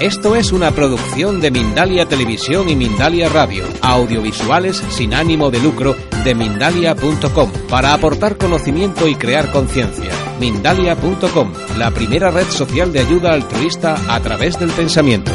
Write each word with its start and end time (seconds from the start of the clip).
Esto 0.00 0.34
es 0.34 0.50
una 0.50 0.72
producción 0.72 1.40
de 1.40 1.52
Mindalia 1.52 2.06
Televisión 2.06 2.68
y 2.68 2.74
Mindalia 2.74 3.28
Radio, 3.28 3.64
audiovisuales 3.80 4.76
sin 4.88 5.14
ánimo 5.14 5.52
de 5.52 5.60
lucro 5.60 5.94
de 6.24 6.34
mindalia.com, 6.34 7.52
para 7.70 7.94
aportar 7.94 8.36
conocimiento 8.36 9.06
y 9.06 9.14
crear 9.14 9.52
conciencia. 9.52 10.10
Mindalia.com, 10.40 11.52
la 11.78 11.92
primera 11.92 12.32
red 12.32 12.46
social 12.48 12.92
de 12.92 13.00
ayuda 13.00 13.34
altruista 13.34 13.96
a 14.08 14.18
través 14.18 14.58
del 14.58 14.72
pensamiento. 14.72 15.30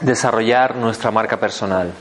Desarrollar 0.00 0.74
nuestra 0.74 1.12
marca 1.12 1.38
personal 1.38 1.92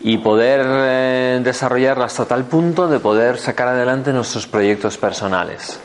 y 0.00 0.16
poder 0.18 0.62
eh, 0.64 1.40
desarrollarla 1.44 2.06
hasta 2.06 2.24
tal 2.24 2.44
punto 2.44 2.88
de 2.88 2.98
poder 2.98 3.36
sacar 3.36 3.68
adelante 3.68 4.10
nuestros 4.10 4.46
proyectos 4.46 4.96
personales 4.96 5.78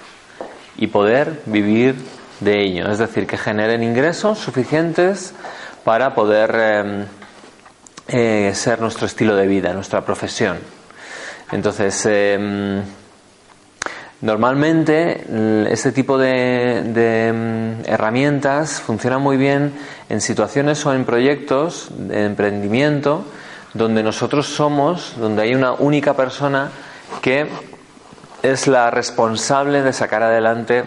y 0.77 0.87
poder 0.87 1.41
vivir 1.45 1.95
de 2.39 2.63
ello, 2.63 2.91
es 2.91 2.97
decir, 2.97 3.27
que 3.27 3.37
generen 3.37 3.83
ingresos 3.83 4.39
suficientes 4.39 5.33
para 5.83 6.13
poder 6.13 6.55
eh, 6.55 7.05
eh, 8.07 8.51
ser 8.53 8.81
nuestro 8.81 9.05
estilo 9.05 9.35
de 9.35 9.47
vida, 9.47 9.73
nuestra 9.73 10.01
profesión. 10.03 10.57
Entonces, 11.51 12.05
eh, 12.09 12.81
normalmente 14.21 15.23
este 15.71 15.91
tipo 15.91 16.17
de, 16.17 16.81
de 16.83 17.31
mm, 17.31 17.89
herramientas 17.89 18.81
funcionan 18.81 19.21
muy 19.21 19.37
bien 19.37 19.73
en 20.09 20.21
situaciones 20.21 20.85
o 20.85 20.93
en 20.93 21.05
proyectos 21.05 21.89
de 21.95 22.25
emprendimiento 22.25 23.25
donde 23.75 24.01
nosotros 24.01 24.47
somos, 24.47 25.15
donde 25.17 25.43
hay 25.43 25.53
una 25.53 25.73
única 25.73 26.15
persona 26.15 26.71
que 27.21 27.47
es 28.51 28.67
la 28.67 28.91
responsable 28.91 29.81
de 29.81 29.93
sacar 29.93 30.21
adelante 30.23 30.83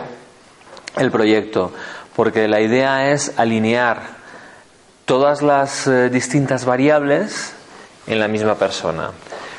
el 0.97 1.11
proyecto, 1.11 1.73
porque 2.15 2.49
la 2.49 2.61
idea 2.61 3.11
es 3.11 3.33
alinear 3.37 4.03
todas 5.05 5.43
las 5.43 5.87
eh, 5.87 6.09
distintas 6.11 6.65
variables 6.65 7.53
en 8.07 8.21
la 8.21 8.29
misma 8.29 8.55
persona. 8.57 9.11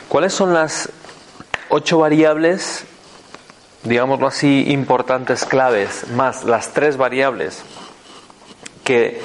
¿Cuáles 0.07 0.33
son 0.33 0.53
las 0.53 0.89
ocho 1.69 1.99
variables, 1.99 2.85
digámoslo 3.83 4.27
así, 4.27 4.65
importantes, 4.69 5.45
claves, 5.45 6.07
más 6.15 6.43
las 6.43 6.69
tres 6.69 6.97
variables 6.97 7.63
que 8.83 9.21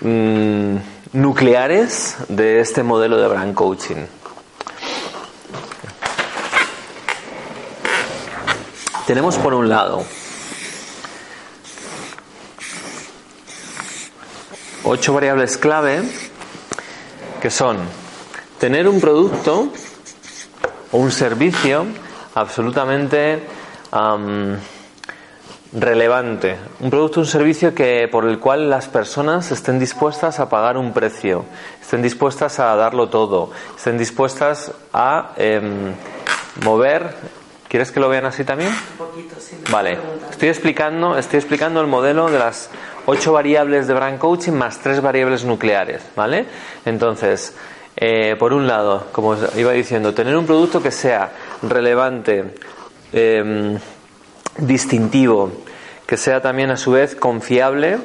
mm, 0.00 0.76
nucleares 1.12 2.16
de 2.28 2.60
este 2.60 2.82
modelo 2.82 3.18
de 3.18 3.28
brand 3.28 3.54
coaching? 3.54 4.06
Tenemos 9.10 9.38
por 9.38 9.54
un 9.54 9.68
lado 9.68 10.04
ocho 14.84 15.12
variables 15.12 15.58
clave 15.58 16.02
que 17.42 17.50
son 17.50 17.78
tener 18.60 18.86
un 18.86 19.00
producto 19.00 19.72
o 20.92 20.96
un 20.96 21.10
servicio 21.10 21.86
absolutamente 22.36 23.42
relevante. 25.72 26.56
Un 26.78 26.90
producto 26.90 27.18
o 27.18 27.22
un 27.24 27.28
servicio 27.28 27.74
que, 27.74 28.06
por 28.06 28.26
el 28.26 28.38
cual 28.38 28.70
las 28.70 28.86
personas 28.86 29.50
estén 29.50 29.80
dispuestas 29.80 30.38
a 30.38 30.48
pagar 30.48 30.76
un 30.76 30.92
precio, 30.92 31.46
estén 31.82 32.00
dispuestas 32.00 32.60
a 32.60 32.76
darlo 32.76 33.08
todo, 33.08 33.50
estén 33.76 33.98
dispuestas 33.98 34.70
a 34.92 35.32
em, 35.36 35.94
mover 36.62 37.39
¿Quieres 37.70 37.92
que 37.92 38.00
lo 38.00 38.08
vean 38.08 38.26
así 38.26 38.42
también? 38.42 38.70
Un 38.70 39.06
poquito, 39.06 39.36
sí. 39.38 39.56
Vale. 39.70 39.96
Estoy 40.28 40.48
explicando, 40.48 41.16
estoy 41.16 41.38
explicando 41.38 41.80
el 41.80 41.86
modelo 41.86 42.28
de 42.28 42.36
las 42.36 42.68
ocho 43.06 43.32
variables 43.32 43.86
de 43.86 43.94
brand 43.94 44.18
coaching 44.18 44.54
más 44.54 44.80
tres 44.80 45.00
variables 45.00 45.44
nucleares, 45.44 46.02
¿vale? 46.16 46.46
Entonces, 46.84 47.54
eh, 47.96 48.34
por 48.40 48.52
un 48.52 48.66
lado, 48.66 49.06
como 49.12 49.36
iba 49.56 49.70
diciendo, 49.70 50.12
tener 50.12 50.36
un 50.36 50.46
producto 50.46 50.82
que 50.82 50.90
sea 50.90 51.30
relevante, 51.62 52.56
em, 53.12 53.78
distintivo, 54.58 55.52
que 56.08 56.16
sea 56.16 56.42
también 56.42 56.72
a 56.72 56.76
su 56.76 56.90
vez 56.90 57.14
confiable, 57.14 57.98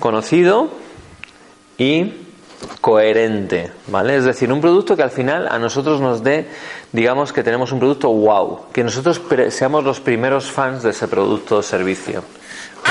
conocido 0.00 0.68
y 1.78 2.26
coherente, 2.80 3.70
¿vale? 3.88 4.16
Es 4.16 4.24
decir, 4.24 4.52
un 4.52 4.60
producto 4.60 4.96
que 4.96 5.02
al 5.02 5.10
final 5.10 5.48
a 5.48 5.58
nosotros 5.58 6.00
nos 6.00 6.22
dé, 6.22 6.46
digamos 6.92 7.32
que 7.32 7.42
tenemos 7.42 7.72
un 7.72 7.78
producto 7.78 8.08
wow, 8.10 8.66
que 8.72 8.84
nosotros 8.84 9.20
seamos 9.50 9.84
los 9.84 10.00
primeros 10.00 10.50
fans 10.50 10.82
de 10.82 10.90
ese 10.90 11.08
producto 11.08 11.58
o 11.58 11.62
servicio. 11.62 12.22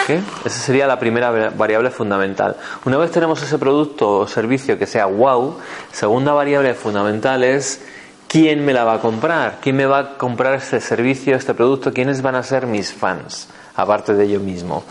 ¿Okay? 0.04 0.22
Esa 0.44 0.60
sería 0.60 0.88
la 0.88 1.00
primera 1.00 1.32
variable 1.52 1.90
fundamental. 1.90 2.58
Una 2.86 2.98
vez 2.98 3.12
tenemos 3.12 3.42
ese 3.42 3.58
producto 3.58 4.20
o 4.20 4.28
servicio 4.28 4.78
que 4.78 4.86
sea 4.86 5.06
wow, 5.06 5.58
segunda 5.92 6.34
variable 6.34 6.74
fundamental 6.74 7.44
es 7.44 7.82
quién 8.28 8.66
me 8.66 8.74
la 8.74 8.84
va 8.84 8.96
a 8.96 9.00
comprar, 9.00 9.60
quién 9.62 9.76
me 9.76 9.86
va 9.86 10.00
a 10.00 10.18
comprar 10.18 10.54
este 10.56 10.82
servicio, 10.82 11.36
este 11.36 11.54
producto, 11.54 11.94
quiénes 11.94 12.22
van 12.22 12.36
a 12.36 12.44
ser 12.44 12.68
mis 12.68 12.92
fans, 12.94 13.48
aparte 13.76 14.14
de 14.14 14.30
yo 14.30 14.40
mismo. 14.40 14.84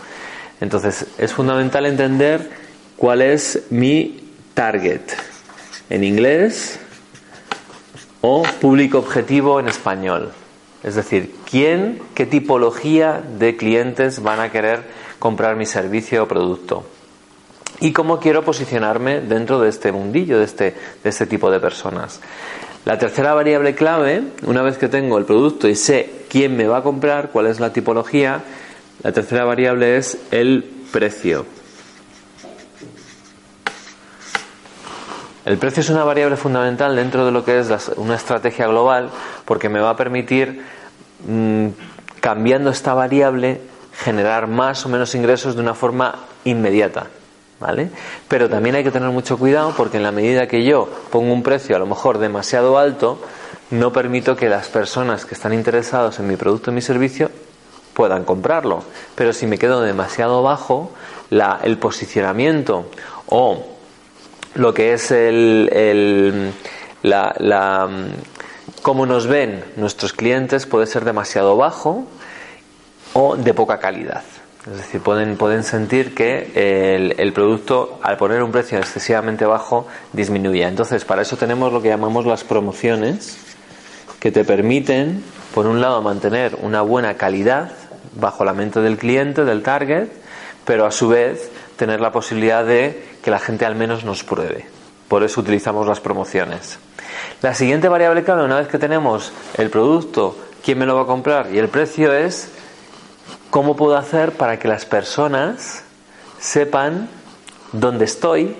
Entonces, 0.61 1.05
es 1.17 1.33
fundamental 1.33 1.85
entender 1.85 2.49
cuál 2.97 3.21
es 3.21 3.63
mi 3.69 4.31
target 4.53 5.01
en 5.89 6.03
inglés 6.03 6.79
o 8.27 8.41
público 8.59 8.97
objetivo 8.97 9.59
en 9.59 9.67
español. 9.67 10.31
Es 10.81 10.95
decir, 10.95 11.35
¿quién, 11.47 12.01
qué 12.15 12.25
tipología 12.25 13.21
de 13.37 13.55
clientes 13.55 14.23
van 14.23 14.39
a 14.39 14.51
querer 14.51 14.81
comprar 15.19 15.55
mi 15.55 15.67
servicio 15.67 16.23
o 16.23 16.27
producto? 16.27 16.85
Y 17.81 17.91
cómo 17.91 18.19
quiero 18.19 18.43
posicionarme 18.43 19.21
dentro 19.21 19.59
de 19.59 19.69
este 19.69 19.91
mundillo, 19.91 20.39
de 20.39 20.45
este, 20.45 20.73
de 21.03 21.09
este 21.09 21.27
tipo 21.27 21.51
de 21.51 21.59
personas. 21.59 22.19
La 22.83 22.97
tercera 22.97 23.35
variable 23.35 23.75
clave, 23.75 24.23
una 24.47 24.63
vez 24.63 24.79
que 24.79 24.87
tengo 24.87 25.19
el 25.19 25.25
producto 25.25 25.67
y 25.67 25.75
sé 25.75 26.09
quién 26.27 26.57
me 26.57 26.65
va 26.65 26.77
a 26.77 26.83
comprar, 26.83 27.29
cuál 27.29 27.45
es 27.45 27.59
la 27.59 27.73
tipología, 27.73 28.41
la 29.03 29.11
tercera 29.11 29.45
variable 29.45 29.97
es 29.97 30.17
el 30.31 30.63
precio. 30.91 31.45
El 35.45 35.59
precio 35.59 35.81
es 35.81 35.89
una 35.89 36.03
variable 36.03 36.37
fundamental 36.37 36.95
dentro 36.95 37.23
de 37.23 37.31
lo 37.31 37.45
que 37.45 37.59
es 37.59 37.69
una 37.97 38.15
estrategia 38.15 38.65
global 38.65 39.11
porque 39.45 39.69
me 39.69 39.79
va 39.79 39.91
a 39.91 39.95
permitir, 39.95 40.65
mm, 41.27 41.67
cambiando 42.19 42.71
esta 42.71 42.95
variable, 42.95 43.61
generar 43.93 44.47
más 44.47 44.83
o 44.87 44.89
menos 44.89 45.13
ingresos 45.13 45.55
de 45.55 45.61
una 45.61 45.75
forma 45.75 46.15
inmediata. 46.45 47.07
¿Vale? 47.59 47.89
Pero 48.27 48.49
también 48.49 48.75
hay 48.75 48.83
que 48.83 48.91
tener 48.91 49.09
mucho 49.11 49.37
cuidado 49.37 49.73
porque 49.77 49.97
en 49.97 50.03
la 50.03 50.11
medida 50.11 50.47
que 50.47 50.65
yo 50.65 50.89
pongo 51.09 51.31
un 51.31 51.41
precio 51.41 51.75
a 51.75 51.79
lo 51.79 51.85
mejor 51.85 52.17
demasiado 52.17 52.77
alto, 52.77 53.19
no 53.69 53.93
permito 53.93 54.35
que 54.35 54.49
las 54.49 54.67
personas 54.67 55.25
que 55.25 55.35
están 55.35 55.53
interesadas 55.53 56.19
en 56.19 56.27
mi 56.27 56.35
producto 56.35 56.71
o 56.71 56.73
mi 56.73 56.81
servicio 56.81 57.31
puedan 57.93 58.25
comprarlo. 58.25 58.83
Pero 59.15 59.31
si 59.31 59.47
me 59.47 59.57
quedo 59.57 59.81
demasiado 59.81 60.43
bajo, 60.43 60.91
el 61.29 61.77
posicionamiento 61.77 62.89
o 63.27 63.74
lo 64.55 64.73
que 64.73 64.93
es 64.93 65.11
el, 65.11 65.69
el 65.71 66.51
la, 67.03 67.35
la, 67.39 67.87
cómo 68.81 69.05
nos 69.05 69.27
ven 69.27 69.63
nuestros 69.75 70.13
clientes 70.13 70.65
puede 70.65 70.87
ser 70.87 71.05
demasiado 71.05 71.55
bajo 71.57 72.05
o 73.13 73.35
de 73.35 73.53
poca 73.53 73.79
calidad. 73.79 74.23
Es 74.65 74.77
decir, 74.77 75.01
pueden, 75.01 75.37
pueden 75.37 75.63
sentir 75.63 76.15
que 76.15 76.51
el, 76.55 77.15
el, 77.19 77.33
producto, 77.33 77.99
al 78.01 78.17
poner 78.17 78.41
un 78.41 78.51
precio 78.51 78.79
excesivamente 78.79 79.45
bajo, 79.45 79.87
disminuye. 80.11 80.63
Entonces, 80.63 81.05
para 81.05 81.21
eso 81.21 81.37
tenemos 81.37 81.71
lo 81.71 81.83
que 81.83 81.89
llamamos 81.89 82.25
las 82.25 82.43
promociones, 82.43 83.37
que 84.19 84.31
te 84.31 84.43
permiten, 84.43 85.23
por 85.53 85.67
un 85.67 85.81
lado, 85.81 86.01
mantener 86.01 86.57
una 86.63 86.81
buena 86.81 87.13
calidad 87.13 87.73
bajo 88.15 88.43
la 88.43 88.53
mente 88.53 88.81
del 88.81 88.97
cliente, 88.97 89.45
del 89.45 89.61
target, 89.61 90.07
pero 90.65 90.87
a 90.87 90.91
su 90.91 91.09
vez 91.09 91.51
tener 91.75 92.01
la 92.01 92.11
posibilidad 92.11 92.65
de 92.65 93.03
que 93.25 93.31
la 93.31 93.39
gente 93.39 93.65
al 93.65 93.73
menos 93.73 94.05
nos 94.05 94.23
pruebe. 94.23 94.67
Por 95.07 95.23
eso 95.23 95.41
utilizamos 95.41 95.87
las 95.87 95.99
promociones. 95.99 96.77
La 97.41 97.55
siguiente 97.55 97.87
variable 97.87 98.23
clave, 98.23 98.43
una 98.43 98.59
vez 98.59 98.67
que 98.67 98.77
tenemos 98.77 99.33
el 99.57 99.71
producto, 99.71 100.37
quién 100.63 100.77
me 100.77 100.85
lo 100.85 100.95
va 100.95 101.01
a 101.01 101.05
comprar 101.07 101.51
y 101.51 101.57
el 101.57 101.67
precio 101.67 102.13
es 102.13 102.51
cómo 103.49 103.75
puedo 103.75 103.97
hacer 103.97 104.33
para 104.33 104.59
que 104.59 104.67
las 104.67 104.85
personas 104.85 105.83
sepan 106.39 107.09
dónde 107.71 108.05
estoy, 108.05 108.55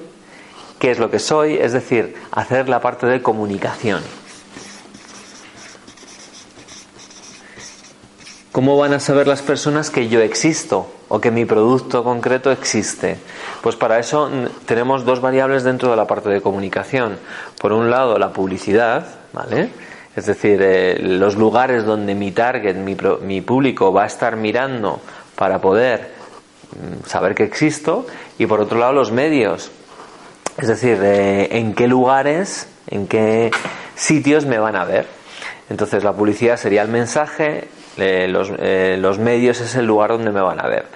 qué 0.80 0.90
es 0.90 0.98
lo 0.98 1.12
que 1.12 1.20
soy, 1.20 1.58
es 1.58 1.72
decir, 1.72 2.16
hacer 2.32 2.68
la 2.68 2.82
parte 2.82 3.06
de 3.06 3.22
comunicación. 3.22 4.02
¿Cómo 8.56 8.78
van 8.78 8.94
a 8.94 9.02
saber 9.02 9.28
las 9.28 9.42
personas 9.42 9.90
que 9.90 10.08
yo 10.08 10.22
existo 10.22 10.88
o 11.10 11.20
que 11.20 11.30
mi 11.30 11.44
producto 11.44 12.06
concreto 12.06 12.54
existe? 12.54 13.18
Pues 13.62 13.76
para 13.76 14.00
eso 14.00 14.32
tenemos 14.66 15.04
dos 15.04 15.20
variables 15.20 15.66
dentro 15.66 15.92
de 15.92 15.98
la 15.98 16.08
parte 16.08 16.30
de 16.30 16.40
comunicación. 16.40 17.20
Por 17.60 17.74
un 17.74 17.92
lado, 17.92 18.18
la 18.18 18.32
publicidad, 18.32 19.08
¿vale? 19.34 19.72
es 20.16 20.26
decir, 20.26 20.62
eh, 20.62 20.98
los 21.02 21.36
lugares 21.36 21.84
donde 21.84 22.16
mi 22.16 22.32
target, 22.32 22.78
mi, 22.78 22.96
mi, 23.24 23.42
público 23.42 23.92
va 23.92 24.04
a 24.04 24.08
estar 24.08 24.38
mirando 24.38 25.02
para 25.36 25.60
poder 25.60 26.12
mm, 26.72 27.10
saber 27.10 27.36
que 27.36 27.44
existo, 27.44 28.08
y 28.38 28.46
por 28.46 28.62
otro 28.62 28.80
lado 28.80 28.94
los 28.94 29.12
medios, 29.12 29.70
es 30.56 30.70
decir, 30.70 30.98
eh, 31.04 31.58
en 31.58 31.74
qué 31.74 31.90
lugares, 31.90 32.70
en 32.88 33.08
qué 33.08 33.52
sitios 33.96 34.46
me 34.46 34.60
van 34.60 34.78
a 34.78 34.86
ver. 34.86 35.08
Entonces 35.70 36.06
la 36.06 36.14
publicidad 36.14 36.56
sería 36.56 36.84
el 36.84 36.88
mensaje, 36.88 37.68
eh, 37.98 38.28
los, 38.28 38.50
los, 38.50 39.20
medios 39.20 39.62
es 39.62 39.76
el 39.76 39.86
lugar 39.86 40.12
donde 40.12 40.32
me 40.32 40.42
van 40.42 40.60
a 40.60 40.68
ver. 40.68 40.88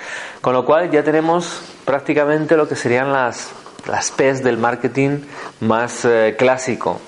Con 0.41 0.53
lo 0.53 0.65
cual 0.65 0.89
ya 0.91 1.03
tenemos 1.03 1.61
prácticamente 1.85 2.55
lo 2.55 2.67
que 2.67 2.75
serían 2.75 3.11
las, 3.11 3.51
las 3.87 4.11
P's 4.11 4.43
del 4.43 4.57
marketing 4.57 5.19
más 5.61 6.07
clásico. 6.37 6.99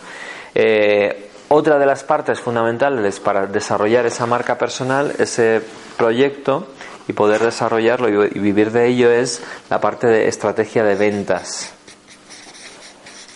Otra 1.53 1.77
de 1.77 1.85
las 1.85 2.05
partes 2.05 2.39
fundamentales 2.39 3.19
para 3.19 3.45
desarrollar 3.45 4.05
esa 4.05 4.25
marca 4.25 4.57
personal, 4.57 5.13
ese 5.19 5.61
proyecto 5.97 6.65
y 7.09 7.11
poder 7.11 7.41
desarrollarlo 7.41 8.25
y 8.25 8.39
vivir 8.39 8.71
de 8.71 8.87
ello 8.87 9.11
es 9.11 9.41
la 9.69 9.81
parte 9.81 10.07
de 10.07 10.29
estrategia 10.29 10.85
de 10.85 10.95
ventas. 10.95 11.73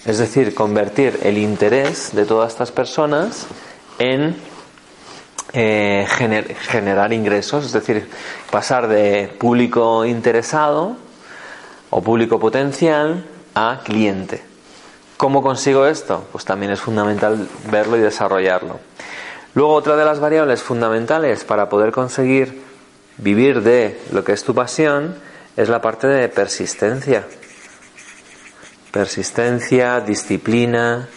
Es 0.05 0.17
decir, 0.17 0.55
convertir 0.55 1.19
el 1.23 1.37
interés 1.37 2.15
de 2.15 2.23
todas 2.23 2.53
estas 2.53 2.71
personas 2.71 3.47
en 3.99 4.37
eh, 5.55 6.05
generar 6.07 7.13
ingresos, 7.13 7.65
es 7.65 7.71
decir, 7.71 8.09
pasar 8.51 8.89
de 8.89 9.33
público 9.39 10.03
interesado 10.03 10.97
o 11.89 12.01
público 12.01 12.39
potencial 12.39 13.25
a 13.55 13.79
cliente. 13.83 14.43
¿Cómo 15.15 15.41
consigo 15.41 15.87
esto? 15.87 16.27
Pues 16.33 16.43
también 16.43 16.73
es 16.73 16.81
fundamental 16.81 17.47
verlo 17.71 17.95
y 17.95 18.01
desarrollarlo. 18.01 18.81
Luego, 19.53 19.73
otra 19.73 19.95
de 19.95 20.03
las 20.03 20.19
variables 20.19 20.61
fundamentales 20.61 21.45
para 21.45 21.69
poder 21.69 21.93
conseguir 21.93 22.61
vivir 23.17 23.61
de 23.63 23.97
lo 24.11 24.25
que 24.25 24.33
es 24.33 24.43
tu 24.43 24.53
pasión 24.53 25.15
es 25.55 25.69
la 25.69 25.79
parte 25.79 26.07
de 26.07 26.27
persistencia. 26.27 27.25
Persistencia, 28.91 30.01
disciplina. 30.01 31.07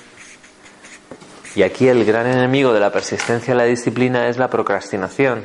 Y 1.58 1.64
aquí 1.64 1.88
el 1.88 2.04
gran 2.04 2.28
enemigo 2.28 2.72
de 2.72 2.78
la 2.78 2.92
persistencia 2.92 3.52
y 3.52 3.56
la 3.56 3.64
disciplina 3.64 4.28
es 4.28 4.38
la 4.38 4.48
procrastinación. 4.48 5.42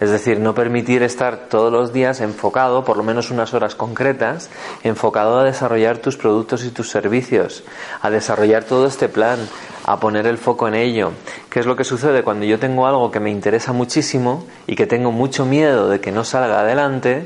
Es 0.00 0.10
decir, 0.10 0.40
no 0.40 0.56
permitir 0.56 1.04
estar 1.04 1.46
todos 1.48 1.72
los 1.72 1.92
días 1.92 2.20
enfocado, 2.20 2.82
por 2.84 2.96
lo 2.96 3.04
menos 3.04 3.30
unas 3.30 3.54
horas 3.54 3.76
concretas, 3.76 4.50
enfocado 4.82 5.38
a 5.38 5.44
desarrollar 5.44 5.98
tus 5.98 6.16
productos 6.16 6.64
y 6.64 6.70
tus 6.70 6.90
servicios, 6.90 7.62
a 8.02 8.10
desarrollar 8.10 8.64
todo 8.64 8.88
este 8.88 9.08
plan, 9.08 9.38
a 9.84 10.00
poner 10.00 10.26
el 10.26 10.36
foco 10.36 10.66
en 10.66 10.74
ello. 10.74 11.12
¿Qué 11.48 11.60
es 11.60 11.66
lo 11.66 11.76
que 11.76 11.84
sucede 11.84 12.24
cuando 12.24 12.44
yo 12.44 12.58
tengo 12.58 12.88
algo 12.88 13.12
que 13.12 13.20
me 13.20 13.30
interesa 13.30 13.72
muchísimo 13.72 14.44
y 14.66 14.74
que 14.74 14.88
tengo 14.88 15.12
mucho 15.12 15.46
miedo 15.46 15.88
de 15.88 16.00
que 16.00 16.10
no 16.10 16.24
salga 16.24 16.58
adelante? 16.58 17.24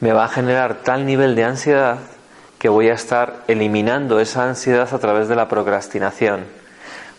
Me 0.00 0.12
va 0.12 0.26
a 0.26 0.28
generar 0.28 0.82
tal 0.82 1.06
nivel 1.06 1.34
de 1.34 1.44
ansiedad 1.44 1.96
que 2.58 2.68
voy 2.68 2.90
a 2.90 2.94
estar 2.94 3.44
eliminando 3.48 4.20
esa 4.20 4.46
ansiedad 4.46 4.92
a 4.92 4.98
través 4.98 5.28
de 5.28 5.36
la 5.36 5.48
procrastinación 5.48 6.57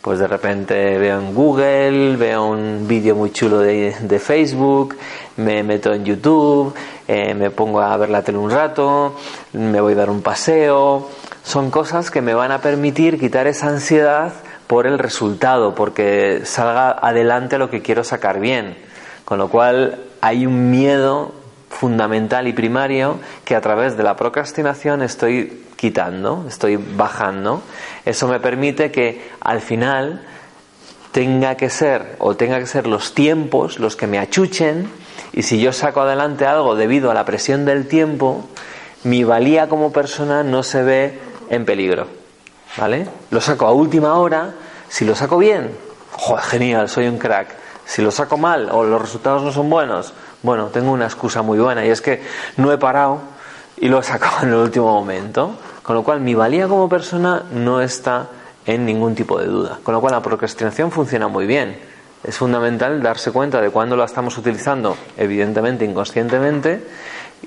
pues 0.01 0.19
de 0.19 0.27
repente 0.27 0.97
veo 0.97 1.19
en 1.19 1.33
Google, 1.33 2.15
veo 2.15 2.47
un 2.47 2.87
vídeo 2.87 3.15
muy 3.15 3.31
chulo 3.31 3.59
de, 3.59 4.19
Facebook, 4.19 4.95
me 5.37 5.61
meto 5.63 5.93
en 5.93 6.05
YouTube, 6.05 6.73
eh, 7.07 7.33
me 7.33 7.51
pongo 7.51 7.81
a 7.81 7.95
ver 7.97 8.09
la 8.09 8.23
tele 8.23 8.37
un 8.37 8.49
rato, 8.49 9.15
me 9.53 9.81
voy 9.81 9.93
a 9.93 9.97
dar 9.97 10.09
un 10.09 10.21
paseo. 10.21 11.09
Son 11.43 11.71
cosas 11.71 12.11
que 12.11 12.21
me 12.21 12.33
van 12.33 12.51
a 12.51 12.59
permitir 12.59 13.19
quitar 13.19 13.47
esa 13.47 13.67
ansiedad 13.67 14.33
por 14.67 14.87
el 14.87 14.99
resultado, 14.99 15.75
porque 15.75 16.41
salga 16.45 16.91
adelante 16.91 17.57
lo 17.57 17.69
que 17.69 17.81
quiero 17.81 18.03
sacar 18.03 18.39
bien. 18.39 18.77
Con 19.25 19.39
lo 19.39 19.49
cual 19.49 19.99
hay 20.21 20.45
un 20.45 20.71
miedo 20.71 21.33
fundamental 21.69 22.47
y 22.47 22.53
primario 22.53 23.19
que 23.45 23.55
a 23.55 23.61
través 23.61 23.97
de 23.97 24.03
la 24.03 24.15
procrastinación 24.15 25.01
estoy 25.01 25.63
quitando, 25.79 26.45
estoy 26.47 26.75
bajando. 26.75 27.61
Eso 28.03 28.27
me 28.27 28.41
permite 28.41 28.91
que 28.91 29.29
al 29.39 29.61
final 29.61 30.21
tenga 31.13 31.55
que 31.55 31.69
ser 31.69 32.17
o 32.19 32.35
tenga 32.35 32.59
que 32.59 32.65
ser 32.67 32.85
los 32.85 33.13
tiempos 33.15 33.79
los 33.79 33.95
que 33.95 34.05
me 34.05 34.19
achuchen 34.19 34.91
y 35.31 35.43
si 35.43 35.61
yo 35.61 35.71
saco 35.71 36.01
adelante 36.01 36.45
algo 36.45 36.75
debido 36.75 37.11
a 37.11 37.13
la 37.13 37.23
presión 37.23 37.63
del 37.63 37.87
tiempo, 37.87 38.45
mi 39.03 39.23
valía 39.23 39.69
como 39.69 39.93
persona 39.93 40.43
no 40.43 40.63
se 40.63 40.83
ve 40.83 41.19
en 41.49 41.63
peligro. 41.65 42.07
¿Vale? 42.77 43.07
Lo 43.31 43.39
saco 43.39 43.65
a 43.65 43.71
última 43.71 44.15
hora, 44.15 44.55
si 44.89 45.05
lo 45.05 45.15
saco 45.15 45.37
bien, 45.37 45.71
joder, 46.11 46.43
genial, 46.43 46.89
soy 46.89 47.07
un 47.07 47.17
crack. 47.17 47.55
Si 47.85 48.01
lo 48.01 48.11
saco 48.11 48.37
mal 48.37 48.69
o 48.71 48.83
los 48.83 49.01
resultados 49.01 49.41
no 49.43 49.51
son 49.51 49.69
buenos, 49.69 50.13
bueno, 50.43 50.67
tengo 50.67 50.91
una 50.91 51.05
excusa 51.05 51.41
muy 51.41 51.57
buena 51.57 51.85
y 51.85 51.89
es 51.89 52.01
que 52.01 52.21
no 52.57 52.71
he 52.71 52.77
parado 52.77 53.21
y 53.77 53.87
lo 53.87 53.99
he 53.99 54.03
sacado 54.03 54.43
en 54.43 54.49
el 54.49 54.55
último 54.55 54.93
momento. 54.93 55.55
Con 55.89 55.95
lo 55.95 56.03
cual 56.03 56.21
mi 56.21 56.35
valía 56.35 56.67
como 56.67 56.87
persona 56.87 57.45
no 57.51 57.81
está 57.81 58.27
en 58.67 58.85
ningún 58.85 59.15
tipo 59.15 59.39
de 59.39 59.47
duda. 59.47 59.79
Con 59.81 59.95
lo 59.95 60.01
cual 60.01 60.11
la 60.11 60.21
procrastinación 60.21 60.91
funciona 60.91 61.27
muy 61.27 61.47
bien. 61.47 61.79
Es 62.23 62.37
fundamental 62.37 63.01
darse 63.01 63.31
cuenta 63.31 63.59
de 63.59 63.71
cuándo 63.71 63.97
la 63.97 64.05
estamos 64.05 64.37
utilizando, 64.37 64.95
evidentemente 65.17 65.85
inconscientemente, 65.85 66.79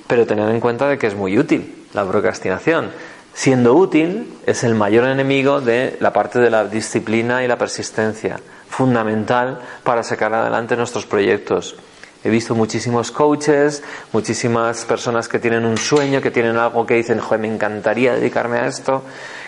pero 0.08 0.26
tener 0.26 0.48
en 0.48 0.58
cuenta 0.58 0.88
de 0.88 0.98
que 0.98 1.06
es 1.06 1.14
muy 1.14 1.38
útil 1.38 1.86
la 1.94 2.04
procrastinación. 2.04 2.90
Siendo 3.32 3.74
útil 3.74 4.34
es 4.44 4.64
el 4.64 4.74
mayor 4.74 5.06
enemigo 5.06 5.60
de 5.60 5.96
la 6.00 6.12
parte 6.12 6.40
de 6.40 6.50
la 6.50 6.64
disciplina 6.64 7.44
y 7.44 7.46
la 7.46 7.58
persistencia, 7.58 8.40
fundamental 8.68 9.60
para 9.84 10.02
sacar 10.02 10.34
adelante 10.34 10.76
nuestros 10.76 11.06
proyectos. 11.06 11.76
He 12.24 12.30
visto 12.30 12.54
muchísimos 12.54 13.10
coaches, 13.10 13.82
muchísimas 14.12 14.84
personas 14.84 15.28
que 15.28 15.40
tienen 15.40 15.64
un 15.64 15.76
sueño, 15.76 16.20
que 16.20 16.30
tienen 16.30 16.56
algo 16.56 16.86
que 16.86 16.94
dicen, 16.94 17.18
joder, 17.18 17.40
me 17.40 17.52
encantaría 17.52 18.14
dedicarme 18.14 18.58
a 18.58 18.66
esto, 18.66 19.02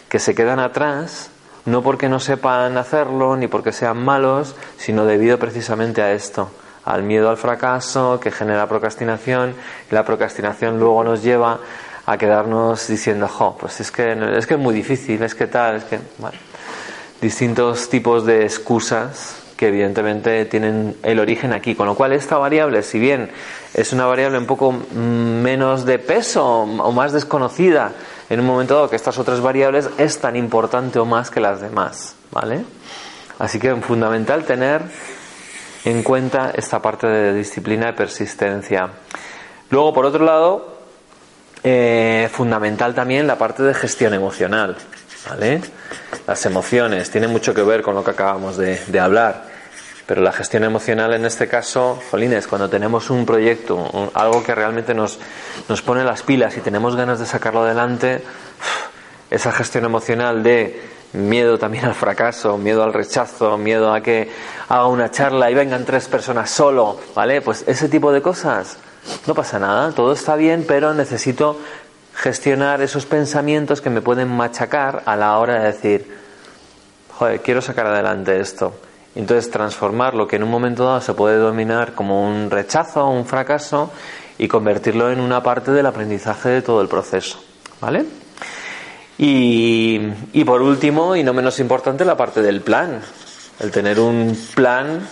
que 0.09 0.19
se 0.19 0.35
quedan 0.35 0.59
atrás, 0.59 1.31
no 1.67 1.83
porque 1.83 2.09
no 2.09 2.19
sepan 2.19 2.77
hacerlo, 2.77 3.37
ni 3.37 3.47
porque 3.47 3.71
sean 3.71 4.05
malos, 4.05 4.57
sino 4.77 5.07
debido 5.07 5.39
precisamente 5.39 6.03
a 6.03 6.13
esto, 6.13 6.51
al 6.85 7.05
miedo 7.05 7.31
al 7.31 7.37
fracaso 7.37 8.19
que 8.19 8.33
genera 8.33 8.69
procrastinación, 8.69 9.55
y 9.91 9.95
la 9.95 10.05
procrastinación 10.05 10.81
luego 10.81 11.05
nos 11.05 11.23
lleva 11.23 11.61
a 12.07 12.19
quedarnos 12.19 12.89
diciendo, 12.89 13.29
jo, 13.29 13.57
pues 13.57 13.81
es 13.81 13.93
que, 13.93 14.37
es 14.37 14.47
que 14.49 14.55
es 14.55 14.61
muy 14.61 14.75
difícil, 14.75 15.23
es 15.23 15.37
que 15.37 15.47
tal, 15.47 15.77
es 15.77 15.85
que, 15.85 16.01
bueno, 16.19 16.37
distintos 17.21 17.89
tipos 17.89 18.27
de 18.27 18.43
excusas 18.43 19.44
que 19.57 19.69
evidentemente 19.69 20.45
tienen 20.47 20.97
el 21.03 21.21
origen 21.21 21.53
aquí. 21.53 21.75
Con 21.75 21.87
lo 21.87 21.95
cual 21.95 22.13
esta 22.13 22.39
variable, 22.39 22.83
si 22.83 22.99
bien 22.99 23.31
es 23.73 23.93
una 23.93 24.07
variable 24.07 24.39
un 24.39 24.47
poco 24.47 24.73
menos 24.73 25.85
de 25.85 25.99
peso 25.99 26.45
o 26.45 26.93
más 26.93 27.13
desconocida 27.13 27.93
en 28.31 28.41
un 28.41 28.47
momento 28.47 28.75
dado 28.75 28.91
que 28.91 28.97
estas 28.97 29.19
otras 29.19 29.41
variables, 29.41 29.91
es 29.99 30.19
tan 30.19 30.37
importante 30.37 30.99
o 30.99 31.05
más 31.05 31.31
que 31.31 31.41
las 31.41 31.61
demás. 31.61 32.17
¿Vale? 32.31 32.65
Así 33.39 33.59
que 33.59 33.71
es 33.71 33.85
fundamental 33.85 34.45
tener 34.45 34.83
en 35.85 36.03
cuenta 36.03 36.51
esta 36.55 36.81
parte 36.81 37.07
de 37.07 37.35
disciplina 37.35 37.91
y 37.91 37.93
persistencia. 37.93 38.89
Luego, 39.71 39.93
por 39.93 40.07
otro 40.07 40.25
lado, 40.25 40.79
eh, 41.63 42.29
fundamental 42.33 42.95
también 42.95 43.27
la 43.27 43.39
parte 43.39 43.63
de 43.63 43.75
gestión 43.75 44.15
emocional. 44.15 44.77
Las 46.27 46.47
emociones 46.47 47.11
tienen 47.11 47.31
mucho 47.31 47.55
que 47.55 47.63
ver 47.63 47.83
con 47.83 47.95
lo 47.95 48.05
que 48.05 48.11
acabamos 48.11 48.57
de, 48.57 49.01
hablar. 49.01 49.45
Pero 50.07 50.21
la 50.21 50.33
gestión 50.33 50.65
emocional 50.65 51.15
en 51.15 51.25
este 51.25 51.49
caso, 51.49 51.99
Jolines, 52.11 52.47
cuando 52.47 52.69
tenemos 52.69 53.09
un 53.09 53.25
proyecto, 53.25 54.11
algo 54.13 54.43
que 54.43 54.55
realmente 54.55 54.93
nos, 54.93 55.19
nos 55.69 55.81
pone 55.81 56.05
las 56.05 56.23
pilas 56.23 56.57
y 56.59 56.61
tenemos 56.61 56.95
ganas 56.95 57.19
de 57.19 57.27
sacarlo 57.27 57.63
adelante, 57.63 58.23
esa 59.31 59.51
gestión 59.51 59.87
emocional 59.87 60.43
de 60.43 60.83
miedo 61.15 61.59
también 61.59 61.87
al 61.87 61.95
fracaso, 61.95 62.59
miedo 62.59 62.83
al 62.83 62.93
rechazo, 62.93 63.57
miedo 63.57 63.95
a 63.95 64.03
que 64.03 64.31
haga 64.69 64.87
una 64.89 65.11
charla 65.11 65.51
y 65.51 65.55
vengan 65.55 65.85
tres 65.85 66.07
personas 66.07 66.51
solo, 66.51 66.99
¿vale? 67.15 67.41
Pues 67.41 67.65
ese 67.67 67.89
tipo 67.89 68.13
de 68.13 68.21
cosas, 68.21 68.77
no 69.27 69.35
pasa 69.35 69.59
nada, 69.59 69.93
todo 69.93 70.13
está 70.13 70.37
bien, 70.37 70.65
pero 70.67 70.93
necesito 70.93 71.59
gestionar 72.15 72.81
esos 72.81 73.07
pensamientos 73.07 73.81
que 73.81 73.91
me 73.91 74.01
pueden 74.01 74.29
machacar 74.29 75.03
a 75.05 75.17
la 75.17 75.37
hora 75.39 75.61
de 75.61 75.67
decir, 75.67 76.17
joder, 77.19 77.41
quiero 77.41 77.61
sacar 77.61 77.87
adelante 77.87 78.41
esto. 78.41 78.75
Entonces 79.15 79.51
transformar 79.51 80.15
lo 80.15 80.27
que 80.27 80.37
en 80.37 80.43
un 80.43 80.51
momento 80.51 80.85
dado 80.85 81.01
se 81.01 81.15
puede 81.15 81.37
dominar 81.37 81.95
como 81.95 82.27
un 82.27 82.51
rechazo 82.51 83.05
o 83.05 83.11
un 83.11 83.27
fracaso 83.27 83.93
y 84.39 84.49
convertirlo 84.49 85.11
en 85.11 85.21
una 85.21 85.43
parte 85.43 85.71
del 85.71 85.87
aprendizaje 85.87 86.49
de 86.49 86.63
todo 86.63 86.81
el 86.81 86.89
proceso. 86.89 87.43
¿Vale? 87.81 88.05
Y, 89.19 90.01
y 90.33 90.45
por 90.45 90.63
último, 90.63 91.15
y 91.15 91.23
no 91.23 91.33
menos 91.33 91.61
importante, 91.61 92.05
la 92.05 92.17
parte 92.17 92.43
del 92.43 92.61
plan. 92.61 93.01
El 93.61 93.71
tener 93.71 94.01
un 94.01 94.37
plan 94.55 95.07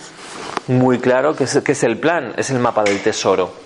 muy 0.67 0.99
claro, 0.99 1.35
que 1.35 1.45
es, 1.45 1.61
que 1.61 1.71
es 1.71 1.83
el 1.83 1.97
plan? 1.97 2.33
Es 2.35 2.49
el 2.49 2.59
mapa 2.59 2.83
del 2.83 3.01
tesoro 3.01 3.62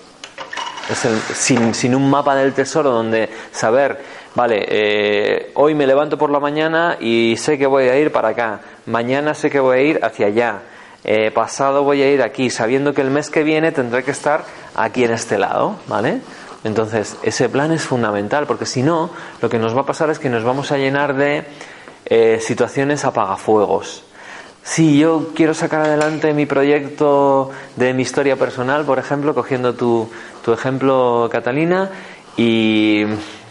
sin, 0.94 1.74
sin, 1.74 1.94
un 1.94 2.08
mapa 2.10 2.34
del 2.34 2.52
tesoro 2.52 2.90
donde 2.90 3.28
saber 3.52 3.98
vale, 4.34 4.64
eh, 4.68 5.50
hoy 5.54 5.74
me 5.74 5.86
levanto 5.86 6.16
por 6.16 6.30
la 6.30 6.38
mañana 6.38 6.96
y 7.00 7.34
sé 7.36 7.58
que 7.58 7.66
voy 7.66 7.88
a 7.88 7.98
ir 7.98 8.12
para 8.12 8.28
acá, 8.28 8.60
mañana 8.86 9.34
sé 9.34 9.50
que 9.50 9.60
voy 9.60 9.78
a 9.78 9.82
ir 9.82 10.00
hacia 10.04 10.26
allá, 10.26 10.62
eh, 11.04 11.30
pasado 11.32 11.82
voy 11.82 12.02
a 12.02 12.12
ir 12.12 12.22
aquí, 12.22 12.50
sabiendo 12.50 12.94
que 12.94 13.02
el 13.02 13.10
mes 13.10 13.30
que 13.30 13.42
viene 13.42 13.72
tendré 13.72 14.04
que 14.04 14.12
estar 14.12 14.44
aquí 14.76 15.04
en 15.04 15.12
este 15.12 15.38
lado, 15.38 15.76
¿vale? 15.88 16.20
Entonces, 16.64 17.16
ese 17.22 17.48
plan 17.48 17.72
es 17.72 17.82
fundamental, 17.82 18.46
porque 18.46 18.66
si 18.66 18.82
no, 18.82 19.10
lo 19.40 19.48
que 19.48 19.58
nos 19.58 19.76
va 19.76 19.82
a 19.82 19.86
pasar 19.86 20.10
es 20.10 20.18
que 20.18 20.28
nos 20.28 20.44
vamos 20.44 20.72
a 20.72 20.76
llenar 20.76 21.14
de 21.14 21.44
eh, 22.04 22.38
situaciones 22.40 23.04
apagafuegos. 23.04 24.04
Si 24.68 24.98
yo 24.98 25.30
quiero 25.34 25.54
sacar 25.54 25.80
adelante 25.80 26.34
mi 26.34 26.44
proyecto 26.44 27.50
de 27.76 27.94
mi 27.94 28.02
historia 28.02 28.36
personal, 28.36 28.84
por 28.84 28.98
ejemplo, 28.98 29.34
cogiendo 29.34 29.74
tu, 29.74 30.10
tu 30.44 30.52
ejemplo, 30.52 31.26
Catalina, 31.32 31.88
y 32.36 33.02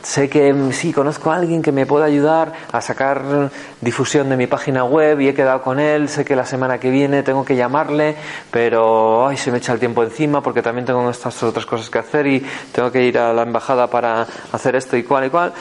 sé 0.03 0.29
que 0.29 0.53
sí, 0.73 0.93
conozco 0.93 1.31
a 1.31 1.37
alguien 1.37 1.63
que 1.63 1.71
me 1.71 1.87
puede 1.87 2.05
ayudar 2.05 2.53
a 2.71 2.81
sacar 2.81 3.49
difusión 3.81 4.29
de 4.29 4.37
mi 4.37 4.45
página 4.45 4.83
web 4.83 5.19
y 5.19 5.29
he 5.29 5.33
quedado 5.33 5.63
con 5.63 5.79
él, 5.79 6.07
sé 6.07 6.23
que 6.23 6.35
la 6.35 6.45
semana 6.45 6.79
que 6.79 6.91
viene 6.91 7.23
tengo 7.23 7.43
que 7.43 7.55
llamarle, 7.55 8.15
pero 8.51 9.27
ay, 9.27 9.37
se 9.37 9.51
me 9.51 9.57
echa 9.57 9.73
el 9.73 9.79
tiempo 9.79 10.03
encima 10.03 10.43
porque 10.43 10.61
también 10.61 10.85
tengo 10.85 11.09
estas 11.09 11.41
otras 11.41 11.65
cosas 11.65 11.89
que 11.89 11.97
hacer 11.97 12.27
y 12.27 12.45
tengo 12.71 12.91
que 12.91 13.03
ir 13.03 13.17
a 13.17 13.33
la 13.33 13.41
embajada 13.41 13.87
para 13.87 14.27
hacer 14.51 14.75
esto 14.75 14.95
y 14.95 15.01
cual 15.01 15.25
y 15.25 15.29
cual. 15.31 15.51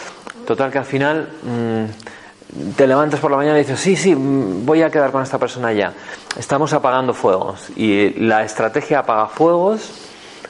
Total 0.46 0.70
que 0.70 0.78
al 0.78 0.84
final 0.84 1.30
mm, 1.42 2.25
te 2.76 2.86
levantas 2.86 3.20
por 3.20 3.30
la 3.30 3.36
mañana 3.36 3.56
y 3.58 3.62
dices, 3.62 3.80
sí, 3.80 3.96
sí, 3.96 4.14
mm, 4.14 4.66
voy 4.66 4.82
a 4.82 4.90
quedar 4.90 5.12
con 5.12 5.22
esta 5.22 5.38
persona 5.38 5.72
ya. 5.72 5.92
Estamos 6.38 6.72
apagando 6.72 7.14
fuegos 7.14 7.70
y 7.76 8.10
la 8.20 8.44
estrategia 8.44 9.00
apaga 9.00 9.28
fuegos 9.28 9.90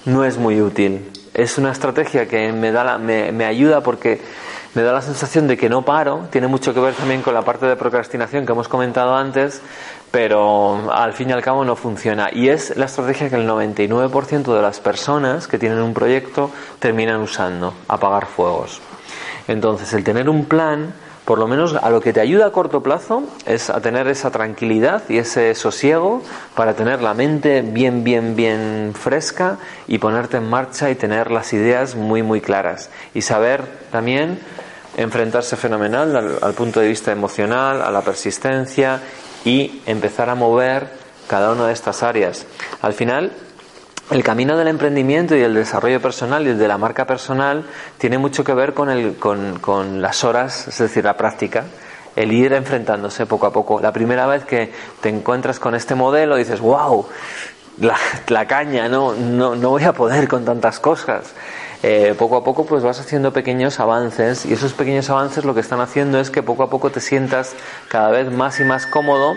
no 0.04 0.24
es 0.24 0.38
muy 0.38 0.60
útil 0.60 1.10
es 1.36 1.58
una 1.58 1.70
estrategia 1.70 2.26
que 2.26 2.50
me, 2.50 2.72
da 2.72 2.96
me, 2.96 3.44
ayuda 3.44 3.82
porque 3.82 4.20
me 4.74 4.82
da 4.82 4.92
la 4.92 5.02
sensación 5.02 5.46
de 5.46 5.58
que 5.58 5.68
no 5.68 5.82
paro, 5.82 6.28
tiene 6.30 6.46
mucho 6.46 6.72
que 6.72 6.80
ver 6.80 6.94
también 6.94 7.20
con 7.20 7.34
la 7.34 7.42
parte 7.42 7.66
de 7.66 7.76
procrastinación 7.76 8.46
que 8.46 8.52
hemos 8.52 8.68
comentado 8.68 9.14
antes, 9.14 9.60
pero 10.10 10.90
al 10.90 11.12
fin 11.12 11.28
y 11.28 11.32
al 11.32 11.42
cabo 11.42 11.62
no 11.62 11.76
funciona. 11.76 12.30
Y 12.32 12.48
es 12.48 12.74
la 12.78 12.86
estrategia 12.86 13.28
que 13.28 13.36
el 13.36 13.46
99% 13.46 14.54
de 14.54 14.62
las 14.62 14.80
personas 14.80 15.46
que 15.46 15.58
tienen 15.58 15.80
un 15.80 15.92
proyecto 15.92 16.50
terminan 16.78 17.20
usando, 17.20 17.74
apagar 17.86 18.24
fuegos. 18.24 18.80
Entonces, 19.46 19.92
el 19.92 20.04
tener 20.04 20.30
un 20.30 20.46
plan 20.46 20.94
por 21.26 21.40
lo 21.40 21.48
menos 21.48 21.74
a 21.74 21.90
lo 21.90 22.00
que 22.00 22.12
te 22.12 22.20
ayuda 22.20 22.46
a 22.46 22.52
corto 22.52 22.84
plazo 22.84 23.24
es 23.46 23.68
a 23.68 23.80
tener 23.80 24.06
esa 24.06 24.30
tranquilidad 24.30 25.02
y 25.08 25.18
ese 25.18 25.56
sosiego 25.56 26.22
para 26.54 26.74
tener 26.74 27.02
la 27.02 27.14
mente 27.14 27.62
bien, 27.62 28.04
bien, 28.04 28.36
bien 28.36 28.92
fresca 28.94 29.58
y 29.88 29.98
ponerte 29.98 30.36
en 30.36 30.48
marcha 30.48 30.88
y 30.88 30.94
tener 30.94 31.32
las 31.32 31.52
ideas 31.52 31.96
muy, 31.96 32.22
muy 32.22 32.40
claras. 32.40 32.90
Y 33.12 33.22
saber 33.22 33.64
también 33.90 34.38
enfrentarse 34.96 35.56
fenomenal 35.56 36.38
al, 36.40 36.54
punto 36.54 36.78
de 36.78 36.86
vista 36.86 37.10
emocional, 37.10 37.82
a 37.82 37.90
la 37.90 38.02
persistencia 38.02 39.00
y 39.44 39.82
empezar 39.84 40.30
a 40.30 40.36
mover 40.36 40.86
cada 41.26 41.50
una 41.50 41.66
de 41.66 41.72
estas 41.72 42.04
áreas. 42.04 42.46
Al 42.82 42.92
final, 42.92 43.32
el 44.10 44.22
camino 44.22 44.56
del 44.56 44.68
emprendimiento 44.68 45.34
y 45.34 45.42
el 45.42 45.54
desarrollo 45.54 46.00
personal 46.00 46.46
y 46.46 46.50
el 46.50 46.58
de 46.58 46.68
la 46.68 46.78
marca 46.78 47.06
personal 47.06 47.64
tiene 47.98 48.18
mucho 48.18 48.44
que 48.44 48.54
ver 48.54 48.72
con, 48.72 48.88
el, 48.88 49.16
con, 49.16 50.00
las 50.00 50.22
horas, 50.22 50.68
es 50.68 50.78
decir, 50.78 51.04
la 51.04 51.16
práctica, 51.16 51.64
el 52.14 52.32
ir 52.32 52.52
enfrentándose 52.52 53.26
poco 53.26 53.46
a 53.46 53.52
poco. 53.52 53.80
La 53.80 53.92
primera 53.92 54.26
vez 54.26 54.44
que 54.44 54.72
te 55.00 55.08
encuentras 55.08 55.58
con 55.58 55.74
este 55.74 55.94
modelo 55.94 56.36
dices, 56.36 56.60
wow, 56.60 57.06
la, 57.80 57.96
la 58.28 58.46
caña, 58.46 58.88
no, 58.88 59.12
no, 59.14 59.56
no 59.56 59.70
voy 59.70 59.84
a 59.84 59.92
poder 59.92 60.28
con 60.28 60.44
tantas 60.44 60.78
cosas. 60.78 61.34
Eh, 61.82 62.14
poco 62.18 62.36
a 62.36 62.44
poco 62.44 62.64
pues 62.64 62.82
vas 62.82 62.98
haciendo 63.00 63.32
pequeños 63.32 63.80
avances 63.80 64.46
y 64.46 64.54
esos 64.54 64.72
pequeños 64.72 65.10
avances 65.10 65.44
lo 65.44 65.54
que 65.54 65.60
están 65.60 65.80
haciendo 65.80 66.18
es 66.18 66.30
que 66.30 66.42
poco 66.42 66.62
a 66.62 66.70
poco 66.70 66.90
te 66.90 67.00
sientas 67.00 67.54
cada 67.88 68.10
vez 68.10 68.32
más 68.32 68.58
y 68.60 68.64
más 68.64 68.86
cómodo 68.86 69.34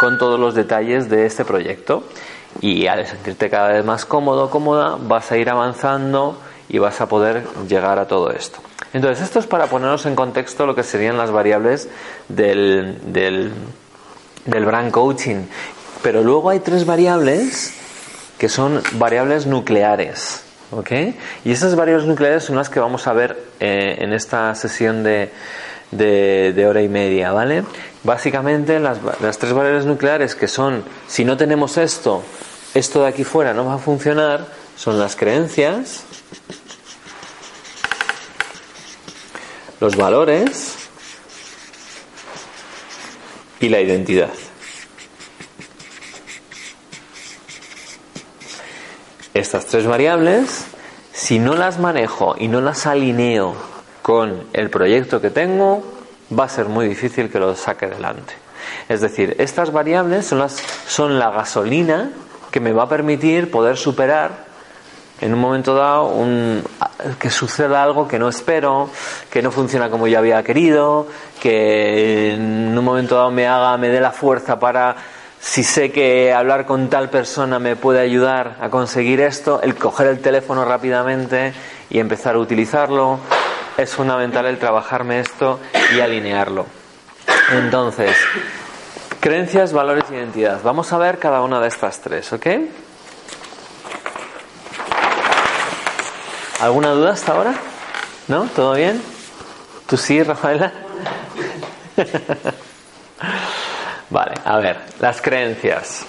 con 0.00 0.16
todos 0.16 0.40
los 0.40 0.54
detalles 0.54 1.10
de 1.10 1.26
este 1.26 1.44
proyecto 1.44 2.02
y 2.60 2.86
al 2.86 3.06
sentirte 3.06 3.50
cada 3.50 3.68
vez 3.72 3.84
más 3.84 4.04
cómodo, 4.04 4.50
cómoda, 4.50 4.96
vas 5.00 5.30
a 5.32 5.36
ir 5.36 5.48
avanzando 5.50 6.38
y 6.68 6.78
vas 6.78 7.00
a 7.00 7.08
poder 7.08 7.44
llegar 7.68 7.98
a 7.98 8.06
todo 8.06 8.30
esto. 8.30 8.58
Entonces, 8.92 9.24
esto 9.24 9.38
es 9.38 9.46
para 9.46 9.66
ponernos 9.66 10.04
en 10.06 10.14
contexto 10.14 10.66
lo 10.66 10.74
que 10.74 10.82
serían 10.82 11.16
las 11.16 11.30
variables 11.30 11.88
del, 12.28 12.98
del, 13.12 13.52
del 14.44 14.64
brand 14.64 14.90
coaching. 14.90 15.44
Pero 16.02 16.22
luego 16.22 16.50
hay 16.50 16.60
tres 16.60 16.84
variables 16.84 17.74
que 18.38 18.48
son 18.48 18.82
variables 18.94 19.46
nucleares. 19.46 20.44
¿ok? 20.72 20.90
Y 21.44 21.52
esas 21.52 21.76
variables 21.76 22.06
nucleares 22.06 22.44
son 22.44 22.56
las 22.56 22.68
que 22.68 22.80
vamos 22.80 23.06
a 23.06 23.12
ver 23.12 23.38
eh, 23.60 23.96
en 24.00 24.12
esta 24.12 24.54
sesión 24.54 25.02
de, 25.02 25.30
de, 25.92 26.66
hora 26.66 26.82
y 26.82 26.88
media, 26.88 27.32
¿vale? 27.32 27.64
Básicamente 28.02 28.80
las, 28.80 28.98
las 29.20 29.38
tres 29.38 29.52
variables 29.52 29.86
nucleares 29.86 30.34
que 30.34 30.48
son, 30.48 30.84
si 31.06 31.24
no 31.24 31.36
tenemos 31.36 31.76
esto, 31.76 32.22
esto 32.74 33.02
de 33.02 33.08
aquí 33.08 33.24
fuera 33.24 33.54
no 33.54 33.66
va 33.66 33.74
a 33.74 33.78
funcionar, 33.78 34.46
son 34.76 34.98
las 34.98 35.14
creencias, 35.14 36.04
los 39.80 39.96
valores 39.96 40.74
y 43.60 43.68
la 43.68 43.80
identidad. 43.80 44.32
Estas 49.34 49.66
tres 49.66 49.86
variables, 49.86 50.64
si 51.12 51.38
no 51.38 51.54
las 51.54 51.78
manejo 51.78 52.34
y 52.38 52.48
no 52.48 52.60
las 52.60 52.86
alineo 52.86 53.71
con 54.02 54.44
el 54.52 54.68
proyecto 54.68 55.20
que 55.20 55.30
tengo, 55.30 55.82
va 56.36 56.44
a 56.44 56.48
ser 56.48 56.66
muy 56.66 56.88
difícil 56.88 57.30
que 57.30 57.38
lo 57.38 57.54
saque 57.54 57.86
adelante. 57.86 58.34
Es 58.88 59.00
decir, 59.00 59.36
estas 59.38 59.72
variables 59.72 60.26
son, 60.26 60.40
las, 60.40 60.56
son 60.86 61.18
la 61.18 61.30
gasolina 61.30 62.10
que 62.50 62.60
me 62.60 62.72
va 62.72 62.84
a 62.84 62.88
permitir 62.88 63.50
poder 63.50 63.76
superar 63.76 64.52
en 65.20 65.32
un 65.32 65.40
momento 65.40 65.74
dado 65.74 66.08
un, 66.08 66.62
que 67.18 67.30
suceda 67.30 67.82
algo 67.82 68.08
que 68.08 68.18
no 68.18 68.28
espero, 68.28 68.90
que 69.30 69.40
no 69.40 69.52
funciona 69.52 69.88
como 69.88 70.08
yo 70.08 70.18
había 70.18 70.42
querido, 70.42 71.06
que 71.40 72.34
en 72.34 72.76
un 72.76 72.84
momento 72.84 73.14
dado 73.14 73.30
me 73.30 73.46
haga, 73.46 73.76
me 73.76 73.88
dé 73.88 74.00
la 74.00 74.10
fuerza 74.10 74.58
para, 74.58 74.96
si 75.40 75.62
sé 75.62 75.92
que 75.92 76.32
hablar 76.32 76.66
con 76.66 76.90
tal 76.90 77.08
persona 77.08 77.60
me 77.60 77.76
puede 77.76 78.00
ayudar 78.00 78.56
a 78.60 78.68
conseguir 78.68 79.20
esto, 79.20 79.62
el 79.62 79.76
coger 79.76 80.08
el 80.08 80.18
teléfono 80.18 80.64
rápidamente 80.64 81.52
y 81.88 82.00
empezar 82.00 82.34
a 82.34 82.38
utilizarlo, 82.38 83.20
es 83.76 83.94
fundamental 83.94 84.46
el 84.46 84.58
trabajarme 84.58 85.20
esto 85.20 85.60
y 85.94 86.00
alinearlo. 86.00 86.66
Entonces, 87.52 88.16
creencias, 89.20 89.72
valores 89.72 90.04
y 90.10 90.14
identidad. 90.14 90.60
Vamos 90.62 90.92
a 90.92 90.98
ver 90.98 91.18
cada 91.18 91.42
una 91.42 91.60
de 91.60 91.68
estas 91.68 92.00
tres, 92.00 92.32
¿ok? 92.32 92.46
¿Alguna 96.60 96.90
duda 96.90 97.12
hasta 97.12 97.32
ahora? 97.32 97.54
¿No? 98.28 98.44
¿Todo 98.54 98.74
bien? 98.74 99.02
¿Tú 99.86 99.96
sí, 99.96 100.22
Rafaela? 100.22 100.72
vale, 104.10 104.34
a 104.44 104.56
ver, 104.58 104.80
las 105.00 105.20
creencias. 105.20 106.06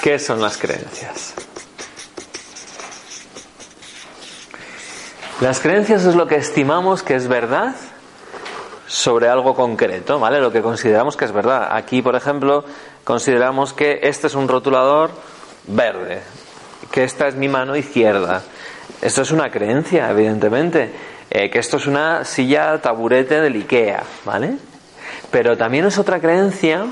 ¿Qué 0.00 0.18
son 0.18 0.40
las 0.40 0.56
creencias? 0.56 1.34
Las 5.40 5.60
creencias 5.60 6.06
es 6.06 6.14
lo 6.14 6.26
que 6.26 6.36
estimamos 6.36 7.02
que 7.02 7.14
es 7.14 7.28
verdad 7.28 7.74
sobre 8.86 9.28
algo 9.28 9.54
concreto, 9.54 10.18
¿vale? 10.18 10.40
Lo 10.40 10.50
que 10.50 10.62
consideramos 10.62 11.14
que 11.14 11.26
es 11.26 11.32
verdad. 11.32 11.68
Aquí, 11.72 12.00
por 12.00 12.16
ejemplo, 12.16 12.64
consideramos 13.04 13.74
que 13.74 14.00
este 14.04 14.28
es 14.28 14.34
un 14.34 14.48
rotulador 14.48 15.10
verde, 15.66 16.22
que 16.90 17.04
esta 17.04 17.28
es 17.28 17.34
mi 17.34 17.48
mano 17.48 17.76
izquierda. 17.76 18.44
Esto 19.02 19.20
es 19.20 19.30
una 19.30 19.50
creencia, 19.50 20.10
evidentemente, 20.10 20.90
eh, 21.28 21.50
que 21.50 21.58
esto 21.58 21.76
es 21.76 21.86
una 21.86 22.24
silla 22.24 22.80
taburete 22.80 23.38
del 23.42 23.56
IKEA, 23.56 24.04
¿vale? 24.24 24.56
Pero 25.30 25.54
también 25.58 25.84
es 25.84 25.98
otra 25.98 26.18
creencia, 26.18 26.86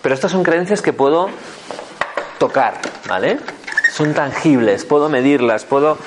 pero 0.00 0.14
estas 0.14 0.32
son 0.32 0.42
creencias 0.42 0.80
que 0.80 0.94
puedo 0.94 1.28
tocar, 2.38 2.80
¿vale? 3.06 3.38
Son 3.92 4.14
tangibles, 4.14 4.86
puedo 4.86 5.10
medirlas, 5.10 5.66
puedo 5.66 5.98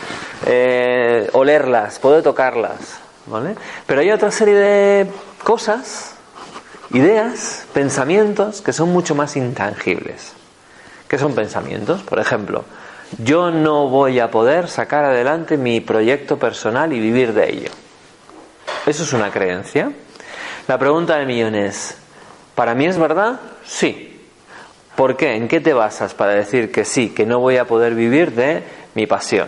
eh, 0.48 1.30
olerlas, 1.34 2.00
puedo 2.00 2.24
tocarlas, 2.24 2.98
¿vale? 3.28 3.56
Pero 3.86 4.02
hay 4.02 4.10
otra 4.10 4.32
serie 4.32 4.56
de 4.56 5.12
cosas, 5.44 6.16
ideas, 6.90 7.68
pensamientos 7.76 8.62
que 8.62 8.74
son 8.74 8.90
mucho 8.92 9.14
más 9.14 9.36
intangibles. 9.36 10.34
¿Qué 11.08 11.20
son 11.20 11.36
pensamientos? 11.36 12.02
Por 12.02 12.20
ejemplo, 12.20 12.66
yo 13.20 13.52
no 13.52 13.88
voy 13.88 14.20
a 14.20 14.32
poder 14.32 14.68
sacar 14.68 15.06
adelante 15.06 15.56
mi 15.56 15.80
proyecto 15.80 16.40
personal 16.40 16.92
y 16.92 17.00
vivir 17.00 17.34
de 17.34 17.52
ello. 17.52 17.70
¿Eso 18.88 19.04
es 19.04 19.14
una 19.14 19.30
creencia? 19.30 19.92
La 20.68 20.80
pregunta 20.80 21.18
del 21.18 21.28
millón 21.28 21.54
es, 21.54 21.96
¿para 22.56 22.74
mí 22.74 22.88
es 22.88 22.98
verdad? 22.98 23.40
Sí. 23.64 24.15
¿Por 24.96 25.18
qué? 25.18 25.36
¿En 25.36 25.48
qué 25.48 25.60
te 25.60 25.74
basas 25.74 26.14
para 26.14 26.34
decir 26.34 26.72
que 26.72 26.86
sí, 26.86 27.10
que 27.10 27.26
no 27.26 27.40
voy 27.40 27.58
a 27.58 27.66
poder 27.66 27.96
vivir 27.96 28.32
de 28.34 28.64
mi 28.94 29.06
pasión? 29.08 29.48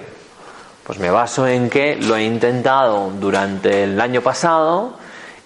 Pues 0.84 1.00
me 1.00 1.10
baso 1.10 1.48
en 1.48 1.70
que 1.70 1.96
lo 1.96 2.16
he 2.16 2.24
intentado 2.24 3.12
durante 3.20 3.84
el 3.84 4.00
año 4.00 4.22
pasado, 4.22 4.98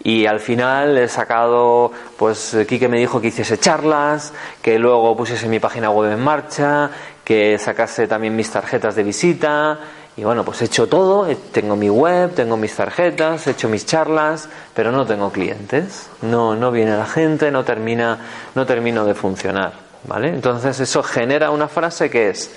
Y 0.03 0.25
al 0.25 0.39
final 0.39 0.97
he 0.97 1.07
sacado, 1.07 1.91
pues 2.17 2.57
Quique 2.67 2.87
me 2.87 2.97
dijo 2.97 3.21
que 3.21 3.27
hiciese 3.27 3.59
charlas, 3.59 4.33
que 4.61 4.79
luego 4.79 5.15
pusiese 5.15 5.47
mi 5.47 5.59
página 5.59 5.91
web 5.91 6.11
en 6.11 6.19
marcha, 6.19 6.89
que 7.23 7.57
sacase 7.59 8.07
también 8.07 8.35
mis 8.35 8.49
tarjetas 8.49 8.95
de 8.95 9.03
visita. 9.03 9.77
Y 10.17 10.23
bueno, 10.23 10.43
pues 10.43 10.61
he 10.61 10.65
hecho 10.65 10.87
todo, 10.87 11.27
tengo 11.51 11.75
mi 11.75 11.89
web, 11.89 12.33
tengo 12.33 12.57
mis 12.57 12.75
tarjetas, 12.75 13.45
he 13.47 13.51
hecho 13.51 13.69
mis 13.69 13.85
charlas, 13.85 14.49
pero 14.73 14.91
no 14.91 15.05
tengo 15.05 15.31
clientes. 15.31 16.09
No, 16.21 16.55
no 16.55 16.71
viene 16.71 16.97
la 16.97 17.05
gente, 17.05 17.51
no 17.51 17.63
termina, 17.63 18.17
no 18.55 18.65
termino 18.65 19.05
de 19.05 19.13
funcionar. 19.13 19.73
¿Vale? 20.05 20.29
Entonces 20.29 20.79
eso 20.79 21.03
genera 21.03 21.51
una 21.51 21.67
frase 21.67 22.09
que 22.09 22.29
es 22.29 22.51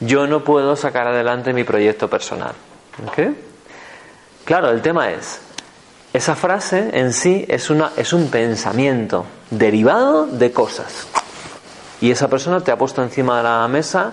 yo 0.00 0.26
no 0.26 0.44
puedo 0.44 0.76
sacar 0.76 1.06
adelante 1.06 1.52
mi 1.52 1.64
proyecto 1.64 2.10
personal. 2.10 2.52
Claro, 4.44 4.70
el 4.70 4.82
tema 4.82 5.10
es, 5.10 5.40
esa 6.12 6.34
frase 6.34 6.90
en 6.92 7.12
sí 7.12 7.44
es, 7.48 7.70
una, 7.70 7.92
es 7.96 8.12
un 8.12 8.28
pensamiento 8.28 9.24
derivado 9.50 10.26
de 10.26 10.52
cosas. 10.52 11.06
Y 12.00 12.10
esa 12.10 12.28
persona 12.28 12.60
te 12.60 12.72
ha 12.72 12.76
puesto 12.76 13.02
encima 13.02 13.36
de 13.36 13.44
la 13.44 13.68
mesa 13.68 14.12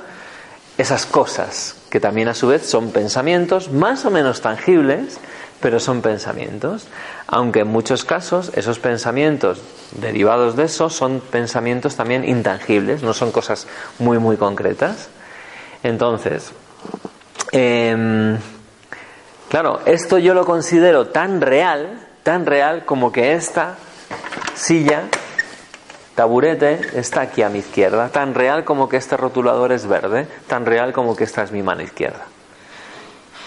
esas 0.77 1.05
cosas, 1.05 1.75
que 1.89 1.99
también 1.99 2.27
a 2.27 2.33
su 2.33 2.47
vez 2.47 2.65
son 2.65 2.91
pensamientos 2.91 3.71
más 3.71 4.05
o 4.05 4.11
menos 4.11 4.41
tangibles, 4.41 5.19
pero 5.61 5.79
son 5.79 6.01
pensamientos. 6.01 6.87
Aunque 7.27 7.61
en 7.61 7.67
muchos 7.67 8.05
casos 8.05 8.51
esos 8.55 8.79
pensamientos 8.79 9.61
derivados 9.99 10.55
de 10.55 10.63
eso 10.63 10.89
son 10.89 11.19
pensamientos 11.19 11.95
también 11.95 12.27
intangibles, 12.27 13.03
no 13.03 13.13
son 13.13 13.31
cosas 13.31 13.67
muy, 13.99 14.19
muy 14.19 14.37
concretas. 14.37 15.09
Entonces, 15.83 16.51
em, 17.51 18.37
Claro, 19.49 19.79
esto 19.85 20.19
yo 20.19 20.35
lo 20.35 20.45
considero 20.45 21.07
tan 21.07 21.41
real, 21.41 22.07
tan 22.21 22.45
real 22.45 22.85
como 22.85 23.11
que 23.11 23.33
esta 23.33 23.77
silla, 24.53 25.05
taburete, 26.13 26.79
está 26.93 27.21
aquí 27.21 27.41
a 27.41 27.49
mi 27.49 27.57
izquierda, 27.57 28.09
tan 28.09 28.35
real 28.35 28.63
como 28.63 28.87
que 28.87 28.97
este 28.97 29.17
rotulador 29.17 29.71
es 29.71 29.87
verde, 29.87 30.27
tan 30.45 30.67
real 30.67 30.93
como 30.93 31.15
que 31.15 31.23
esta 31.23 31.41
es 31.41 31.51
mi 31.51 31.63
mano 31.63 31.81
izquierda. 31.81 32.27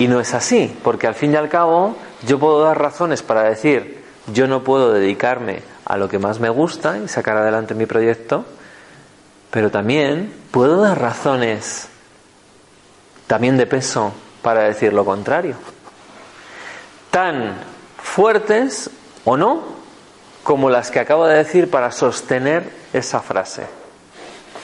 Y 0.02 0.08
no 0.08 0.20
es 0.20 0.34
así, 0.34 0.76
porque 0.82 1.06
al 1.06 1.14
fin 1.14 1.32
y 1.32 1.36
al 1.36 1.48
cabo 1.48 1.96
yo 2.26 2.38
puedo 2.38 2.62
dar 2.62 2.80
razones 2.80 3.22
para 3.22 3.44
decir, 3.44 4.04
yo 4.32 4.46
no 4.46 4.64
puedo 4.64 4.92
dedicarme 4.92 5.62
a 5.84 5.96
lo 5.96 6.08
que 6.08 6.18
más 6.18 6.40
me 6.40 6.48
gusta 6.48 6.98
y 6.98 7.08
sacar 7.08 7.36
adelante 7.36 7.74
mi 7.74 7.86
proyecto, 7.86 8.44
pero 9.50 9.70
también 9.70 10.32
puedo 10.50 10.80
dar 10.80 11.00
razones 11.00 11.88
también 13.26 13.56
de 13.56 13.66
peso 13.66 14.12
para 14.42 14.62
decir 14.62 14.92
lo 14.92 15.04
contrario 15.04 15.56
tan 17.12 17.54
fuertes 17.98 18.90
o 19.24 19.36
no 19.36 19.62
como 20.42 20.70
las 20.70 20.90
que 20.90 20.98
acabo 20.98 21.26
de 21.26 21.36
decir 21.36 21.70
para 21.70 21.92
sostener 21.92 22.68
esa 22.92 23.20
frase. 23.20 23.64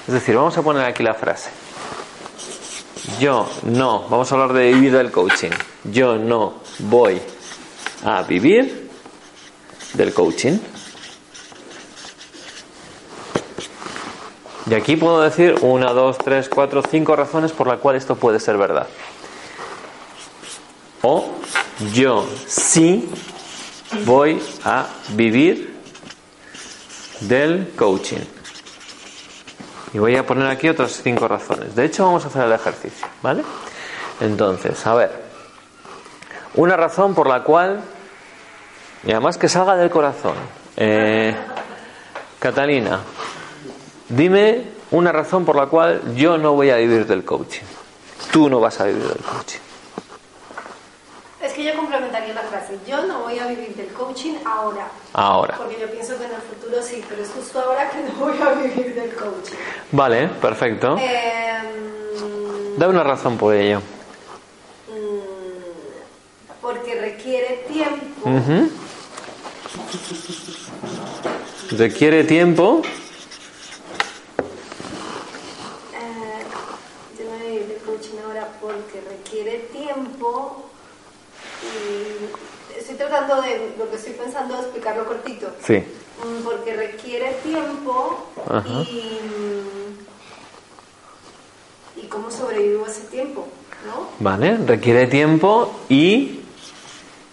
Es 0.08 0.14
decir, 0.14 0.34
vamos 0.34 0.56
a 0.56 0.62
poner 0.62 0.84
aquí 0.84 1.04
la 1.04 1.14
frase. 1.14 1.50
Yo 3.20 3.48
no, 3.62 4.06
vamos 4.08 4.30
a 4.30 4.34
hablar 4.34 4.52
de 4.52 4.72
vivir 4.72 4.92
del 4.92 5.10
coaching. 5.10 5.50
Yo 5.84 6.16
no 6.16 6.54
voy 6.80 7.20
a 8.04 8.22
vivir 8.22 8.90
del 9.94 10.12
coaching. 10.12 10.58
Y 14.70 14.74
aquí 14.74 14.96
puedo 14.96 15.22
decir 15.22 15.54
una, 15.62 15.92
dos, 15.92 16.18
tres, 16.18 16.48
cuatro, 16.48 16.82
cinco 16.88 17.16
razones 17.16 17.52
por 17.52 17.68
las 17.68 17.78
cuales 17.78 18.02
esto 18.02 18.16
puede 18.16 18.38
ser 18.38 18.58
verdad. 18.58 18.86
O 21.02 21.30
yo 21.94 22.28
sí 22.46 23.08
voy 24.04 24.42
a 24.64 24.86
vivir 25.10 25.74
del 27.20 27.72
coaching. 27.76 28.37
Y 29.92 29.98
voy 29.98 30.16
a 30.16 30.26
poner 30.26 30.48
aquí 30.48 30.68
otras 30.68 31.00
cinco 31.02 31.28
razones. 31.28 31.74
De 31.74 31.84
hecho, 31.84 32.04
vamos 32.04 32.24
a 32.24 32.28
hacer 32.28 32.44
el 32.44 32.52
ejercicio, 32.52 33.06
¿vale? 33.22 33.42
Entonces, 34.20 34.86
a 34.86 34.94
ver. 34.94 35.28
Una 36.54 36.76
razón 36.76 37.14
por 37.14 37.28
la 37.28 37.42
cual, 37.42 37.80
y 39.04 39.12
además 39.12 39.38
que 39.38 39.48
salga 39.48 39.76
del 39.76 39.90
corazón. 39.90 40.34
Eh, 40.76 41.34
Catalina, 42.38 43.00
dime 44.08 44.64
una 44.90 45.12
razón 45.12 45.44
por 45.44 45.56
la 45.56 45.66
cual 45.66 46.14
yo 46.14 46.38
no 46.38 46.52
voy 46.54 46.70
a 46.70 46.76
vivir 46.76 47.06
del 47.06 47.24
coaching. 47.24 47.64
Tú 48.32 48.48
no 48.48 48.60
vas 48.60 48.80
a 48.80 48.84
vivir 48.84 49.02
del 49.02 49.22
coaching. 49.22 49.67
Es 51.40 51.52
que 51.52 51.62
yo 51.62 51.76
complementaría 51.76 52.34
la 52.34 52.42
frase. 52.42 52.78
Yo 52.86 53.06
no 53.06 53.20
voy 53.22 53.38
a 53.38 53.46
vivir 53.46 53.74
del 53.76 53.86
coaching 53.92 54.34
ahora. 54.44 54.88
Ahora. 55.12 55.56
Porque 55.56 55.78
yo 55.80 55.88
pienso 55.88 56.18
que 56.18 56.24
en 56.24 56.32
el 56.32 56.40
futuro 56.42 56.82
sí, 56.82 57.04
pero 57.08 57.22
es 57.22 57.28
justo 57.30 57.60
ahora 57.60 57.88
que 57.90 57.98
no 58.02 58.12
voy 58.18 58.36
a 58.42 58.50
vivir 58.54 58.94
del 58.94 59.14
coaching. 59.14 59.54
Vale, 59.92 60.28
perfecto. 60.40 60.96
Eh, 60.98 61.58
Da 62.76 62.88
una 62.88 63.04
razón 63.04 63.36
por 63.38 63.54
ello. 63.54 63.78
mm, 64.88 66.60
porque 66.60 67.00
requiere 67.00 67.64
tiempo. 67.68 68.30
Requiere 71.70 72.24
tiempo. 72.24 72.82
Eh, 75.94 76.42
yo 77.18 77.24
no 77.24 77.30
voy 77.30 77.40
a 77.40 77.44
vivir 77.50 77.66
del 77.68 77.78
coaching 77.78 78.18
ahora 78.26 78.48
porque 78.60 79.00
requiere 79.08 79.58
tiempo. 79.72 80.64
Y 81.60 82.78
estoy 82.78 82.94
tratando 82.96 83.42
de, 83.42 83.74
lo 83.76 83.90
que 83.90 83.96
estoy 83.96 84.12
pensando, 84.12 84.54
de 84.54 84.60
explicarlo 84.62 85.04
cortito. 85.06 85.50
Sí. 85.68 85.74
Mm, 85.76 86.44
Porque 86.44 86.74
requiere 86.74 87.34
tiempo 87.44 88.26
Ajá. 88.48 88.80
y, 88.90 89.20
y 92.00 92.06
cómo 92.06 92.30
sobrevivo 92.30 92.86
ese 92.86 93.02
tiempo, 93.02 93.46
¿no? 93.86 94.08
Vale, 94.18 94.56
requiere 94.66 95.06
tiempo 95.08 95.70
y 95.90 96.40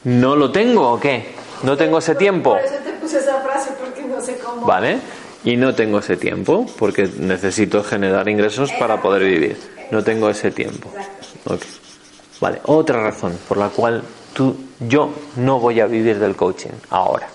no 0.03 0.35
lo 0.35 0.51
tengo 0.51 0.91
o 0.91 0.99
qué? 0.99 1.33
No 1.63 1.77
tengo 1.77 1.99
ese 1.99 2.15
tiempo. 2.15 2.51
Por 2.51 2.59
eso 2.59 2.75
te 2.83 2.91
puse 2.91 3.19
esa 3.19 3.39
frase, 3.41 3.71
porque 3.79 4.01
no 4.03 4.19
sé 4.21 4.37
cómo. 4.37 4.65
Vale. 4.65 4.99
Y 5.45 5.55
no 5.55 5.73
tengo 5.73 5.99
ese 5.99 6.17
tiempo 6.17 6.65
porque 6.77 7.07
necesito 7.19 7.83
generar 7.85 8.27
ingresos 8.27 8.71
para 8.73 9.01
poder 9.01 9.23
vivir. 9.23 9.57
No 9.91 10.03
tengo 10.03 10.29
ese 10.29 10.51
tiempo. 10.51 10.91
Vale, 12.41 12.59
otra 12.65 13.01
razón 13.01 13.37
por 13.47 13.57
la 13.57 13.69
cual 13.69 14.03
tú, 14.33 14.57
yo 14.81 15.11
no 15.37 15.59
voy 15.59 15.79
a 15.79 15.85
vivir 15.85 16.19
del 16.19 16.35
coaching 16.35 16.71
ahora. 16.89 17.29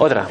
Otra. 0.00 0.26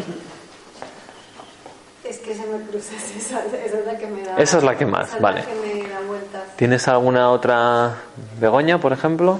Es 2.04 2.18
que 2.18 2.34
se 2.34 2.44
me 2.48 2.60
cruza, 2.66 2.96
esa, 3.18 3.46
esa 3.46 3.80
es 3.80 3.86
la 3.86 3.98
que 4.00 4.08
me 4.08 4.24
da. 4.24 4.36
Esa 4.38 4.58
es 4.58 4.64
la 4.64 4.76
que 4.76 4.86
más, 4.88 5.10
esa 5.10 5.18
es 5.18 5.22
vale. 5.22 5.42
La 5.42 5.46
que 5.46 5.54
me 5.54 5.88
da 5.88 6.00
vueltas. 6.08 6.56
¿Tienes 6.56 6.88
alguna 6.88 7.30
otra 7.30 7.98
Begoña, 8.40 8.80
por 8.80 8.94
ejemplo? 8.94 9.40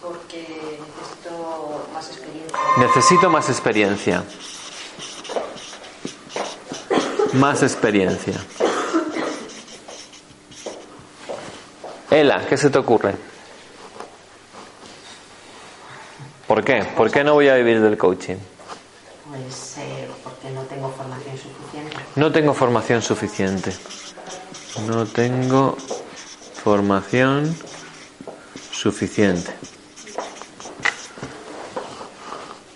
porque 0.00 0.78
necesito 0.86 1.90
más 1.92 2.08
experiencia. 2.08 2.58
Necesito 2.78 3.30
más 3.30 3.48
experiencia. 3.48 4.24
Más 7.32 7.62
experiencia. 7.64 8.34
Ela, 12.10 12.46
¿qué 12.48 12.56
se 12.56 12.70
te 12.70 12.78
ocurre? 12.78 13.16
¿Por 16.46 16.62
qué? 16.64 16.84
¿Por 16.96 17.10
qué 17.10 17.24
no 17.24 17.34
voy 17.34 17.48
a 17.48 17.56
vivir 17.56 17.80
del 17.82 17.98
coaching? 17.98 18.36
Pues 19.28 19.76
eh, 19.78 20.08
porque 20.24 20.50
no 20.50 20.62
tengo 20.62 20.90
formación 20.90 21.36
suficiente. 21.36 21.96
No 22.16 22.32
tengo 22.32 22.54
formación 22.54 23.02
suficiente. 23.02 23.72
No 24.86 25.04
tengo 25.06 25.76
formación 26.62 27.54
suficiente. 28.70 29.52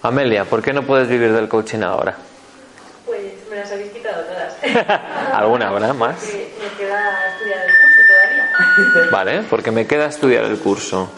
Amelia, 0.02 0.44
¿por 0.44 0.60
qué 0.62 0.72
no 0.74 0.84
puedes 0.84 1.08
vivir 1.08 1.32
del 1.32 1.48
coaching 1.48 1.80
ahora? 1.80 2.16
Pues 3.06 3.20
me 3.48 3.56
las 3.56 3.72
habéis 3.72 3.92
quitado 3.92 4.22
todas. 4.24 4.54
¿Alguna 5.32 5.68
habrá 5.68 5.94
más? 5.94 6.16
Me 6.22 6.76
queda 6.76 7.28
estudiar 7.32 7.60
el 7.66 7.74
curso 7.80 8.00
todavía. 8.08 9.10
Vale, 9.10 9.42
porque 9.48 9.70
me 9.70 9.86
queda 9.86 10.06
estudiar 10.06 10.44
el 10.44 10.58
curso. 10.58 11.08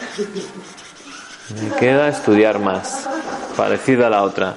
Me 1.60 1.76
queda 1.76 2.08
estudiar 2.08 2.60
más. 2.60 3.08
Parecida 3.56 4.06
a 4.06 4.10
la 4.10 4.22
otra. 4.22 4.56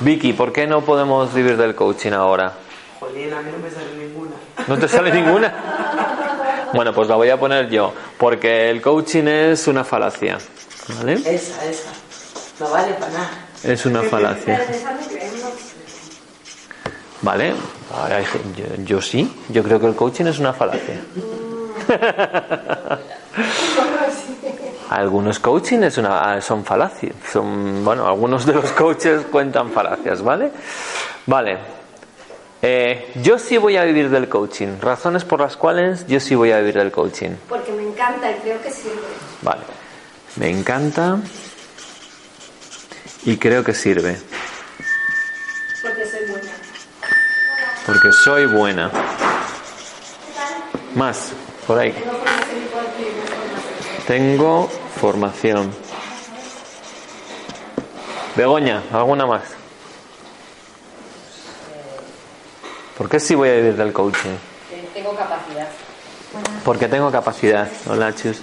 Vicky, 0.00 0.32
¿por 0.32 0.52
qué 0.52 0.66
no 0.66 0.84
podemos 0.84 1.32
vivir 1.32 1.56
del 1.56 1.74
coaching 1.74 2.12
ahora? 2.12 2.52
Jolín, 3.00 3.32
a 3.32 3.40
mí 3.40 3.50
no 3.52 3.58
me 3.58 3.70
sale 3.70 3.96
ninguna. 3.96 4.32
¿No 4.66 4.78
te 4.78 4.88
sale 4.88 5.12
ninguna? 5.12 5.54
Bueno, 6.74 6.92
pues 6.92 7.08
la 7.08 7.16
voy 7.16 7.30
a 7.30 7.38
poner 7.38 7.70
yo, 7.70 7.92
porque 8.18 8.70
el 8.70 8.82
coaching 8.82 9.26
es 9.28 9.68
una 9.68 9.84
falacia. 9.84 10.38
¿Vale? 10.96 11.14
Esa, 11.14 11.64
esa. 11.64 11.90
No 12.60 12.70
vale 12.70 12.92
para 12.94 13.12
nada. 13.12 13.30
Es 13.62 13.86
una 13.86 14.02
falacia. 14.02 14.60
¿Vale? 17.22 17.54
Yo, 18.56 18.64
yo 18.84 19.00
sí, 19.00 19.32
yo 19.48 19.62
creo 19.62 19.80
que 19.80 19.86
el 19.86 19.94
coaching 19.94 20.26
es 20.26 20.38
una 20.38 20.52
falacia. 20.52 21.00
Algunos 24.90 25.38
coaching 25.38 25.82
es 25.82 25.98
una, 25.98 26.40
son 26.40 26.64
falacias. 26.64 27.14
Son, 27.32 27.84
bueno, 27.84 28.06
algunos 28.06 28.46
de 28.46 28.54
los 28.54 28.70
coaches 28.78 29.22
cuentan 29.30 29.70
falacias, 29.70 30.22
¿vale? 30.22 30.50
Vale. 31.26 31.58
Eh, 32.62 33.12
yo 33.22 33.38
sí 33.38 33.58
voy 33.58 33.76
a 33.76 33.84
vivir 33.84 34.08
del 34.08 34.28
coaching. 34.28 34.78
Razones 34.80 35.24
por 35.24 35.40
las 35.40 35.56
cuales 35.56 36.06
yo 36.06 36.18
sí 36.20 36.34
voy 36.34 36.52
a 36.52 36.58
vivir 36.58 36.76
del 36.76 36.90
coaching. 36.90 37.32
Porque 37.48 37.72
me 37.72 37.82
encanta 37.82 38.30
y 38.30 38.34
creo 38.36 38.60
que 38.62 38.70
sirve. 38.70 39.02
Vale. 39.42 39.62
Me 40.36 40.48
encanta 40.48 41.18
y 43.24 43.36
creo 43.36 43.62
que 43.62 43.74
sirve. 43.74 44.16
Porque 45.82 46.06
soy 46.06 46.26
buena. 46.30 46.50
Porque 47.86 48.12
soy 48.24 48.46
buena. 48.46 48.90
Más, 50.94 51.32
por 51.66 51.78
ahí. 51.78 51.92
Tengo 51.92 52.12
formación 52.12 52.62
y 52.62 52.66
puedo 52.66 52.88
adquirir 52.88 53.12
más 53.16 53.28
formación. 53.30 53.93
Tengo 54.06 54.68
formación. 55.00 55.72
Begoña, 58.36 58.82
¿alguna 58.92 59.24
más? 59.26 59.42
¿Por 62.98 63.08
qué 63.08 63.18
sí 63.18 63.34
voy 63.34 63.48
a 63.48 63.54
vivir 63.54 63.76
del 63.76 63.92
coaching? 63.92 64.36
Tengo 64.92 65.16
capacidad. 65.16 65.68
Porque 66.64 66.88
tengo 66.88 67.10
capacidad. 67.10 67.68
Hola, 67.86 68.14
Chus. 68.14 68.40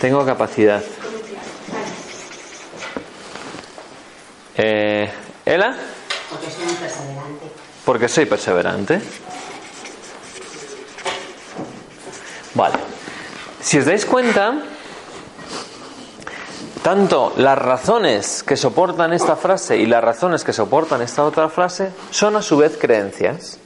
Tengo 0.00 0.24
capacidad. 0.24 0.82
Eh, 4.56 5.12
¿Ela? 5.44 5.76
Porque 6.30 6.50
soy 6.50 6.74
perseverante. 6.74 7.46
Porque 7.84 8.08
soy 8.08 8.26
perseverante. 8.26 9.00
Vale. 12.54 12.78
Si 13.60 13.78
os 13.78 13.84
dais 13.84 14.04
cuenta, 14.04 14.62
tanto 16.84 17.32
las 17.38 17.56
razones 17.56 18.42
que 18.42 18.58
soportan 18.58 19.14
esta 19.14 19.36
frase 19.36 19.78
y 19.78 19.86
las 19.86 20.04
razones 20.04 20.44
que 20.44 20.52
soportan 20.52 21.00
esta 21.00 21.24
otra 21.24 21.48
frase 21.48 21.90
son 22.10 22.36
a 22.36 22.42
su 22.42 22.58
vez 22.58 22.76
creencias, 22.78 23.58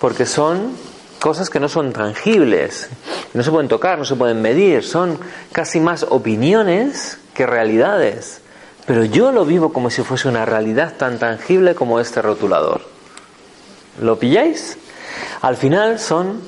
porque 0.00 0.24
son 0.24 0.76
cosas 1.18 1.50
que 1.50 1.58
no 1.58 1.68
son 1.68 1.92
tangibles, 1.92 2.88
no 3.34 3.42
se 3.42 3.50
pueden 3.50 3.66
tocar, 3.66 3.98
no 3.98 4.04
se 4.04 4.14
pueden 4.14 4.40
medir, 4.40 4.84
son 4.84 5.18
casi 5.50 5.80
más 5.80 6.06
opiniones 6.08 7.18
que 7.34 7.44
realidades. 7.44 8.40
Pero 8.86 9.04
yo 9.04 9.32
lo 9.32 9.44
vivo 9.44 9.72
como 9.72 9.90
si 9.90 10.04
fuese 10.04 10.28
una 10.28 10.44
realidad 10.44 10.94
tan 10.96 11.18
tangible 11.18 11.74
como 11.74 11.98
este 11.98 12.22
rotulador. 12.22 12.82
¿Lo 14.00 14.20
pilláis? 14.20 14.78
Al 15.40 15.56
final 15.56 15.98
son 15.98 16.40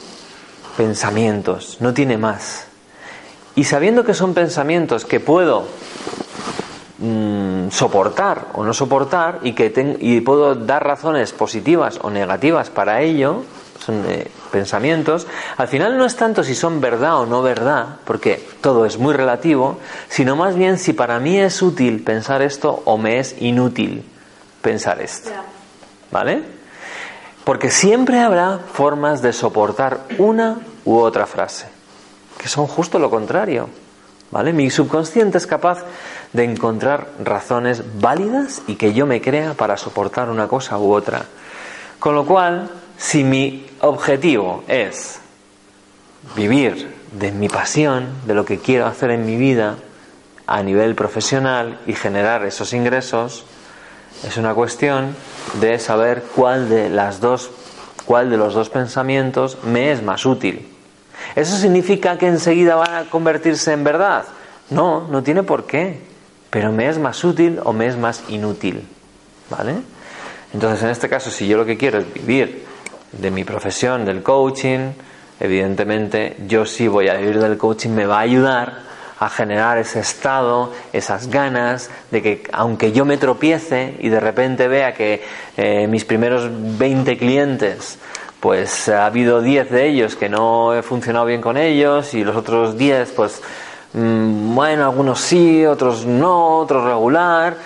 pensamientos, 0.76 1.78
no 1.80 1.92
tiene 1.92 2.16
más. 2.16 2.66
Y 3.56 3.64
sabiendo 3.64 4.04
que 4.04 4.14
son 4.14 4.32
pensamientos 4.34 5.04
que 5.04 5.20
puedo 5.20 5.64
mm, 6.98 7.68
soportar 7.70 8.46
o 8.54 8.64
no 8.64 8.72
soportar 8.72 9.40
y 9.42 9.52
que 9.52 9.70
ten- 9.70 9.98
y 10.00 10.20
puedo 10.20 10.54
dar 10.54 10.84
razones 10.86 11.32
positivas 11.32 11.98
o 12.02 12.10
negativas 12.10 12.70
para 12.70 13.02
ello, 13.02 13.42
son 13.84 14.04
eh, 14.06 14.30
pensamientos, 14.52 15.26
al 15.56 15.66
final 15.68 15.98
no 15.98 16.04
es 16.04 16.14
tanto 16.16 16.44
si 16.44 16.54
son 16.54 16.80
verdad 16.80 17.16
o 17.20 17.26
no 17.26 17.42
verdad, 17.42 17.96
porque 18.04 18.46
todo 18.60 18.86
es 18.86 18.96
muy 18.98 19.12
relativo, 19.12 19.78
sino 20.08 20.36
más 20.36 20.54
bien 20.54 20.78
si 20.78 20.92
para 20.92 21.18
mí 21.18 21.38
es 21.38 21.60
útil 21.62 22.02
pensar 22.04 22.42
esto 22.42 22.82
o 22.84 22.96
me 22.96 23.18
es 23.18 23.34
inútil 23.40 24.04
pensar 24.62 25.00
esto. 25.02 25.30
¿Vale? 26.12 26.42
Porque 27.44 27.70
siempre 27.70 28.20
habrá 28.20 28.60
formas 28.72 29.20
de 29.20 29.32
soportar 29.32 30.00
una 30.18 30.58
u 30.84 30.98
otra 30.98 31.26
frase, 31.26 31.66
que 32.42 32.48
son 32.48 32.66
justo 32.66 32.98
lo 32.98 33.08
contrario. 33.08 33.68
¿Vale? 34.32 34.52
Mi 34.54 34.70
subconsciente 34.70 35.38
es 35.38 35.46
capaz 35.46 35.84
de 36.32 36.44
encontrar 36.44 37.08
razones 37.22 37.82
válidas 38.00 38.62
y 38.66 38.76
que 38.76 38.94
yo 38.94 39.06
me 39.06 39.20
crea 39.20 39.52
para 39.52 39.76
soportar 39.76 40.30
una 40.30 40.48
cosa 40.48 40.78
u 40.78 40.92
otra. 40.92 41.26
Con 41.98 42.14
lo 42.14 42.24
cual, 42.24 42.70
si 42.96 43.24
mi 43.24 43.66
objetivo 43.80 44.64
es 44.68 45.20
vivir 46.34 46.94
de 47.12 47.30
mi 47.30 47.48
pasión, 47.48 48.08
de 48.26 48.34
lo 48.34 48.46
que 48.46 48.58
quiero 48.58 48.86
hacer 48.86 49.10
en 49.10 49.26
mi 49.26 49.36
vida 49.36 49.76
a 50.46 50.62
nivel 50.62 50.94
profesional 50.94 51.78
y 51.86 51.92
generar 51.92 52.44
esos 52.46 52.72
ingresos, 52.72 53.44
es 54.26 54.38
una 54.38 54.54
cuestión 54.54 55.14
de 55.60 55.78
saber 55.78 56.24
cuál 56.34 56.70
de 56.70 56.88
las 56.88 57.20
dos, 57.20 57.50
cuál 58.06 58.30
de 58.30 58.38
los 58.38 58.54
dos 58.54 58.70
pensamientos 58.70 59.58
me 59.62 59.92
es 59.92 60.02
más 60.02 60.24
útil. 60.24 60.71
¿Eso 61.36 61.56
significa 61.56 62.18
que 62.18 62.26
enseguida 62.26 62.76
van 62.76 62.94
a 62.94 63.10
convertirse 63.10 63.72
en 63.72 63.84
verdad? 63.84 64.24
No, 64.70 65.08
no 65.08 65.22
tiene 65.22 65.42
por 65.42 65.66
qué. 65.66 66.00
Pero 66.50 66.70
me 66.70 66.88
es 66.88 66.98
más 66.98 67.24
útil 67.24 67.60
o 67.64 67.72
me 67.72 67.86
es 67.86 67.96
más 67.96 68.24
inútil. 68.28 68.86
¿Vale? 69.48 69.76
Entonces, 70.52 70.82
en 70.82 70.90
este 70.90 71.08
caso, 71.08 71.30
si 71.30 71.48
yo 71.48 71.56
lo 71.56 71.64
que 71.64 71.78
quiero 71.78 71.98
es 71.98 72.12
vivir 72.12 72.64
de 73.12 73.30
mi 73.30 73.44
profesión, 73.44 74.04
del 74.04 74.22
coaching, 74.22 74.90
evidentemente 75.40 76.36
yo 76.46 76.66
sí 76.66 76.88
voy 76.88 77.08
a 77.08 77.14
vivir 77.14 77.38
del 77.38 77.56
coaching, 77.56 77.90
me 77.90 78.06
va 78.06 78.18
a 78.18 78.20
ayudar 78.20 78.92
a 79.18 79.30
generar 79.30 79.78
ese 79.78 80.00
estado, 80.00 80.72
esas 80.92 81.28
ganas 81.28 81.90
de 82.10 82.22
que 82.22 82.42
aunque 82.52 82.92
yo 82.92 83.04
me 83.04 83.16
tropiece 83.16 83.94
y 84.00 84.08
de 84.08 84.18
repente 84.18 84.66
vea 84.68 84.94
que 84.94 85.22
eh, 85.56 85.86
mis 85.86 86.04
primeros 86.04 86.50
20 86.50 87.16
clientes, 87.16 87.98
pues 88.42 88.88
ha 88.88 89.06
habido 89.06 89.40
10 89.40 89.70
de 89.70 89.86
ellos 89.86 90.16
que 90.16 90.28
no 90.28 90.74
he 90.74 90.82
funcionado 90.82 91.26
bien 91.26 91.40
con 91.40 91.56
ellos 91.56 92.12
y 92.12 92.24
los 92.24 92.34
otros 92.34 92.76
10, 92.76 93.12
pues 93.12 93.40
mm, 93.92 94.56
bueno, 94.56 94.82
algunos 94.82 95.20
sí, 95.20 95.64
otros 95.64 96.04
no, 96.06 96.58
otros 96.58 96.82
regular. 96.82 97.56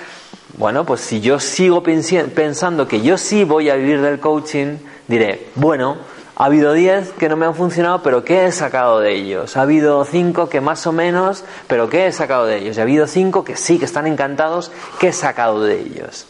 Bueno, 0.58 0.84
pues 0.84 1.00
si 1.00 1.22
yo 1.22 1.40
sigo 1.40 1.82
pensando 1.82 2.86
que 2.86 3.00
yo 3.00 3.16
sí 3.16 3.44
voy 3.44 3.70
a 3.70 3.76
vivir 3.76 4.02
del 4.02 4.20
coaching, 4.20 4.76
diré, 5.08 5.46
bueno, 5.54 5.96
ha 6.36 6.44
habido 6.44 6.74
10 6.74 7.12
que 7.12 7.30
no 7.30 7.36
me 7.38 7.46
han 7.46 7.54
funcionado, 7.54 8.02
pero 8.02 8.22
¿qué 8.22 8.44
he 8.44 8.52
sacado 8.52 9.00
de 9.00 9.14
ellos? 9.14 9.56
Ha 9.56 9.62
habido 9.62 10.04
5 10.04 10.50
que 10.50 10.60
más 10.60 10.86
o 10.86 10.92
menos, 10.92 11.42
pero 11.68 11.88
¿qué 11.88 12.06
he 12.06 12.12
sacado 12.12 12.44
de 12.44 12.58
ellos? 12.58 12.76
Y 12.76 12.80
ha 12.80 12.82
habido 12.82 13.06
5 13.06 13.44
que 13.44 13.56
sí, 13.56 13.78
que 13.78 13.86
están 13.86 14.06
encantados, 14.06 14.70
¿qué 15.00 15.08
he 15.08 15.12
sacado 15.14 15.62
de 15.62 15.80
ellos? 15.80 16.26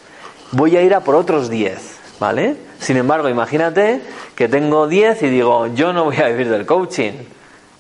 Voy 0.53 0.77
a 0.77 0.83
ir 0.83 0.95
a 0.95 1.01
por 1.01 1.17
otros 1.17 1.51
10, 1.51 1.81
¿vale? 2.21 2.66
Sin 2.79 2.97
embargo, 2.97 3.29
imagínate 3.29 4.03
que 4.35 4.49
tengo 4.49 4.87
10 4.87 5.23
y 5.23 5.29
digo, 5.29 5.67
yo 5.69 5.93
no 5.93 6.05
voy 6.05 6.17
a 6.19 6.29
vivir 6.29 6.49
del 6.49 6.67
coaching. 6.67 7.13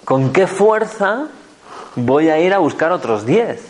¿Con 0.04 0.32
qué 0.32 0.46
fuerza 0.46 1.28
voy 1.96 2.28
a 2.28 2.38
ir 2.38 2.54
a 2.54 2.58
buscar 2.58 2.92
otros 2.92 3.26
10? 3.26 3.60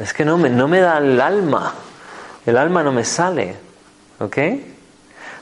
Es 0.00 0.14
que 0.14 0.24
no 0.24 0.38
me, 0.38 0.50
no 0.50 0.68
me 0.68 0.80
da 0.80 0.98
el 0.98 1.20
alma. 1.20 1.74
El 2.46 2.56
alma 2.56 2.82
no 2.82 2.92
me 2.92 3.04
sale. 3.04 3.56
¿Ok? 4.18 4.38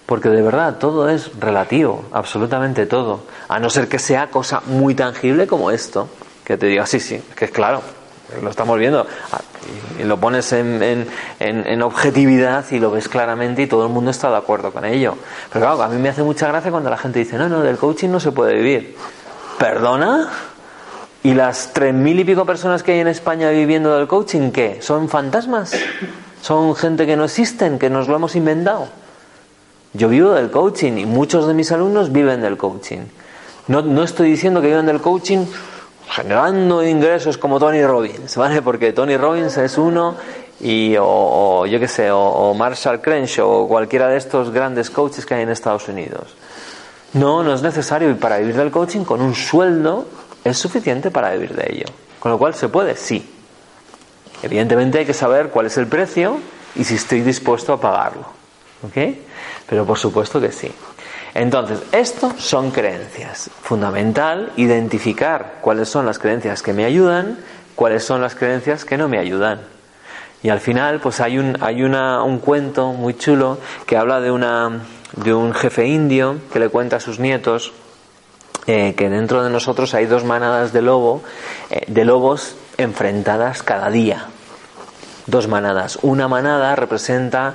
Porque 0.07 0.29
de 0.29 0.43
verdad 0.43 0.79
todo 0.79 1.09
es 1.09 1.39
relativo, 1.39 2.05
absolutamente 2.13 2.87
todo. 2.87 3.23
A 3.49 3.61
no 3.61 3.71
ser 3.71 3.89
que 3.89 3.99
sea 3.99 4.29
cosa 4.29 4.61
muy 4.67 4.95
tangible 4.95 5.47
como 5.47 5.71
esto. 5.71 6.09
Que 6.45 6.57
te 6.57 6.67
diga, 6.67 6.85
sí, 6.85 6.99
sí, 6.99 7.23
que 7.37 7.45
es 7.45 7.51
claro, 7.53 7.81
lo 8.43 8.51
estamos 8.51 8.77
viendo. 8.79 9.07
Y 9.99 10.05
lo 10.05 10.19
pones 10.19 10.53
en, 10.53 11.07
en- 11.39 11.83
objetividad 11.83 12.65
y 12.71 12.79
lo 12.79 12.91
ves 12.91 13.09
claramente 13.09 13.63
y 13.63 13.67
todo 13.67 13.85
el 13.87 13.93
mundo 13.93 14.11
está 14.11 14.31
de 14.31 14.37
acuerdo 14.37 14.73
con 14.73 14.85
ello. 14.85 15.17
Pero 15.53 15.65
claro, 15.67 15.83
a 15.83 15.89
mí 15.89 16.01
me 16.01 16.09
hace 16.09 16.23
mucha 16.23 16.49
gracia 16.49 16.71
cuando 16.71 16.89
la 16.91 16.97
gente 16.97 17.19
dice, 17.19 17.37
no, 17.37 17.49
no, 17.49 17.61
del 17.61 17.77
coaching 17.77 18.09
no 18.09 18.21
se 18.21 18.33
puede 18.33 18.55
vivir. 18.55 18.97
¿Perdona? 19.59 20.31
¿Y 21.23 21.35
las 21.35 21.73
tres 21.75 21.93
mil 21.93 22.19
y 22.19 22.25
pico 22.25 22.47
personas 22.47 22.83
que 22.83 22.93
hay 22.93 23.01
en 23.01 23.09
España 23.09 23.51
viviendo 23.51 23.97
del 23.97 24.09
coaching 24.09 24.51
qué? 24.53 24.79
¿Son 24.81 25.09
fantasmas? 25.11 25.75
¿Son 26.41 26.75
gente 26.75 27.05
que 27.07 27.17
no 27.17 27.25
existen, 27.25 27.79
que 27.79 27.91
nos 27.91 28.09
lo 28.09 28.17
hemos 28.17 28.35
inventado? 28.37 28.89
Yo 29.93 30.09
vivo 30.09 30.33
del 30.33 30.51
coaching 30.51 30.93
y 30.99 31.05
muchos 31.05 31.47
de 31.47 31.53
mis 31.53 31.71
alumnos 31.73 32.13
viven 32.13 32.41
del 32.41 32.57
coaching. 32.57 33.01
No, 33.69 33.83
no 33.83 34.03
estoy 34.03 34.31
diciendo 34.31 34.63
que 34.63 34.69
viven 34.69 34.87
del 34.87 35.01
coaching 35.03 35.45
generando 36.11 36.83
ingresos 36.83 37.39
como 37.39 37.59
Tony 37.59 37.85
Robbins, 37.85 38.37
¿vale? 38.37 38.63
Porque 38.63 38.93
Tony 38.93 39.17
Robbins 39.17 39.57
es 39.57 39.79
uno 39.79 40.17
y 40.61 40.97
o, 40.99 41.65
yo 41.67 41.81
qué 41.81 41.89
sé, 41.89 42.11
o, 42.11 42.21
o 42.21 42.55
Marshall 42.55 43.01
Crenshaw 43.01 43.49
o 43.49 43.69
cualquiera 43.69 44.09
de 44.09 44.17
estos 44.17 44.51
grandes 44.51 44.91
coaches 44.91 45.25
que 45.25 45.35
hay 45.35 45.43
en 45.43 45.51
Estados 45.51 45.89
Unidos. 45.89 46.35
No, 47.13 47.43
no 47.43 47.55
es 47.55 47.63
necesario 47.63 48.11
y 48.11 48.15
para 48.15 48.39
vivir 48.39 48.57
del 48.57 48.71
coaching 48.71 49.05
con 49.05 49.21
un 49.21 49.35
sueldo 49.35 50.07
es 50.45 50.59
suficiente 50.59 51.11
para 51.11 51.33
vivir 51.33 51.55
de 51.55 51.73
ello. 51.73 51.87
Con 52.19 52.31
lo 52.33 52.39
cual 52.39 52.55
se 52.55 52.69
puede, 52.69 52.97
sí. 52.97 53.29
Evidentemente 54.43 54.99
hay 54.99 55.07
que 55.07 55.15
saber 55.15 55.49
cuál 55.49 55.67
es 55.67 55.77
el 55.77 55.87
precio 55.87 56.39
y 56.75 56.85
si 56.85 56.95
estoy 56.95 57.21
dispuesto 57.21 57.73
a 57.73 57.81
pagarlo. 57.81 58.27
¿Ok? 58.83 59.17
Pero 59.69 59.85
por 59.85 59.99
supuesto 59.99 60.41
que 60.41 60.53
sí. 60.53 60.73
Entonces, 61.41 61.81
esto 61.93 62.35
son 62.37 62.71
creencias. 62.71 63.49
Fundamental 63.63 64.53
identificar 64.57 65.55
cuáles 65.63 65.89
son 65.89 66.05
las 66.05 66.19
creencias 66.19 66.63
que 66.63 66.75
me 66.75 66.85
ayudan, 66.85 67.39
cuáles 67.75 68.05
son 68.05 68.21
las 68.21 68.35
creencias 68.35 68.85
que 68.85 68.99
no 68.99 69.09
me 69.09 69.19
ayudan. 69.19 69.63
Y 70.43 70.51
al 70.51 70.61
final, 70.61 71.01
pues 71.01 71.19
hay 71.19 71.39
un, 71.39 71.57
hay 71.63 71.83
una, 71.83 72.23
un 72.25 72.41
cuento 72.41 72.93
muy 72.93 73.17
chulo 73.17 73.57
que 73.87 73.97
habla 73.97 74.21
de, 74.21 74.31
una, 74.31 74.83
de 75.17 75.33
un 75.33 75.55
jefe 75.55 75.87
indio 75.87 76.37
que 76.53 76.59
le 76.59 76.69
cuenta 76.69 76.97
a 76.97 77.01
sus 77.01 77.19
nietos 77.19 77.73
eh, 78.67 78.95
que 78.95 79.09
dentro 79.09 79.43
de 79.43 79.49
nosotros 79.49 79.95
hay 79.95 80.05
dos 80.05 80.25
manadas 80.25 80.75
de 80.75 80.83
lobo, 80.83 81.23
eh, 81.71 81.87
de 81.87 82.05
lobos 82.05 82.55
enfrentadas 82.77 83.63
cada 83.63 83.89
día. 83.89 84.27
Dos 85.27 85.49
manadas. 85.49 86.01
Una 86.03 86.29
manada 86.29 86.77
representa 86.77 87.55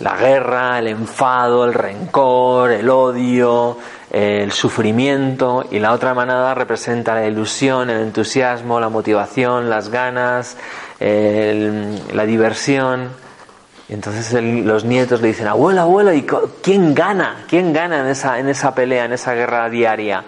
la 0.00 0.16
guerra, 0.16 0.78
el 0.78 0.88
enfado, 0.88 1.64
el 1.64 1.74
rencor, 1.74 2.70
el 2.70 2.88
odio, 2.90 3.78
el 4.10 4.52
sufrimiento 4.52 5.64
y 5.70 5.78
la 5.78 5.92
otra 5.92 6.14
manada 6.14 6.54
representa 6.54 7.14
la 7.14 7.26
ilusión, 7.26 7.90
el 7.90 8.02
entusiasmo, 8.02 8.78
la 8.78 8.88
motivación, 8.88 9.70
las 9.70 9.88
ganas, 9.88 10.56
la 11.00 12.26
diversión. 12.26 13.10
Y 13.88 13.94
entonces 13.94 14.32
los 14.42 14.84
nietos 14.84 15.20
le 15.20 15.28
dicen, 15.28 15.46
abuelo, 15.46 15.80
abuelo, 15.82 16.12
¿y 16.12 16.26
quién 16.62 16.94
gana? 16.94 17.44
¿Quién 17.48 17.72
gana 17.72 18.00
en 18.00 18.06
esa, 18.06 18.38
en 18.38 18.48
esa 18.48 18.74
pelea, 18.74 19.04
en 19.04 19.12
esa 19.12 19.32
guerra 19.34 19.68
diaria? 19.70 20.24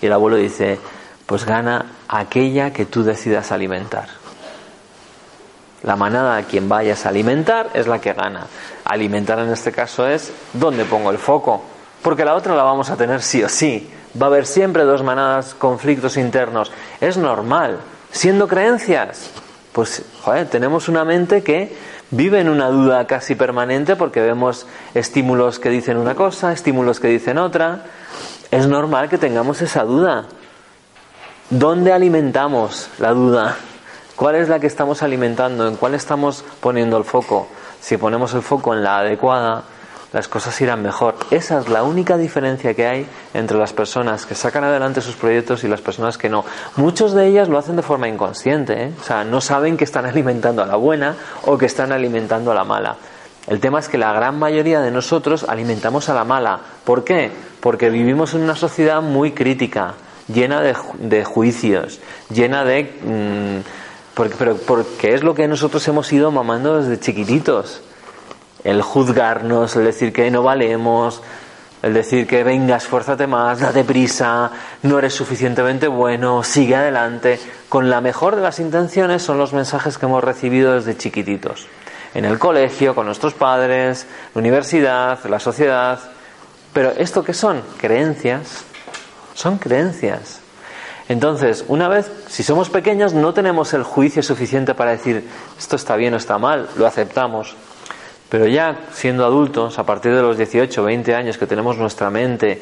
Y 0.00 0.06
el 0.06 0.12
abuelo 0.12 0.36
dice, 0.36 0.78
pues 1.26 1.44
gana 1.44 1.86
aquella 2.08 2.72
que 2.72 2.86
tú 2.86 3.04
decidas 3.04 3.52
alimentar. 3.52 4.23
La 5.84 5.96
manada 5.96 6.36
a 6.36 6.42
quien 6.44 6.68
vayas 6.68 7.04
a 7.04 7.10
alimentar 7.10 7.70
es 7.74 7.86
la 7.86 8.00
que 8.00 8.14
gana. 8.14 8.46
Alimentar 8.84 9.38
en 9.38 9.50
este 9.50 9.70
caso 9.70 10.06
es 10.06 10.32
dónde 10.54 10.86
pongo 10.86 11.10
el 11.10 11.18
foco, 11.18 11.62
porque 12.02 12.24
la 12.24 12.34
otra 12.34 12.56
la 12.56 12.62
vamos 12.62 12.88
a 12.88 12.96
tener 12.96 13.20
sí 13.20 13.42
o 13.42 13.48
sí. 13.48 13.90
Va 14.20 14.26
a 14.26 14.28
haber 14.30 14.46
siempre 14.46 14.84
dos 14.84 15.02
manadas, 15.02 15.54
conflictos 15.54 16.16
internos. 16.16 16.72
Es 17.00 17.18
normal. 17.18 17.80
Siendo 18.12 18.48
creencias, 18.48 19.30
pues 19.72 20.04
tenemos 20.50 20.88
una 20.88 21.04
mente 21.04 21.42
que 21.42 21.76
vive 22.10 22.40
en 22.40 22.48
una 22.48 22.68
duda 22.68 23.06
casi 23.06 23.34
permanente 23.34 23.96
porque 23.96 24.20
vemos 24.20 24.66
estímulos 24.94 25.58
que 25.58 25.68
dicen 25.68 25.96
una 25.98 26.14
cosa, 26.14 26.52
estímulos 26.52 27.00
que 27.00 27.08
dicen 27.08 27.36
otra. 27.36 27.82
Es 28.50 28.66
normal 28.68 29.08
que 29.08 29.18
tengamos 29.18 29.60
esa 29.60 29.82
duda. 29.82 30.26
¿Dónde 31.50 31.92
alimentamos 31.92 32.88
la 32.98 33.10
duda? 33.10 33.56
¿Cuál 34.16 34.36
es 34.36 34.48
la 34.48 34.60
que 34.60 34.68
estamos 34.68 35.02
alimentando? 35.02 35.66
¿En 35.66 35.76
cuál 35.76 35.94
estamos 35.94 36.44
poniendo 36.60 36.96
el 36.96 37.04
foco? 37.04 37.48
Si 37.80 37.96
ponemos 37.96 38.32
el 38.34 38.42
foco 38.42 38.72
en 38.72 38.84
la 38.84 38.98
adecuada, 38.98 39.64
las 40.12 40.28
cosas 40.28 40.58
irán 40.60 40.80
mejor. 40.80 41.16
Esa 41.32 41.58
es 41.58 41.68
la 41.68 41.82
única 41.82 42.16
diferencia 42.16 42.74
que 42.74 42.86
hay 42.86 43.06
entre 43.34 43.58
las 43.58 43.72
personas 43.72 44.24
que 44.24 44.36
sacan 44.36 44.62
adelante 44.62 45.00
sus 45.00 45.16
proyectos 45.16 45.64
y 45.64 45.68
las 45.68 45.80
personas 45.80 46.16
que 46.16 46.28
no. 46.28 46.44
Muchos 46.76 47.12
de 47.12 47.26
ellas 47.26 47.48
lo 47.48 47.58
hacen 47.58 47.74
de 47.74 47.82
forma 47.82 48.06
inconsciente, 48.06 48.84
¿eh? 48.84 48.92
o 49.00 49.02
sea, 49.02 49.24
no 49.24 49.40
saben 49.40 49.76
que 49.76 49.82
están 49.82 50.06
alimentando 50.06 50.62
a 50.62 50.66
la 50.66 50.76
buena 50.76 51.16
o 51.46 51.58
que 51.58 51.66
están 51.66 51.90
alimentando 51.90 52.52
a 52.52 52.54
la 52.54 52.62
mala. 52.62 52.96
El 53.48 53.58
tema 53.58 53.80
es 53.80 53.88
que 53.88 53.98
la 53.98 54.12
gran 54.12 54.38
mayoría 54.38 54.80
de 54.80 54.92
nosotros 54.92 55.44
alimentamos 55.48 56.08
a 56.08 56.14
la 56.14 56.22
mala. 56.22 56.60
¿Por 56.84 57.02
qué? 57.02 57.32
Porque 57.58 57.90
vivimos 57.90 58.34
en 58.34 58.42
una 58.42 58.54
sociedad 58.54 59.02
muy 59.02 59.32
crítica, 59.32 59.94
llena 60.28 60.60
de, 60.60 61.24
juicios, 61.24 61.98
llena 62.30 62.64
de... 62.64 62.84
Mm, 63.04 63.83
porque, 64.14 64.34
pero 64.38 64.56
porque 64.56 65.14
es 65.14 65.22
lo 65.22 65.34
que 65.34 65.48
nosotros 65.48 65.86
hemos 65.88 66.12
ido 66.12 66.30
mamando 66.30 66.80
desde 66.80 67.00
chiquititos. 67.00 67.82
El 68.62 68.80
juzgarnos, 68.80 69.76
el 69.76 69.84
decir 69.84 70.12
que 70.12 70.30
no 70.30 70.42
valemos, 70.42 71.20
el 71.82 71.92
decir 71.92 72.26
que 72.26 72.44
venga, 72.44 72.76
esfuérzate 72.76 73.26
más, 73.26 73.60
date 73.60 73.84
prisa, 73.84 74.50
no 74.82 74.98
eres 74.98 75.12
suficientemente 75.12 75.86
bueno, 75.86 76.42
sigue 76.42 76.76
adelante. 76.76 77.38
Con 77.68 77.90
la 77.90 78.00
mejor 78.00 78.36
de 78.36 78.42
las 78.42 78.58
intenciones 78.58 79.22
son 79.22 79.36
los 79.36 79.52
mensajes 79.52 79.98
que 79.98 80.06
hemos 80.06 80.24
recibido 80.24 80.72
desde 80.72 80.96
chiquititos. 80.96 81.66
En 82.14 82.24
el 82.24 82.38
colegio, 82.38 82.94
con 82.94 83.04
nuestros 83.04 83.34
padres, 83.34 84.06
la 84.34 84.38
universidad, 84.38 85.22
la 85.26 85.40
sociedad. 85.40 85.98
Pero 86.72 86.92
¿esto 86.92 87.22
qué 87.22 87.34
son? 87.34 87.60
Creencias. 87.76 88.64
Son 89.34 89.58
creencias. 89.58 90.43
Entonces, 91.08 91.64
una 91.68 91.88
vez, 91.88 92.10
si 92.28 92.42
somos 92.42 92.70
pequeños, 92.70 93.12
no 93.12 93.34
tenemos 93.34 93.74
el 93.74 93.82
juicio 93.82 94.22
suficiente 94.22 94.74
para 94.74 94.92
decir 94.92 95.28
esto 95.58 95.76
está 95.76 95.96
bien 95.96 96.14
o 96.14 96.16
está 96.16 96.38
mal, 96.38 96.68
lo 96.76 96.86
aceptamos. 96.86 97.54
Pero 98.30 98.46
ya 98.46 98.78
siendo 98.92 99.24
adultos, 99.24 99.78
a 99.78 99.84
partir 99.84 100.14
de 100.14 100.22
los 100.22 100.38
18 100.38 100.80
o 100.80 100.84
20 100.84 101.14
años 101.14 101.36
que 101.36 101.46
tenemos 101.46 101.76
nuestra 101.76 102.10
mente 102.10 102.60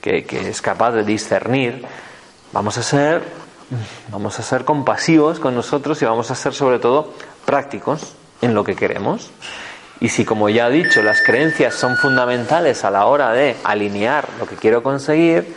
que, 0.00 0.24
que, 0.24 0.48
es 0.48 0.62
capaz 0.62 0.92
de 0.92 1.02
discernir, 1.02 1.84
vamos 2.52 2.78
a 2.78 2.82
ser 2.82 3.22
vamos 4.08 4.38
a 4.38 4.42
ser 4.42 4.64
compasivos 4.64 5.40
con 5.40 5.54
nosotros 5.54 6.00
y 6.02 6.04
vamos 6.04 6.30
a 6.30 6.34
ser 6.34 6.54
sobre 6.54 6.78
todo 6.78 7.12
prácticos 7.44 8.14
en 8.40 8.54
lo 8.54 8.62
que 8.62 8.76
queremos. 8.76 9.30
Y 10.00 10.08
si, 10.08 10.24
como 10.24 10.48
ya 10.48 10.68
he 10.68 10.72
dicho, 10.72 11.02
las 11.02 11.22
creencias 11.22 11.74
son 11.74 11.96
fundamentales 11.96 12.84
a 12.84 12.90
la 12.90 13.06
hora 13.06 13.32
de 13.32 13.56
alinear 13.64 14.28
lo 14.38 14.46
que 14.46 14.56
quiero 14.56 14.82
conseguir, 14.82 15.54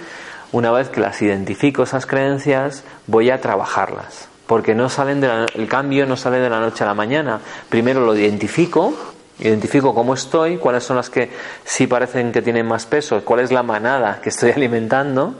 una 0.57 0.71
vez 0.71 0.89
que 0.89 0.99
las 0.99 1.21
identifico 1.21 1.83
esas 1.83 2.07
creencias, 2.07 2.83
voy 3.05 3.29
a 3.29 3.39
trabajarlas. 3.39 4.27
Porque 4.47 4.73
no 4.73 4.89
salen 4.89 5.21
de 5.21 5.45
el 5.53 5.67
cambio 5.67 6.07
no 6.07 6.17
sale 6.17 6.39
de 6.39 6.49
la 6.49 6.59
noche 6.59 6.83
a 6.83 6.87
la 6.87 6.95
mañana. 6.95 7.39
Primero 7.69 8.03
lo 8.03 8.15
identifico, 8.15 8.91
identifico 9.37 9.93
cómo 9.93 10.15
estoy, 10.15 10.57
cuáles 10.57 10.83
son 10.83 10.97
las 10.97 11.11
que 11.11 11.29
sí 11.63 11.85
parecen 11.85 12.31
que 12.31 12.41
tienen 12.41 12.65
más 12.65 12.87
peso, 12.87 13.23
cuál 13.23 13.41
es 13.41 13.51
la 13.51 13.61
manada 13.61 14.19
que 14.19 14.29
estoy 14.29 14.49
alimentando, 14.55 15.35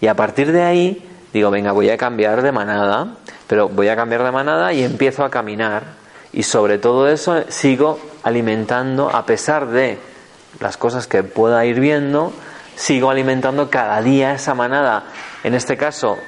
y 0.00 0.06
a 0.06 0.14
partir 0.14 0.50
de 0.50 0.62
ahí 0.62 1.10
digo, 1.34 1.50
venga, 1.50 1.72
voy 1.72 1.90
a 1.90 1.98
cambiar 1.98 2.40
de 2.40 2.52
manada, 2.52 3.16
pero 3.46 3.68
voy 3.68 3.88
a 3.88 3.96
cambiar 3.96 4.24
de 4.24 4.30
manada 4.30 4.72
y 4.72 4.82
empiezo 4.82 5.26
a 5.26 5.30
caminar. 5.30 5.82
Y 6.32 6.44
sobre 6.44 6.78
todo 6.78 7.06
eso 7.06 7.44
sigo 7.48 7.98
alimentando, 8.22 9.10
a 9.14 9.26
pesar 9.26 9.68
de 9.68 9.98
las 10.58 10.78
cosas 10.78 11.06
que 11.06 11.22
pueda 11.22 11.66
ir 11.66 11.80
viendo, 11.80 12.32
sigo 12.76 13.10
alimentando 13.10 13.70
cada 13.70 14.00
día 14.02 14.34
esa 14.34 14.54
manada, 14.54 15.04
en 15.42 15.54
este 15.54 15.76
caso 15.76 16.18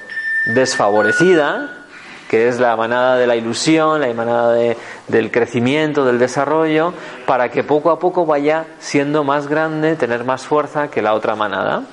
desfavorecida, 0.53 1.85
que 2.29 2.47
es 2.47 2.59
la 2.59 2.75
manada 2.75 3.17
de 3.17 3.27
la 3.27 3.35
ilusión, 3.35 4.01
la 4.01 4.13
manada 4.13 4.53
del 4.53 5.31
crecimiento, 5.31 6.05
del 6.05 6.19
desarrollo, 6.19 6.93
para 7.25 7.49
que 7.49 7.63
poco 7.63 7.89
a 7.89 7.99
poco 7.99 8.25
vaya 8.25 8.65
siendo 8.79 9.23
más 9.23 9.47
grande, 9.47 9.95
tener 9.95 10.23
más 10.23 10.45
fuerza 10.45 10.89
que 10.89 11.01
la 11.01 11.13
otra 11.13 11.35
manada. 11.35 11.83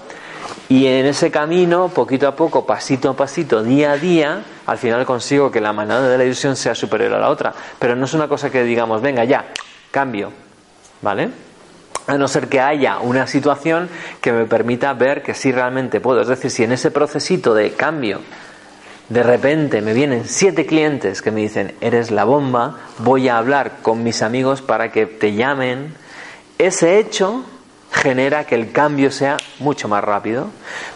Y 0.68 0.86
en 0.86 1.06
ese 1.06 1.30
camino, 1.30 1.88
poquito 1.88 2.26
a 2.26 2.34
poco, 2.34 2.66
pasito 2.66 3.10
a 3.10 3.14
pasito, 3.14 3.62
día 3.62 3.92
a 3.92 3.96
día, 3.96 4.42
al 4.66 4.78
final 4.78 5.04
consigo 5.04 5.50
que 5.50 5.60
la 5.60 5.72
manada 5.72 6.08
de 6.08 6.18
la 6.18 6.24
ilusión 6.24 6.56
sea 6.56 6.74
superior 6.74 7.12
a 7.14 7.18
la 7.18 7.30
otra. 7.30 7.52
Pero 7.78 7.94
no 7.94 8.04
es 8.04 8.14
una 8.14 8.28
cosa 8.28 8.50
que 8.50 8.64
digamos, 8.64 9.00
venga 9.02 9.24
ya, 9.24 9.46
cambio. 9.90 10.32
¿Vale? 11.02 11.30
A 12.06 12.18
no 12.18 12.28
ser 12.28 12.48
que 12.48 12.60
haya 12.60 12.98
una 12.98 13.26
situación 13.26 13.88
que 14.20 14.32
me 14.32 14.44
permita 14.44 14.92
ver 14.92 15.22
que 15.22 15.34
sí 15.34 15.52
realmente 15.52 16.00
puedo. 16.00 16.20
Es 16.20 16.28
decir, 16.28 16.50
si 16.50 16.64
en 16.64 16.72
ese 16.72 16.90
procesito 16.90 17.54
de 17.54 17.72
cambio 17.72 18.20
de 19.08 19.22
repente 19.22 19.82
me 19.82 19.92
vienen 19.92 20.24
siete 20.26 20.66
clientes 20.66 21.20
que 21.20 21.30
me 21.30 21.42
dicen, 21.42 21.74
eres 21.80 22.10
la 22.10 22.24
bomba, 22.24 22.78
voy 22.98 23.28
a 23.28 23.38
hablar 23.38 23.78
con 23.82 24.02
mis 24.02 24.22
amigos 24.22 24.62
para 24.62 24.90
que 24.92 25.06
te 25.06 25.34
llamen, 25.34 25.94
ese 26.58 26.98
hecho 26.98 27.44
genera 27.92 28.44
que 28.44 28.54
el 28.54 28.72
cambio 28.72 29.10
sea 29.10 29.36
mucho 29.58 29.88
más 29.88 30.02
rápido, 30.02 30.48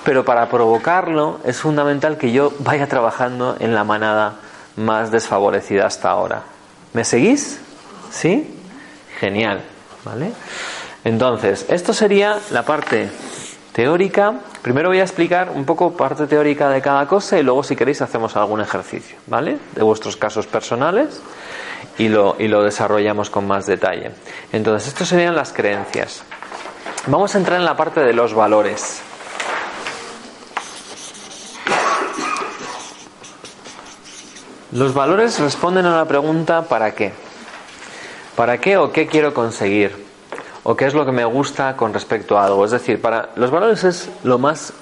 pero 0.04 0.24
para 0.24 0.48
provocarlo 0.48 1.40
es 1.44 1.58
fundamental 1.58 2.16
que 2.16 2.32
yo 2.32 2.52
vaya 2.60 2.86
trabajando 2.86 3.56
en 3.60 3.74
la 3.74 3.84
manada 3.84 4.36
más 4.76 5.10
desfavorecida 5.10 5.86
hasta 5.86 6.10
ahora. 6.10 6.42
¿Me 6.94 7.04
seguís? 7.04 7.60
¿Sí? 8.10 8.54
Genial, 9.20 9.62
¿vale? 10.04 10.32
Entonces, 11.04 11.66
esto 11.68 11.92
sería 11.92 12.38
la 12.50 12.64
parte 12.64 13.08
teórica. 13.72 14.40
Primero 14.62 14.88
voy 14.88 14.98
a 14.98 15.04
explicar 15.04 15.50
un 15.54 15.64
poco 15.64 15.96
parte 15.96 16.26
teórica 16.26 16.68
de 16.68 16.82
cada 16.82 17.06
cosa 17.06 17.38
y 17.38 17.42
luego 17.42 17.62
si 17.62 17.76
queréis 17.76 18.02
hacemos 18.02 18.36
algún 18.36 18.60
ejercicio, 18.60 19.16
¿vale? 19.26 19.58
De 19.74 19.82
vuestros 19.82 20.16
casos 20.16 20.46
personales 20.46 21.20
y 21.96 22.08
lo, 22.08 22.36
y 22.38 22.48
lo 22.48 22.62
desarrollamos 22.62 23.30
con 23.30 23.46
más 23.46 23.66
detalle. 23.66 24.10
Entonces, 24.52 24.88
esto 24.88 25.04
serían 25.04 25.36
las 25.36 25.52
creencias. 25.52 26.24
Vamos 27.06 27.34
a 27.34 27.38
entrar 27.38 27.58
en 27.58 27.64
la 27.64 27.76
parte 27.76 28.00
de 28.00 28.12
los 28.12 28.34
valores. 28.34 29.00
Los 34.72 34.92
valores 34.92 35.38
responden 35.38 35.86
a 35.86 35.96
la 35.96 36.04
pregunta 36.04 36.62
¿para 36.62 36.94
qué? 36.94 37.12
¿Para 38.36 38.58
qué 38.58 38.76
o 38.76 38.92
qué 38.92 39.06
quiero 39.06 39.32
conseguir? 39.32 40.07
O 40.64 40.76
qué 40.76 40.86
es 40.86 40.94
lo 40.94 41.04
que 41.06 41.12
me 41.12 41.24
gusta 41.24 41.76
con 41.76 41.92
respecto 41.92 42.38
a 42.38 42.44
algo. 42.44 42.64
Es 42.64 42.70
decir, 42.70 43.00
para 43.00 43.30
los 43.36 43.50
valores 43.50 43.84
es 43.84 44.08
lo 44.24 44.38
más, 44.38 44.72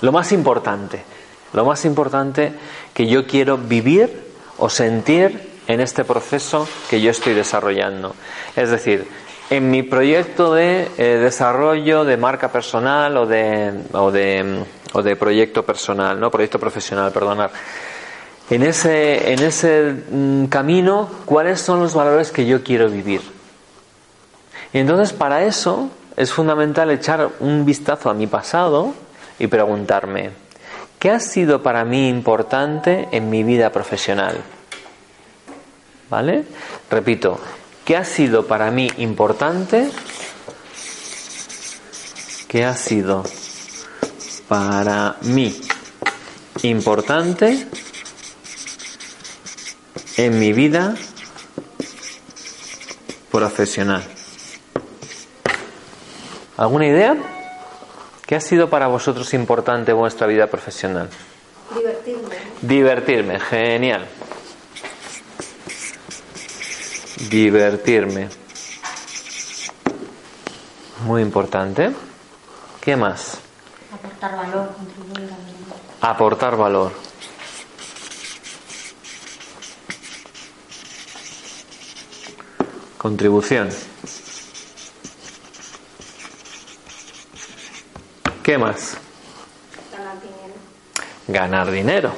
lo 0.00 0.12
más 0.12 0.32
importante, 0.32 1.04
lo 1.52 1.64
más 1.64 1.84
importante 1.84 2.52
que 2.94 3.06
yo 3.06 3.26
quiero 3.26 3.58
vivir 3.58 4.30
o 4.58 4.68
sentir 4.68 5.50
en 5.66 5.80
este 5.80 6.04
proceso 6.04 6.68
que 6.88 7.00
yo 7.00 7.10
estoy 7.10 7.34
desarrollando. 7.34 8.14
Es 8.56 8.70
decir, 8.70 9.06
en 9.50 9.70
mi 9.70 9.82
proyecto 9.82 10.54
de 10.54 10.88
eh, 10.96 11.18
desarrollo 11.18 12.04
de 12.04 12.16
marca 12.16 12.50
personal 12.50 13.16
o 13.16 13.26
de, 13.26 13.72
o 13.92 14.10
de, 14.10 14.64
o 14.92 15.02
de 15.02 15.16
proyecto 15.16 15.64
personal, 15.64 16.18
no 16.18 16.30
proyecto 16.30 16.58
profesional, 16.58 17.12
perdonar. 17.12 17.50
En 18.48 18.62
ese, 18.62 19.32
en 19.32 19.42
ese 19.42 19.94
mm, 20.10 20.46
camino, 20.46 21.08
¿cuáles 21.24 21.60
son 21.60 21.80
los 21.80 21.94
valores 21.94 22.32
que 22.32 22.46
yo 22.46 22.62
quiero 22.64 22.88
vivir? 22.88 23.39
Y 24.72 24.78
entonces 24.78 25.12
para 25.12 25.44
eso 25.44 25.90
es 26.16 26.32
fundamental 26.32 26.90
echar 26.90 27.30
un 27.40 27.64
vistazo 27.64 28.10
a 28.10 28.14
mi 28.14 28.26
pasado 28.26 28.94
y 29.38 29.46
preguntarme, 29.46 30.30
¿Qué 31.00 31.10
ha 31.10 31.18
sido 31.18 31.62
para 31.62 31.82
mí 31.86 32.10
importante 32.10 33.08
en 33.10 33.30
mi 33.30 33.42
vida 33.42 33.72
profesional? 33.72 34.36
¿Vale? 36.10 36.44
Repito, 36.90 37.40
¿qué 37.86 37.96
ha 37.96 38.04
sido 38.04 38.46
para 38.46 38.70
mí 38.70 38.90
importante? 38.98 39.90
¿Qué 42.48 42.66
ha 42.66 42.76
sido 42.76 43.24
para 44.46 45.16
mí 45.22 45.58
importante 46.64 47.66
en 50.18 50.38
mi 50.38 50.52
vida 50.52 50.94
profesional? 53.30 54.19
¿Alguna 56.60 56.86
idea? 56.86 57.16
¿Qué 58.26 58.36
ha 58.36 58.40
sido 58.42 58.68
para 58.68 58.86
vosotros 58.86 59.32
importante 59.32 59.92
en 59.92 59.96
vuestra 59.96 60.26
vida 60.26 60.46
profesional? 60.48 61.08
Divertirme. 61.74 62.36
Divertirme, 62.60 63.40
genial. 63.40 64.06
Divertirme. 67.30 68.28
Muy 71.06 71.22
importante. 71.22 71.92
¿Qué 72.82 72.94
más? 72.94 73.38
Aportar 73.90 74.36
valor, 74.36 74.74
contribuir 74.76 75.30
a. 76.02 76.10
Aportar 76.10 76.56
valor. 76.58 76.92
Contribución. 82.98 83.70
¿Qué 88.50 88.58
más? 88.58 88.96
Ganar 89.92 90.20
dinero. 90.20 90.54
Ganar 91.28 91.70
dinero. 91.70 92.12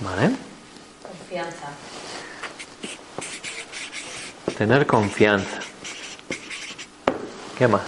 ¿Vale? 0.00 0.34
Confianza. 1.00 1.68
Tener 4.58 4.84
confianza. 4.84 5.58
¿Qué 7.56 7.68
más? 7.68 7.86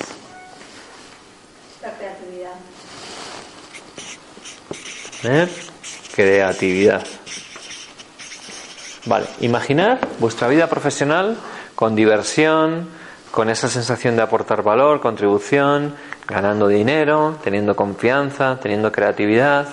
La 1.82 1.90
creatividad. 1.94 2.54
Tener 5.22 5.50
creatividad. 6.14 7.04
Vale, 9.06 9.26
imaginar 9.40 10.06
vuestra 10.20 10.46
vida 10.46 10.68
profesional 10.68 11.36
con 11.74 11.96
diversión, 11.96 12.88
con 13.30 13.50
esa 13.50 13.68
sensación 13.68 14.16
de 14.16 14.22
aportar 14.22 14.62
valor, 14.62 15.00
contribución, 15.00 15.94
ganando 16.26 16.68
dinero, 16.68 17.38
teniendo 17.42 17.76
confianza, 17.76 18.58
teniendo 18.60 18.90
creatividad. 18.90 19.68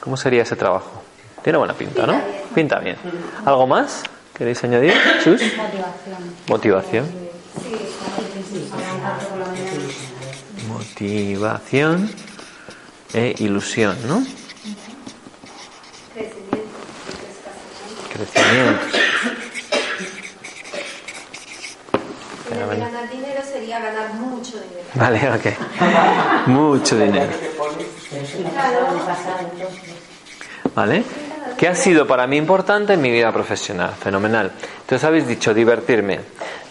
¿Cómo 0.00 0.16
sería 0.16 0.42
ese 0.42 0.56
trabajo? 0.56 1.02
Tiene 1.42 1.58
buena 1.58 1.74
pinta, 1.74 2.06
¿no? 2.06 2.20
Pinta 2.54 2.78
bien. 2.78 2.96
¿Algo 3.44 3.66
más? 3.66 4.02
¿Queréis 4.34 4.62
añadir? 4.64 4.94
Chus? 5.22 5.42
Motivación. 6.48 7.06
Motivación. 10.68 12.10
E 13.14 13.34
ilusión, 13.40 13.96
¿no? 14.08 14.24
Crecimiento. 16.14 16.68
Crecimiento. 18.10 18.80
Crecimiento. 18.88 19.02
En 22.52 22.58
vez 22.58 22.70
de 22.70 22.76
ganar 22.78 23.10
dinero 23.10 23.42
sería 23.44 23.71
ganar 23.82 24.14
mucho 24.14 24.52
dinero. 24.58 24.82
Vale, 24.94 25.30
ok. 25.30 26.46
Mucho 26.48 26.96
dinero. 26.98 27.32
¿Vale? 30.74 31.04
¿Qué 31.58 31.68
ha 31.68 31.74
sido 31.74 32.06
para 32.06 32.26
mí 32.26 32.36
importante 32.36 32.94
en 32.94 33.00
mi 33.00 33.10
vida 33.10 33.30
profesional? 33.32 33.92
Fenomenal. 34.00 34.52
Entonces 34.80 35.04
habéis 35.04 35.26
dicho 35.26 35.52
divertirme. 35.54 36.20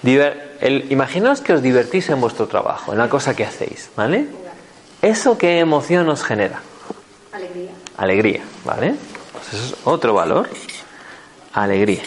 Diver- 0.03 0.53
el- 0.59 0.91
imaginaos 0.91 1.41
que 1.41 1.53
os 1.53 1.61
divertís 1.61 2.09
en 2.09 2.19
vuestro 2.19 2.47
trabajo, 2.47 2.91
en 2.91 2.97
la 2.97 3.07
cosa 3.09 3.35
que 3.35 3.45
hacéis, 3.45 3.89
¿vale? 3.95 4.27
¿Eso 5.01 5.37
qué 5.37 5.59
emoción 5.59 6.09
os 6.09 6.23
genera? 6.23 6.59
Alegría. 7.31 7.71
Alegría, 7.97 8.41
¿vale? 8.65 8.95
Pues 9.33 9.53
eso 9.53 9.65
es 9.75 9.75
otro 9.85 10.13
valor. 10.13 10.49
Alegría. 11.53 12.01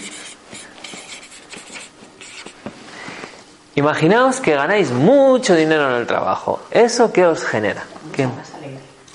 Imaginaos 3.77 4.41
que 4.41 4.55
ganáis 4.55 4.91
mucho 4.93 5.55
dinero 5.57 5.91
en 5.91 5.97
el 5.97 6.07
trabajo. 6.07 6.63
¿Eso 6.71 7.13
qué 7.13 7.27
os 7.27 7.45
genera? 7.45 7.83
¿Qué? 8.13 8.29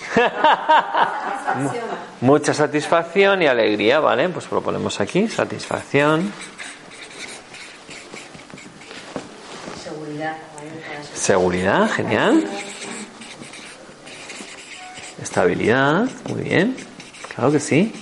Mucha 2.21 2.53
satisfacción 2.53 3.41
y 3.41 3.47
alegría, 3.47 3.99
¿vale? 4.01 4.27
Pues 4.29 4.51
lo 4.51 4.61
ponemos 4.61 4.99
aquí, 4.99 5.27
satisfacción, 5.29 6.33
Seguridad. 9.83 10.35
seguridad, 11.13 11.89
genial. 11.89 12.45
Estabilidad, 15.21 16.07
muy 16.27 16.43
bien, 16.43 16.75
claro 17.33 17.51
que 17.51 17.59
sí. 17.59 17.93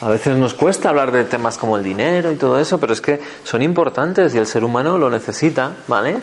A 0.00 0.08
veces 0.08 0.36
nos 0.36 0.52
cuesta 0.52 0.90
hablar 0.90 1.10
de 1.10 1.24
temas 1.24 1.56
como 1.56 1.78
el 1.78 1.82
dinero 1.82 2.30
y 2.30 2.36
todo 2.36 2.60
eso, 2.60 2.78
pero 2.78 2.92
es 2.92 3.00
que 3.00 3.18
son 3.44 3.62
importantes 3.62 4.34
y 4.34 4.38
el 4.38 4.46
ser 4.46 4.62
humano 4.62 4.98
lo 4.98 5.08
necesita, 5.08 5.72
¿vale? 5.88 6.18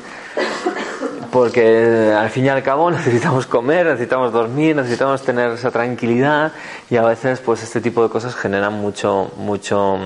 Porque 1.31 2.13
al 2.15 2.29
fin 2.29 2.45
y 2.45 2.49
al 2.49 2.61
cabo 2.61 2.91
necesitamos 2.91 3.47
comer, 3.47 3.87
necesitamos 3.87 4.31
dormir, 4.31 4.75
necesitamos 4.75 5.23
tener 5.23 5.53
esa 5.53 5.71
tranquilidad 5.71 6.51
y 6.91 6.97
a 6.97 7.01
veces 7.01 7.39
pues 7.39 7.63
este 7.63 7.81
tipo 7.81 8.03
de 8.03 8.09
cosas 8.09 8.35
generan 8.35 8.73
mucho, 8.73 9.31
mucho, 9.37 9.97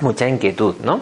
mucha 0.00 0.28
inquietud, 0.28 0.74
¿no? 0.82 1.00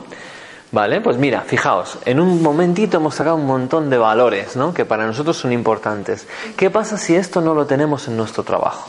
Vale, 0.70 1.00
pues 1.00 1.16
mira, 1.18 1.40
fijaos, 1.40 1.98
en 2.04 2.20
un 2.20 2.42
momentito 2.42 2.98
hemos 2.98 3.16
sacado 3.16 3.34
un 3.36 3.44
montón 3.44 3.90
de 3.90 3.98
valores, 3.98 4.54
¿no? 4.54 4.72
Que 4.72 4.84
para 4.84 5.04
nosotros 5.04 5.36
son 5.36 5.52
importantes. 5.52 6.28
¿Qué 6.56 6.70
pasa 6.70 6.96
si 6.96 7.16
esto 7.16 7.40
no 7.40 7.54
lo 7.54 7.66
tenemos 7.66 8.06
en 8.06 8.16
nuestro 8.16 8.44
trabajo? 8.44 8.88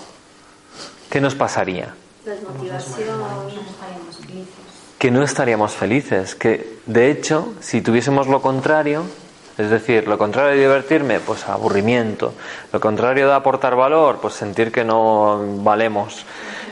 ¿Qué 1.10 1.20
nos 1.20 1.34
pasaría? 1.34 1.96
Desmotivación. 2.26 3.20
Que 4.98 5.12
no 5.12 5.24
estaríamos 5.24 5.74
felices, 5.74 6.36
que 6.36 6.78
de 6.86 7.12
hecho, 7.12 7.54
si 7.60 7.82
tuviésemos 7.82 8.28
lo 8.28 8.42
contrario, 8.42 9.04
es 9.58 9.70
decir, 9.70 10.08
lo 10.08 10.18
contrario 10.18 10.52
de 10.52 10.62
divertirme, 10.62 11.20
pues 11.20 11.48
aburrimiento, 11.48 12.34
lo 12.72 12.80
contrario 12.80 13.28
de 13.28 13.34
aportar 13.34 13.76
valor, 13.76 14.20
pues 14.22 14.34
sentir 14.34 14.72
que 14.72 14.84
no 14.84 15.62
valemos, 15.64 16.26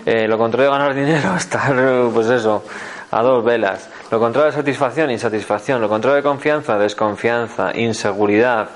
Eh, 0.06 0.28
lo 0.28 0.38
contrario 0.38 0.72
de 0.72 0.78
ganar 0.78 0.96
dinero, 0.96 1.36
estar, 1.36 1.76
pues 2.14 2.28
eso, 2.30 2.64
a 3.12 3.22
dos 3.22 3.44
velas, 3.44 3.90
lo 4.10 4.20
contrario 4.20 4.52
de 4.52 4.58
satisfacción, 4.58 5.12
insatisfacción, 5.12 5.80
lo 5.80 5.90
contrario 5.90 6.18
de 6.18 6.24
confianza, 6.24 6.78
desconfianza, 6.78 7.72
inseguridad, 7.76 8.70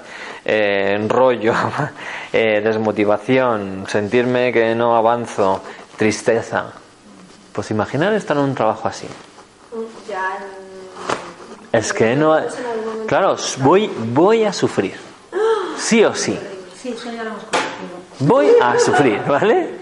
eh, 0.43 0.93
enrollo, 0.95 1.53
eh, 2.33 2.61
desmotivación, 2.63 3.85
sentirme 3.87 4.53
que 4.53 4.75
no 4.75 4.95
avanzo, 4.95 5.63
tristeza. 5.97 6.65
Pues 7.53 7.71
imaginar 7.71 8.13
estar 8.13 8.35
en 8.37 8.43
un 8.43 8.55
trabajo 8.55 8.87
así. 8.87 9.07
Ya. 10.07 10.37
en- 11.71 11.79
Es 11.79 11.93
que 11.93 12.15
no. 12.15 12.37
Claro, 13.07 13.35
voy, 13.59 13.91
voy 14.13 14.43
a 14.45 14.53
sufrir. 14.53 14.95
Sí 15.77 16.03
o 16.03 16.13
sí. 16.15 16.39
Sí, 16.81 16.89
eso 16.89 17.11
ya 17.11 17.23
lo 17.23 17.31
hemos 17.31 17.43
conocido. 17.43 17.95
Voy 18.19 18.47
a 18.61 18.79
sufrir, 18.79 19.21
¿vale? 19.27 19.75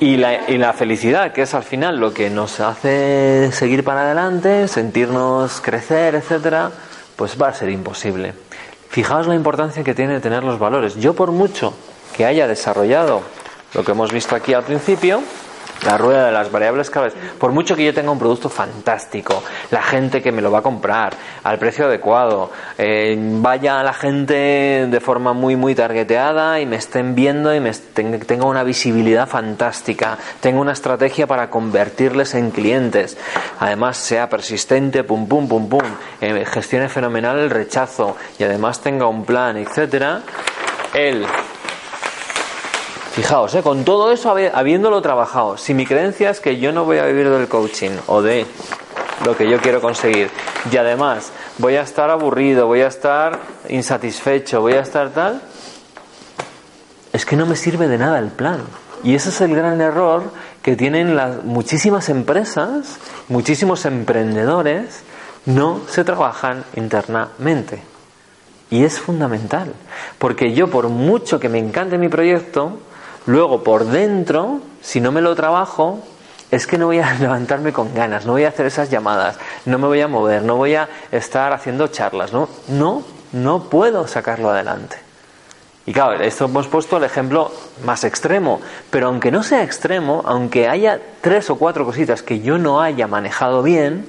Y 0.00 0.16
la, 0.18 0.48
y 0.50 0.58
la 0.58 0.72
felicidad, 0.74 1.32
que 1.32 1.42
es 1.42 1.54
al 1.54 1.62
final 1.62 1.98
lo 1.98 2.12
que 2.12 2.28
nos 2.28 2.60
hace 2.60 3.50
seguir 3.52 3.84
para 3.84 4.02
adelante, 4.02 4.68
sentirnos 4.68 5.60
crecer, 5.62 6.14
etcétera, 6.14 6.70
pues 7.16 7.40
va 7.40 7.48
a 7.48 7.54
ser 7.54 7.70
imposible. 7.70 8.34
Fijaos 8.90 9.26
la 9.26 9.34
importancia 9.34 9.82
que 9.82 9.94
tiene 9.94 10.20
tener 10.20 10.44
los 10.44 10.58
valores. 10.58 10.96
Yo, 10.96 11.14
por 11.14 11.30
mucho 11.30 11.72
que 12.16 12.26
haya 12.26 12.46
desarrollado 12.46 13.22
lo 13.74 13.84
que 13.84 13.92
hemos 13.92 14.12
visto 14.12 14.34
aquí 14.34 14.54
al 14.54 14.64
principio, 14.64 15.22
la 15.84 15.98
rueda 15.98 16.26
de 16.26 16.32
las 16.32 16.50
variables 16.50 16.90
claves, 16.90 17.12
por 17.38 17.52
mucho 17.52 17.76
que 17.76 17.84
yo 17.84 17.92
tenga 17.92 18.10
un 18.10 18.18
producto 18.18 18.48
fantástico, 18.48 19.42
la 19.70 19.82
gente 19.82 20.22
que 20.22 20.32
me 20.32 20.40
lo 20.40 20.50
va 20.50 20.60
a 20.60 20.62
comprar 20.62 21.14
al 21.42 21.58
precio 21.58 21.86
adecuado, 21.86 22.50
eh, 22.78 23.16
vaya 23.18 23.82
la 23.82 23.92
gente 23.92 24.86
de 24.88 25.00
forma 25.00 25.32
muy, 25.32 25.56
muy 25.56 25.74
targeteada 25.74 26.60
y 26.60 26.66
me 26.66 26.76
estén 26.76 27.14
viendo 27.14 27.54
y 27.54 27.60
me 27.60 27.72
tenga 27.72 28.46
una 28.46 28.62
visibilidad 28.62 29.28
fantástica, 29.28 30.16
tenga 30.40 30.60
una 30.60 30.72
estrategia 30.72 31.26
para 31.26 31.50
convertirles 31.50 32.34
en 32.34 32.50
clientes, 32.50 33.18
además 33.60 33.98
sea 33.98 34.28
persistente, 34.28 35.04
pum, 35.04 35.26
pum, 35.28 35.48
pum, 35.48 35.68
pum, 35.68 35.82
eh, 36.20 36.44
gestione 36.46 36.88
fenomenal 36.88 37.38
el 37.38 37.50
rechazo 37.50 38.16
y 38.38 38.44
además 38.44 38.80
tenga 38.80 39.06
un 39.06 39.24
plan, 39.24 39.56
etcétera, 39.56 40.22
el 40.94 41.26
Fijaos, 43.14 43.54
¿eh? 43.54 43.62
con 43.62 43.84
todo 43.84 44.10
eso 44.10 44.34
habi- 44.34 44.50
habiéndolo 44.52 45.00
trabajado, 45.00 45.56
si 45.56 45.72
mi 45.72 45.86
creencia 45.86 46.30
es 46.30 46.40
que 46.40 46.58
yo 46.58 46.72
no 46.72 46.84
voy 46.84 46.98
a 46.98 47.06
vivir 47.06 47.30
del 47.30 47.46
coaching 47.46 47.90
o 48.08 48.22
de 48.22 48.44
lo 49.24 49.36
que 49.36 49.48
yo 49.48 49.58
quiero 49.60 49.80
conseguir 49.80 50.30
y 50.70 50.76
además 50.76 51.30
voy 51.58 51.76
a 51.76 51.82
estar 51.82 52.10
aburrido, 52.10 52.66
voy 52.66 52.80
a 52.80 52.88
estar 52.88 53.38
insatisfecho, 53.68 54.60
voy 54.60 54.72
a 54.72 54.80
estar 54.80 55.10
tal, 55.10 55.40
es 57.12 57.24
que 57.24 57.36
no 57.36 57.46
me 57.46 57.54
sirve 57.54 57.86
de 57.86 57.98
nada 57.98 58.18
el 58.18 58.28
plan. 58.28 58.62
Y 59.04 59.14
ese 59.14 59.28
es 59.28 59.40
el 59.42 59.54
gran 59.54 59.80
error 59.80 60.24
que 60.62 60.74
tienen 60.74 61.14
las 61.14 61.44
muchísimas 61.44 62.08
empresas, 62.08 62.98
muchísimos 63.28 63.84
emprendedores, 63.84 65.02
no 65.46 65.82
se 65.88 66.02
trabajan 66.02 66.64
internamente. 66.74 67.80
Y 68.70 68.82
es 68.84 68.98
fundamental, 68.98 69.72
porque 70.18 70.52
yo 70.54 70.68
por 70.68 70.88
mucho 70.88 71.38
que 71.38 71.50
me 71.50 71.58
encante 71.58 71.98
mi 71.98 72.08
proyecto, 72.08 72.78
luego 73.26 73.62
por 73.64 73.86
dentro, 73.86 74.60
si 74.80 75.00
no 75.00 75.12
me 75.12 75.20
lo 75.20 75.34
trabajo, 75.34 76.00
es 76.50 76.66
que 76.66 76.78
no 76.78 76.86
voy 76.86 76.98
a 76.98 77.14
levantarme 77.20 77.72
con 77.72 77.94
ganas, 77.94 78.26
no 78.26 78.32
voy 78.32 78.44
a 78.44 78.48
hacer 78.48 78.66
esas 78.66 78.90
llamadas, 78.90 79.38
no 79.64 79.78
me 79.78 79.86
voy 79.86 80.00
a 80.00 80.08
mover, 80.08 80.42
no 80.42 80.56
voy 80.56 80.74
a 80.74 80.88
estar 81.10 81.52
haciendo 81.52 81.88
charlas, 81.88 82.32
no, 82.32 82.48
no, 82.68 83.02
no 83.32 83.64
puedo 83.64 84.06
sacarlo 84.06 84.50
adelante. 84.50 84.96
Y 85.86 85.92
claro, 85.92 86.22
esto 86.22 86.46
hemos 86.46 86.66
puesto 86.66 86.96
el 86.96 87.04
ejemplo 87.04 87.52
más 87.84 88.04
extremo, 88.04 88.62
pero 88.88 89.08
aunque 89.08 89.30
no 89.30 89.42
sea 89.42 89.62
extremo, 89.62 90.22
aunque 90.24 90.66
haya 90.66 90.98
tres 91.20 91.50
o 91.50 91.56
cuatro 91.56 91.84
cositas 91.84 92.22
que 92.22 92.40
yo 92.40 92.56
no 92.56 92.80
haya 92.80 93.06
manejado 93.06 93.62
bien, 93.62 94.06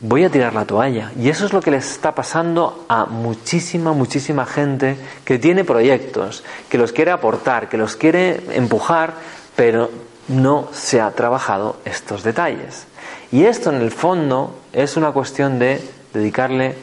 voy 0.00 0.24
a 0.24 0.30
tirar 0.30 0.54
la 0.54 0.64
toalla. 0.64 1.12
Y 1.18 1.28
eso 1.28 1.46
es 1.46 1.52
lo 1.52 1.60
que 1.60 1.70
les 1.70 1.90
está 1.90 2.14
pasando 2.14 2.84
a 2.88 3.06
muchísima, 3.06 3.92
muchísima 3.92 4.46
gente 4.46 4.96
que 5.24 5.38
tiene 5.38 5.64
proyectos, 5.64 6.44
que 6.68 6.78
los 6.78 6.92
quiere 6.92 7.10
aportar, 7.10 7.68
que 7.68 7.76
los 7.76 7.96
quiere 7.96 8.42
empujar, 8.52 9.14
pero 9.56 9.90
no 10.28 10.68
se 10.72 11.00
ha 11.00 11.10
trabajado 11.10 11.76
estos 11.84 12.22
detalles. 12.22 12.86
Y 13.32 13.44
esto 13.44 13.70
en 13.70 13.76
el 13.76 13.90
fondo 13.90 14.58
es 14.72 14.96
una 14.96 15.12
cuestión 15.12 15.58
de 15.58 15.82
dedicarle 16.14 16.76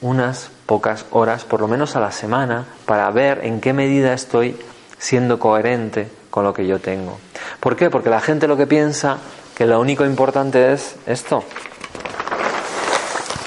unas 0.00 0.50
pocas 0.66 1.06
horas, 1.10 1.44
por 1.44 1.60
lo 1.60 1.68
menos 1.68 1.94
a 1.94 2.00
la 2.00 2.10
semana, 2.10 2.66
para 2.86 3.10
ver 3.10 3.44
en 3.44 3.60
qué 3.60 3.72
medida 3.72 4.12
estoy 4.12 4.56
siendo 4.98 5.38
coherente 5.38 6.08
con 6.30 6.44
lo 6.44 6.54
que 6.54 6.66
yo 6.66 6.80
tengo. 6.80 7.18
¿Por 7.60 7.76
qué? 7.76 7.90
Porque 7.90 8.10
la 8.10 8.20
gente 8.20 8.48
lo 8.48 8.56
que 8.56 8.66
piensa 8.66 9.18
que 9.54 9.66
lo 9.66 9.78
único 9.80 10.04
importante 10.04 10.72
es 10.72 10.96
esto, 11.06 11.44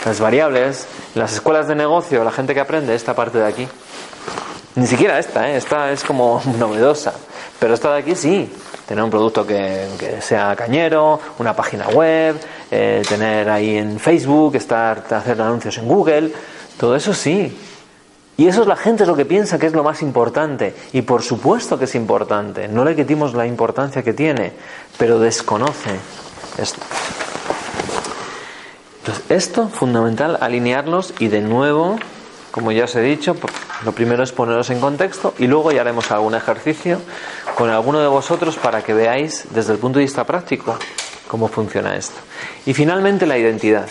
las 0.06 0.20
variables, 0.20 0.88
las 1.16 1.34
escuelas 1.34 1.68
de 1.68 1.76
negocio, 1.76 2.24
la 2.24 2.32
gente 2.32 2.54
que 2.54 2.60
aprende 2.60 2.94
esta 2.94 3.16
parte 3.16 3.40
de 3.40 3.46
aquí. 3.46 3.68
Ni 4.76 4.88
siquiera 4.88 5.18
esta, 5.18 5.50
¿eh? 5.50 5.58
esta 5.58 5.92
es 5.92 6.04
como 6.04 6.42
novedosa. 6.60 7.14
Pero 7.60 7.74
esta 7.74 7.94
de 7.94 8.00
aquí 8.00 8.16
sí. 8.16 8.50
Tener 8.88 9.04
un 9.04 9.10
producto 9.10 9.48
que, 9.48 9.88
sea 10.22 10.56
cañero, 10.56 11.20
una 11.40 11.56
página 11.56 11.88
web, 11.88 12.40
eh, 12.70 13.02
tener 13.10 13.50
ahí 13.50 13.78
en 13.78 14.00
Facebook, 14.00 14.56
estar, 14.56 15.04
hacer 15.10 15.42
anuncios 15.42 15.80
en 15.80 15.88
Google, 15.88 16.32
todo 16.78 16.96
eso 16.96 17.12
sí. 17.12 17.58
Y 18.38 18.48
eso 18.48 18.62
es 18.62 18.68
la 18.68 18.76
gente 18.76 19.08
lo 19.08 19.16
que 19.16 19.26
piensa 19.26 19.58
que 19.58 19.66
es 19.66 19.74
lo 19.74 19.84
más 19.84 20.04
importante. 20.04 20.76
Y 20.94 21.02
por 21.02 21.24
supuesto 21.24 21.80
que 21.80 21.86
es 21.86 21.96
importante. 21.96 22.68
No 22.68 22.86
le 22.86 22.96
quitimos 22.96 23.34
la 23.34 23.48
importancia 23.48 24.04
que 24.04 24.14
tiene, 24.14 24.52
pero 25.00 25.18
desconoce 25.18 25.96
esto. 26.60 26.82
Entonces, 29.06 29.24
esto, 29.30 29.70
fundamental, 29.70 30.40
alinearlos 30.42 31.14
y 31.20 31.28
de 31.28 31.42
nuevo, 31.42 32.00
como 32.50 32.72
ya 32.72 32.86
os 32.86 32.96
he 32.96 33.02
dicho, 33.02 33.36
lo 33.84 33.92
primero 33.92 34.24
es 34.24 34.32
poneros 34.32 34.72
en 34.72 34.80
contexto 34.80 35.36
y 35.38 35.46
luego 35.46 35.72
ya 35.72 35.82
haremos 35.82 36.10
algún 36.10 36.34
ejercicio 36.34 37.00
con 37.56 37.70
alguno 37.70 38.00
de 38.00 38.08
vosotros 38.08 38.56
para 38.56 38.82
que 38.82 38.96
veáis 38.96 39.46
desde 39.52 39.74
el 39.74 39.78
punto 39.78 40.00
de 40.00 40.06
vista 40.06 40.24
práctico 40.24 40.76
cómo 41.28 41.48
funciona 41.48 41.96
esto. 41.96 42.16
Y 42.66 42.74
finalmente 42.74 43.28
la 43.28 43.38
identidad. 43.38 43.90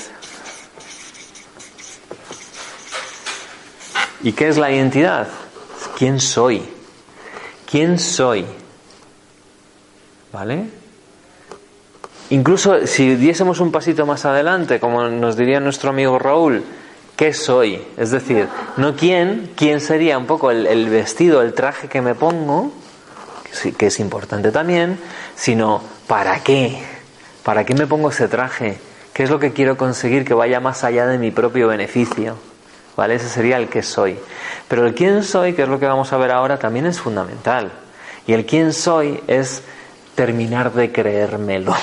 ¿Y 4.25 4.33
qué 4.33 4.49
es 4.49 4.59
la 4.59 4.73
identidad? 4.73 5.29
¿Quién 5.97 6.19
soy? 6.19 6.69
¿Quién 7.71 8.01
soy? 8.01 8.45
¿Vale? 10.33 10.84
Incluso 12.31 12.87
si 12.87 13.17
diésemos 13.17 13.61
un 13.61 13.71
pasito 13.71 14.07
más 14.07 14.25
adelante, 14.25 14.81
como 14.81 15.09
nos 15.09 15.37
diría 15.37 15.61
nuestro 15.61 15.91
amigo 15.91 16.19
Raúl, 16.19 16.65
¿qué 17.17 17.35
soy? 17.35 17.83
Es 17.99 18.11
decir, 18.11 18.49
no 18.79 18.97
quién, 18.97 19.51
quién 19.57 19.81
sería 19.81 20.17
un 20.17 20.27
poco 20.27 20.51
el, 20.51 20.89
vestido, 20.89 21.43
el 21.43 21.53
traje 21.53 21.89
que 21.89 22.01
me 22.01 22.15
pongo, 22.15 22.73
que 23.77 23.87
es 23.87 24.01
importante 24.01 24.51
también, 24.51 24.99
sino 25.37 25.83
¿para 26.07 26.43
qué? 26.43 26.79
¿Para 27.43 27.65
qué 27.65 27.75
me 27.75 27.87
pongo 27.87 28.09
ese 28.09 28.27
traje? 28.27 28.79
¿Qué 29.13 29.25
es 29.25 29.31
lo 29.31 29.39
que 29.39 29.53
quiero 29.53 29.77
conseguir 29.77 30.25
que 30.25 30.33
vaya 30.33 30.61
más 30.61 30.83
allá 30.83 31.07
de 31.07 31.19
mi 31.19 31.31
propio 31.31 31.69
beneficio? 31.69 32.37
¿Vale? 32.97 33.17
Ese 33.17 33.29
sería 33.29 33.59
el 33.59 33.69
que 33.69 33.83
soy. 33.83 34.17
Pero 34.67 34.87
el 34.87 34.95
quién 34.95 35.23
soy, 35.25 35.53
que 35.53 35.63
es 35.63 35.69
lo 35.69 35.79
que 35.79 35.87
vamos 35.87 36.13
a 36.13 36.17
ver 36.17 36.31
ahora, 36.31 36.59
también 36.59 36.87
es 36.87 37.01
fundamental. 37.01 37.71
Y 38.27 38.33
el 38.33 38.47
quién 38.47 38.73
soy 38.73 39.21
es 39.27 39.63
terminar 40.15 40.73
de 40.73 40.91
creérmelo 40.91 41.75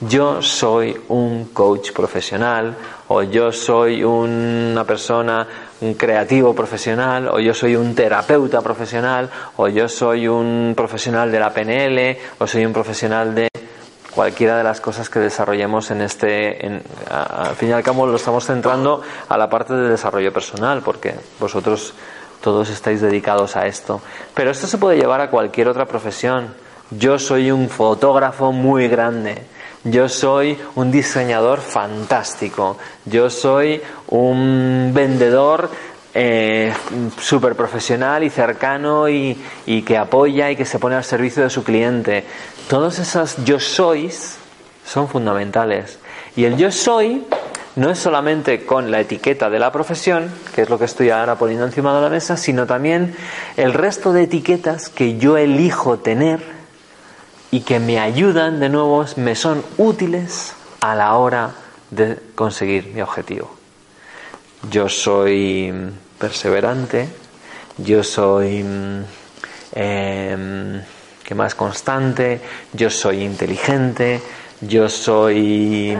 yo 0.00 0.40
soy 0.40 0.98
un 1.08 1.50
coach 1.52 1.92
profesional 1.92 2.74
o 3.08 3.22
yo 3.22 3.52
soy 3.52 4.02
una 4.02 4.84
persona, 4.84 5.46
un 5.82 5.94
creativo 5.94 6.54
profesional 6.54 7.28
o 7.28 7.38
yo 7.38 7.52
soy 7.52 7.76
un 7.76 7.94
terapeuta 7.94 8.62
profesional 8.62 9.28
o 9.56 9.68
yo 9.68 9.88
soy 9.88 10.26
un 10.26 10.72
profesional 10.74 11.30
de 11.30 11.38
la 11.38 11.52
PNL 11.52 12.16
o 12.38 12.46
soy 12.46 12.64
un 12.64 12.72
profesional 12.72 13.34
de 13.34 13.48
cualquiera 14.14 14.56
de 14.56 14.64
las 14.64 14.80
cosas 14.80 15.10
que 15.10 15.18
desarrollemos 15.18 15.90
en 15.90 16.00
este, 16.00 16.82
al 17.10 17.54
fin 17.54 17.68
y 17.68 17.72
al 17.72 17.82
cabo 17.82 18.06
lo 18.06 18.16
estamos 18.16 18.46
centrando 18.46 19.02
a 19.28 19.36
la 19.36 19.50
parte 19.50 19.74
de 19.74 19.90
desarrollo 19.90 20.32
personal 20.32 20.80
porque 20.82 21.14
vosotros 21.38 21.94
todos 22.40 22.70
estáis 22.70 23.02
dedicados 23.02 23.54
a 23.54 23.66
esto. 23.66 24.00
Pero 24.34 24.50
esto 24.50 24.66
se 24.66 24.78
puede 24.78 24.96
llevar 24.96 25.20
a 25.20 25.28
cualquier 25.30 25.68
otra 25.68 25.84
profesión. 25.84 26.54
Yo 26.90 27.18
soy 27.18 27.50
un 27.50 27.68
fotógrafo 27.68 28.50
muy 28.50 28.88
grande 28.88 29.44
yo 29.84 30.08
soy 30.08 30.58
un 30.74 30.90
diseñador 30.90 31.60
fantástico, 31.60 32.76
yo 33.06 33.30
soy 33.30 33.80
un 34.08 34.90
vendedor 34.92 35.70
eh, 36.12 36.72
súper 37.20 37.54
profesional 37.54 38.24
y 38.24 38.30
cercano 38.30 39.08
y, 39.08 39.36
que 39.86 39.96
apoya 39.96 40.50
y 40.50 40.56
que 40.56 40.64
se 40.64 40.78
pone 40.78 40.96
al 40.96 41.04
servicio 41.04 41.42
de 41.42 41.50
su 41.50 41.64
cliente. 41.64 42.24
Todas 42.68 42.98
esas 42.98 43.42
yo 43.44 43.60
sois 43.60 44.36
son 44.84 45.08
fundamentales. 45.08 45.98
Y 46.36 46.44
el 46.44 46.56
yo 46.56 46.70
soy 46.72 47.24
no 47.76 47.90
es 47.90 47.98
solamente 47.98 48.66
con 48.66 48.90
la 48.90 49.00
etiqueta 49.00 49.48
de 49.48 49.60
la 49.60 49.72
profesión, 49.72 50.30
que 50.54 50.62
es 50.62 50.70
lo 50.70 50.78
que 50.78 50.84
estoy 50.84 51.10
ahora 51.10 51.36
poniendo 51.36 51.64
encima 51.64 51.94
de 51.94 52.02
la 52.02 52.08
mesa, 52.08 52.36
sino 52.36 52.66
también 52.66 53.14
el 53.56 53.72
resto 53.72 54.12
de 54.12 54.24
etiquetas 54.24 54.88
que 54.88 55.16
yo 55.16 55.36
elijo 55.36 55.98
tener 55.98 56.59
y 57.50 57.60
que 57.60 57.80
me 57.80 57.98
ayudan, 57.98 58.60
de 58.60 58.68
nuevo, 58.68 59.04
me 59.16 59.34
son 59.34 59.64
útiles 59.78 60.54
a 60.80 60.94
la 60.94 61.14
hora 61.16 61.50
de 61.90 62.18
conseguir 62.34 62.86
mi 62.94 63.00
objetivo. 63.00 63.50
Yo 64.70 64.88
soy 64.88 65.72
perseverante, 66.18 67.08
yo 67.78 68.04
soy 68.04 68.64
eh, 69.72 70.82
¿qué 71.24 71.34
más 71.34 71.54
constante, 71.54 72.40
yo 72.72 72.90
soy 72.90 73.22
inteligente, 73.22 74.20
yo 74.60 74.88
soy 74.88 75.96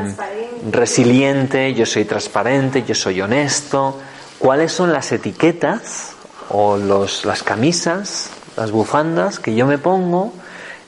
resiliente, 0.70 1.72
yo 1.74 1.86
soy 1.86 2.04
transparente, 2.04 2.84
yo 2.86 2.94
soy 2.94 3.20
honesto. 3.20 3.98
¿Cuáles 4.38 4.72
son 4.72 4.92
las 4.92 5.12
etiquetas 5.12 6.12
o 6.48 6.76
los, 6.76 7.24
las 7.24 7.42
camisas, 7.42 8.30
las 8.56 8.70
bufandas 8.70 9.38
que 9.38 9.54
yo 9.54 9.66
me 9.66 9.78
pongo 9.78 10.32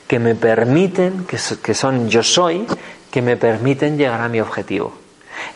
que 0.07 0.19
me 0.19 0.35
permiten, 0.35 1.25
que, 1.25 1.37
son 1.73 2.09
yo 2.09 2.23
soy, 2.23 2.65
que 3.11 3.21
me 3.21 3.37
permiten 3.37 3.97
llegar 3.97 4.21
a 4.21 4.27
mi 4.27 4.39
objetivo. 4.39 4.93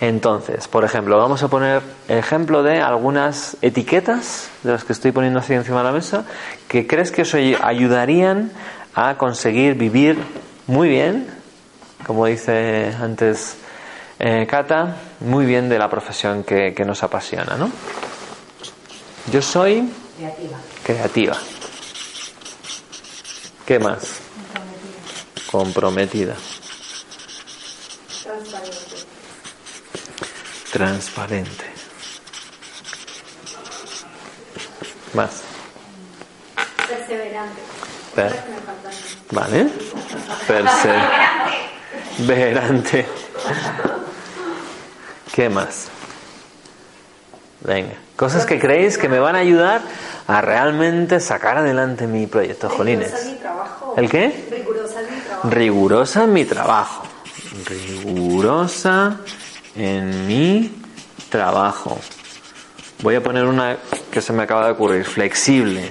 Entonces, 0.01 0.67
por 0.67 0.83
ejemplo, 0.83 1.17
vamos 1.17 1.43
a 1.43 1.47
poner 1.47 1.81
ejemplo 2.07 2.63
de 2.63 2.81
algunas 2.81 3.57
etiquetas 3.61 4.49
de 4.63 4.73
las 4.73 4.83
que 4.83 4.93
estoy 4.93 5.11
poniendo 5.11 5.39
así 5.39 5.53
encima 5.53 5.79
de 5.79 5.83
la 5.83 5.91
mesa 5.91 6.25
que 6.67 6.85
crees 6.87 7.11
que 7.11 7.21
os 7.21 7.33
ayudarían 7.33 8.51
a 8.95 9.17
conseguir 9.17 9.75
vivir 9.75 10.17
muy 10.65 10.89
bien, 10.89 11.27
como 12.05 12.25
dice 12.25 12.93
antes 12.99 13.57
eh, 14.19 14.45
Cata, 14.49 14.97
muy 15.19 15.45
bien 15.45 15.69
de 15.69 15.79
la 15.79 15.89
profesión 15.89 16.43
que, 16.43 16.73
que 16.73 16.83
nos 16.83 17.03
apasiona, 17.03 17.55
¿no? 17.57 17.69
Yo 19.31 19.41
soy 19.41 19.89
creativa. 20.17 20.57
creativa. 20.83 21.37
¿Qué 23.65 23.79
más? 23.79 24.26
Comprometida. 25.49 26.35
Transparente. 28.23 28.95
Transparente. 30.71 31.65
Más. 35.13 35.41
Perseverante. 36.87 37.61
vale. 39.31 39.69
Perseverante. 42.17 43.05
¿Qué 45.33 45.49
más? 45.49 45.87
Venga, 47.61 47.95
cosas 48.15 48.45
que 48.45 48.59
creéis 48.59 48.97
que 48.97 49.09
me 49.09 49.19
van 49.19 49.35
a 49.35 49.39
ayudar 49.39 49.81
a 50.27 50.41
realmente 50.41 51.19
sacar 51.19 51.57
adelante 51.57 52.07
mi 52.07 52.27
proyecto, 52.27 52.69
Jolines. 52.69 53.13
Mi. 53.25 53.37
¿El 53.97 54.09
qué? 54.09 54.47
Rigurosa. 54.51 55.01
Rigurosa 55.43 56.23
en 56.23 56.33
mi 56.33 56.45
trabajo. 56.45 57.03
Rigurosa 57.65 59.17
en 59.75 60.27
mi 60.27 60.71
trabajo. 61.29 61.99
Voy 63.03 63.15
a 63.15 63.23
poner 63.23 63.45
una 63.45 63.77
que 64.11 64.21
se 64.21 64.33
me 64.33 64.43
acaba 64.43 64.65
de 64.65 64.71
ocurrir. 64.71 65.05
Flexible. 65.05 65.89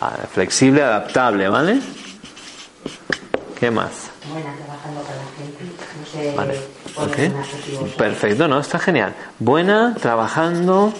Ah, 0.00 0.18
Flexible, 0.32 0.82
adaptable, 0.82 1.48
¿vale? 1.48 1.80
¿Qué 3.58 3.70
más? 3.70 4.10
Buena 4.28 4.54
trabajando 4.56 5.02
con 5.02 5.16
la 5.16 5.24
gente. 5.36 5.64
No 5.64 6.06
sé 6.06 6.34
Vale. 6.36 6.60
poner 6.94 7.30
ok. 7.30 7.34
un 7.34 7.40
adjetivo. 7.40 7.86
Perfecto, 7.96 8.48
¿no? 8.48 8.58
Está 8.60 8.78
genial. 8.78 9.14
Buena 9.38 9.94
trabajando 10.00 10.92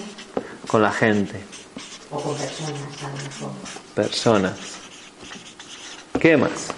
con 0.69 0.81
la 0.83 0.93
gente. 0.93 1.43
O 2.11 2.21
con 2.21 2.37
personas, 2.37 2.71
a 3.03 3.09
lo 3.09 3.17
mejor. 3.17 3.51
Personas. 3.95 4.53
¿Qué 6.25 6.37
más? 6.39 6.73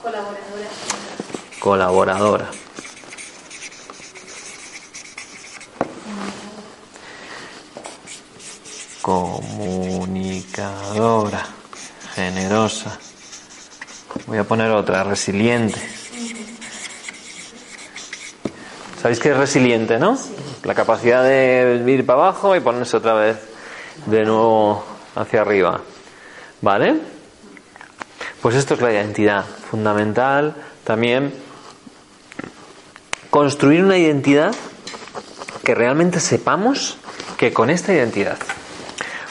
Colaboradora. 0.00 0.68
Colaboradora. 1.58 2.48
Comunicadora. 9.02 11.44
Generosa. 12.14 12.96
Voy 14.28 14.38
a 14.38 14.44
poner 14.44 14.70
otra, 14.70 15.02
resiliente. 15.02 15.80
¿Sabéis 19.02 19.18
qué 19.18 19.30
es 19.30 19.36
resiliente, 19.36 19.98
no? 19.98 20.16
La 20.62 20.76
capacidad 20.76 21.24
de 21.24 21.82
ir 21.84 22.06
para 22.06 22.20
abajo 22.20 22.54
y 22.54 22.60
ponerse 22.60 22.98
otra 22.98 23.14
vez 23.14 23.38
de 24.06 24.24
nuevo 24.24 24.84
hacia 25.16 25.40
arriba. 25.40 25.80
¿Vale? 26.60 27.17
Pues 28.42 28.54
esto 28.54 28.74
es 28.74 28.80
la 28.80 28.92
identidad 28.92 29.44
fundamental. 29.44 30.54
También 30.84 31.34
construir 33.30 33.84
una 33.84 33.98
identidad 33.98 34.54
que 35.64 35.74
realmente 35.74 36.20
sepamos 36.20 36.98
que 37.36 37.52
con 37.52 37.68
esta 37.68 37.92
identidad, 37.92 38.38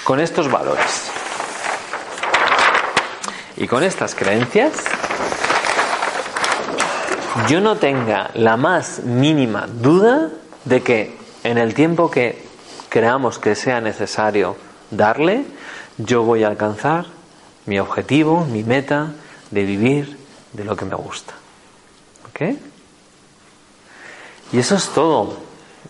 con 0.04 0.20
estos 0.20 0.52
valores 0.52 1.10
y 3.56 3.68
con 3.68 3.84
estas 3.84 4.14
creencias, 4.14 4.74
yo 7.48 7.62
no 7.62 7.78
tenga 7.78 8.30
la 8.34 8.58
más 8.58 9.00
mínima 9.00 9.68
duda 9.68 10.30
de 10.66 10.84
que 10.84 11.18
en 11.44 11.58
el 11.58 11.74
tiempo 11.74 12.12
que 12.12 12.46
creamos 12.90 13.40
que 13.40 13.56
sea 13.56 13.80
necesario 13.80 14.58
darle, 14.92 15.46
yo 15.98 16.24
voy 16.24 16.44
a 16.44 16.48
alcanzar 16.48 17.17
mi 17.68 17.80
objetivo, 17.80 18.46
mi 18.46 18.64
meta 18.64 19.12
de 19.52 19.64
vivir 19.64 20.18
de 20.54 20.64
lo 20.64 20.76
que 20.76 20.86
me 20.86 20.96
gusta. 20.96 21.34
¿Ok? 22.30 22.58
Y 24.52 24.60
eso 24.60 24.76
es 24.76 24.90
todo, 24.90 25.38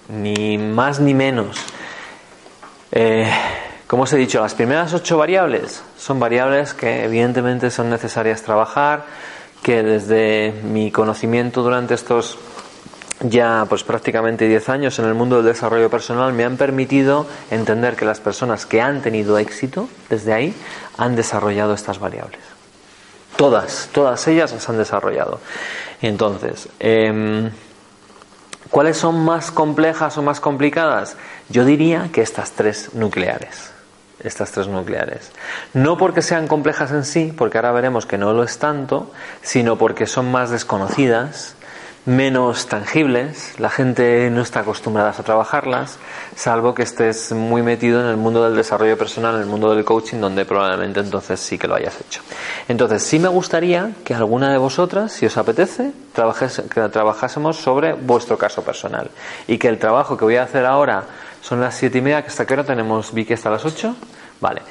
ni 0.09 0.57
más 0.57 0.99
ni 0.99 1.13
menos. 1.13 1.57
Eh, 2.91 3.29
como 3.85 4.03
os 4.03 4.13
he 4.13 4.17
dicho, 4.17 4.41
las 4.41 4.55
primeras 4.55 4.93
ocho 4.93 5.17
variables 5.17 5.81
son 5.97 6.19
variables 6.19 6.73
que 6.73 7.05
evidentemente 7.05 7.71
son 7.71 7.89
necesarias 7.89 8.41
trabajar, 8.41 9.05
que 9.61 9.83
desde 9.83 10.51
mi 10.63 10.91
conocimiento 10.91 11.61
durante 11.61 11.93
estos 11.93 12.37
ya 13.21 13.65
pues 13.67 13.83
prácticamente 13.83 14.47
10 14.47 14.69
años 14.69 14.99
en 14.99 15.05
el 15.05 15.13
mundo 15.13 15.37
del 15.37 15.45
desarrollo 15.45 15.89
personal 15.89 16.33
me 16.33 16.43
han 16.43 16.57
permitido 16.57 17.25
entender 17.49 17.95
que 17.95 18.05
las 18.05 18.19
personas 18.19 18.65
que 18.65 18.81
han 18.81 19.01
tenido 19.01 19.37
éxito 19.37 19.89
desde 20.09 20.33
ahí 20.33 20.53
han 20.97 21.15
desarrollado 21.15 21.73
estas 21.73 21.99
variables. 21.99 22.41
Todas, 23.35 23.89
todas 23.91 24.27
ellas 24.27 24.51
las 24.51 24.67
han 24.69 24.77
desarrollado. 24.77 25.39
Entonces, 26.01 26.69
em, 26.79 27.51
¿cuáles 28.69 28.97
son 28.97 29.23
más 29.23 29.51
complejas 29.51 30.17
o 30.17 30.23
más 30.23 30.39
complicadas? 30.39 31.17
Yo 31.49 31.65
diría 31.65 32.09
que 32.11 32.21
estas 32.21 32.51
tres 32.51 32.93
nucleares. 32.93 33.71
Estas 34.23 34.51
tres 34.51 34.67
nucleares. 34.67 35.31
No 35.73 35.97
porque 35.97 36.23
sean 36.23 36.47
complejas 36.47 36.91
en 36.91 37.05
sí, 37.05 37.33
porque 37.37 37.59
ahora 37.59 37.71
veremos 37.71 38.07
que 38.07 38.17
no 38.17 38.33
lo 38.33 38.43
es 38.43 38.57
tanto, 38.57 39.11
sino 39.43 39.77
porque 39.77 40.07
son 40.07 40.31
más 40.31 40.49
desconocidas, 40.49 41.56
menos 42.07 42.67
tangibles, 42.67 43.59
la 43.59 43.69
gente 43.69 44.29
no 44.29 44.41
está 44.41 44.61
acostumbrada 44.61 45.09
a 45.09 45.23
trabajarlas, 45.23 45.99
salvo 46.37 46.73
que 46.73 46.83
estés 46.83 47.33
muy 47.33 47.61
metido 47.61 47.99
en 47.99 48.07
el 48.07 48.15
mundo 48.15 48.45
del 48.45 48.55
desarrollo 48.55 48.97
personal, 48.97 49.35
en 49.35 49.41
el 49.41 49.47
mundo 49.47 49.75
del 49.75 49.83
coaching, 49.83 50.21
donde 50.21 50.45
probablemente 50.45 51.01
entonces 51.01 51.37
sí 51.41 51.57
que 51.57 51.67
lo 51.67 51.75
hayas 51.75 51.99
hecho. 51.99 52.21
Entonces, 52.69 53.03
sí 53.03 53.19
me 53.19 53.27
gustaría 53.27 53.91
que 54.05 54.15
alguna 54.15 54.49
de 54.53 54.57
vosotras, 54.57 55.11
si 55.11 55.25
os 55.25 55.35
apetece, 55.35 55.91
trabajes, 56.13 56.63
que 56.73 56.81
trabajásemos 56.87 57.57
sobre 57.57 57.91
vuestro 57.91 58.37
caso 58.37 58.63
personal. 58.63 59.11
Y 59.45 59.57
que 59.57 59.67
el 59.67 59.77
trabajo 59.77 60.15
que 60.15 60.23
voy 60.23 60.37
a 60.37 60.43
hacer 60.43 60.65
ahora 60.65 61.03
son 61.41 61.59
las 61.59 61.75
siete 61.75 61.97
y 61.97 62.01
media, 62.01 62.21
que 62.21 62.29
hasta 62.29 62.45
qué 62.45 62.53
hora 62.53 62.63
tenemos, 62.63 63.13
Vicky, 63.13 63.33
hasta 63.33 63.49
las 63.49 63.65
ocho. 63.65 63.97
Vale. 64.39 64.61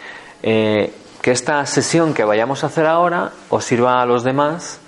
Eh, 0.43 0.91
que 1.21 1.33
esta 1.33 1.67
sesión 1.67 2.15
que 2.15 2.25
vayamos 2.25 2.65
a 2.65 2.69
hacer 2.69 2.87
ahora 2.87 3.33
os 3.51 3.63
sirva 3.63 4.01
a 4.01 4.07
los 4.07 4.25
demás 4.25 4.81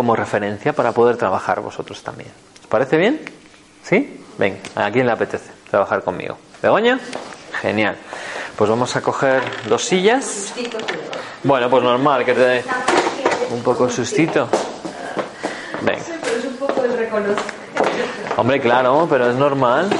como 0.00 0.16
referencia 0.16 0.72
para 0.72 0.92
poder 0.92 1.18
trabajar 1.18 1.60
vosotros 1.60 2.02
también. 2.02 2.30
¿Os 2.58 2.66
parece 2.68 2.96
bien? 2.96 3.20
¿Sí? 3.82 4.18
Venga, 4.38 4.56
¿a 4.74 4.90
quién 4.90 5.04
le 5.04 5.12
apetece 5.12 5.50
trabajar 5.70 6.02
conmigo? 6.02 6.38
¿Begoña? 6.62 6.98
Genial. 7.60 7.98
Pues 8.56 8.70
vamos 8.70 8.96
a 8.96 9.02
coger 9.02 9.42
dos 9.68 9.84
sillas. 9.84 10.54
Bueno, 11.44 11.68
pues 11.68 11.82
normal 11.82 12.24
que 12.24 12.32
te 12.32 12.40
dé 12.40 12.64
un 13.50 13.62
poco 13.62 13.90
sustito. 13.90 14.48
Venga. 15.82 16.02
Hombre, 18.38 18.58
claro, 18.58 19.06
pero 19.10 19.28
es 19.28 19.36
normal. 19.36 19.90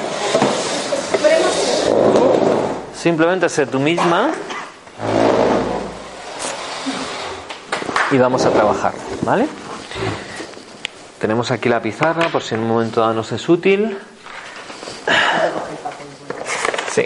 Simplemente 2.94 3.50
ser 3.50 3.68
tú 3.68 3.78
misma 3.78 4.30
y 8.10 8.16
vamos 8.16 8.46
a 8.46 8.50
trabajar, 8.50 8.94
¿vale? 9.20 9.46
Tenemos 11.20 11.50
aquí 11.50 11.68
la 11.68 11.82
pizarra 11.82 12.28
por 12.28 12.42
si 12.42 12.54
en 12.54 12.62
un 12.62 12.68
momento 12.68 13.02
dado 13.02 13.12
nos 13.12 13.30
es 13.32 13.46
útil. 13.46 13.98
Sí. 16.90 17.04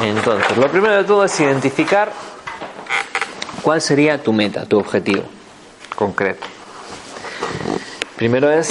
Entonces, 0.00 0.56
lo 0.56 0.68
primero 0.70 0.96
de 0.96 1.04
todo 1.04 1.24
es 1.24 1.40
identificar 1.40 2.12
cuál 3.60 3.80
sería 3.80 4.22
tu 4.22 4.32
meta, 4.32 4.66
tu 4.66 4.78
objetivo 4.78 5.24
concreto. 5.96 6.46
Primero 8.16 8.52
es, 8.52 8.68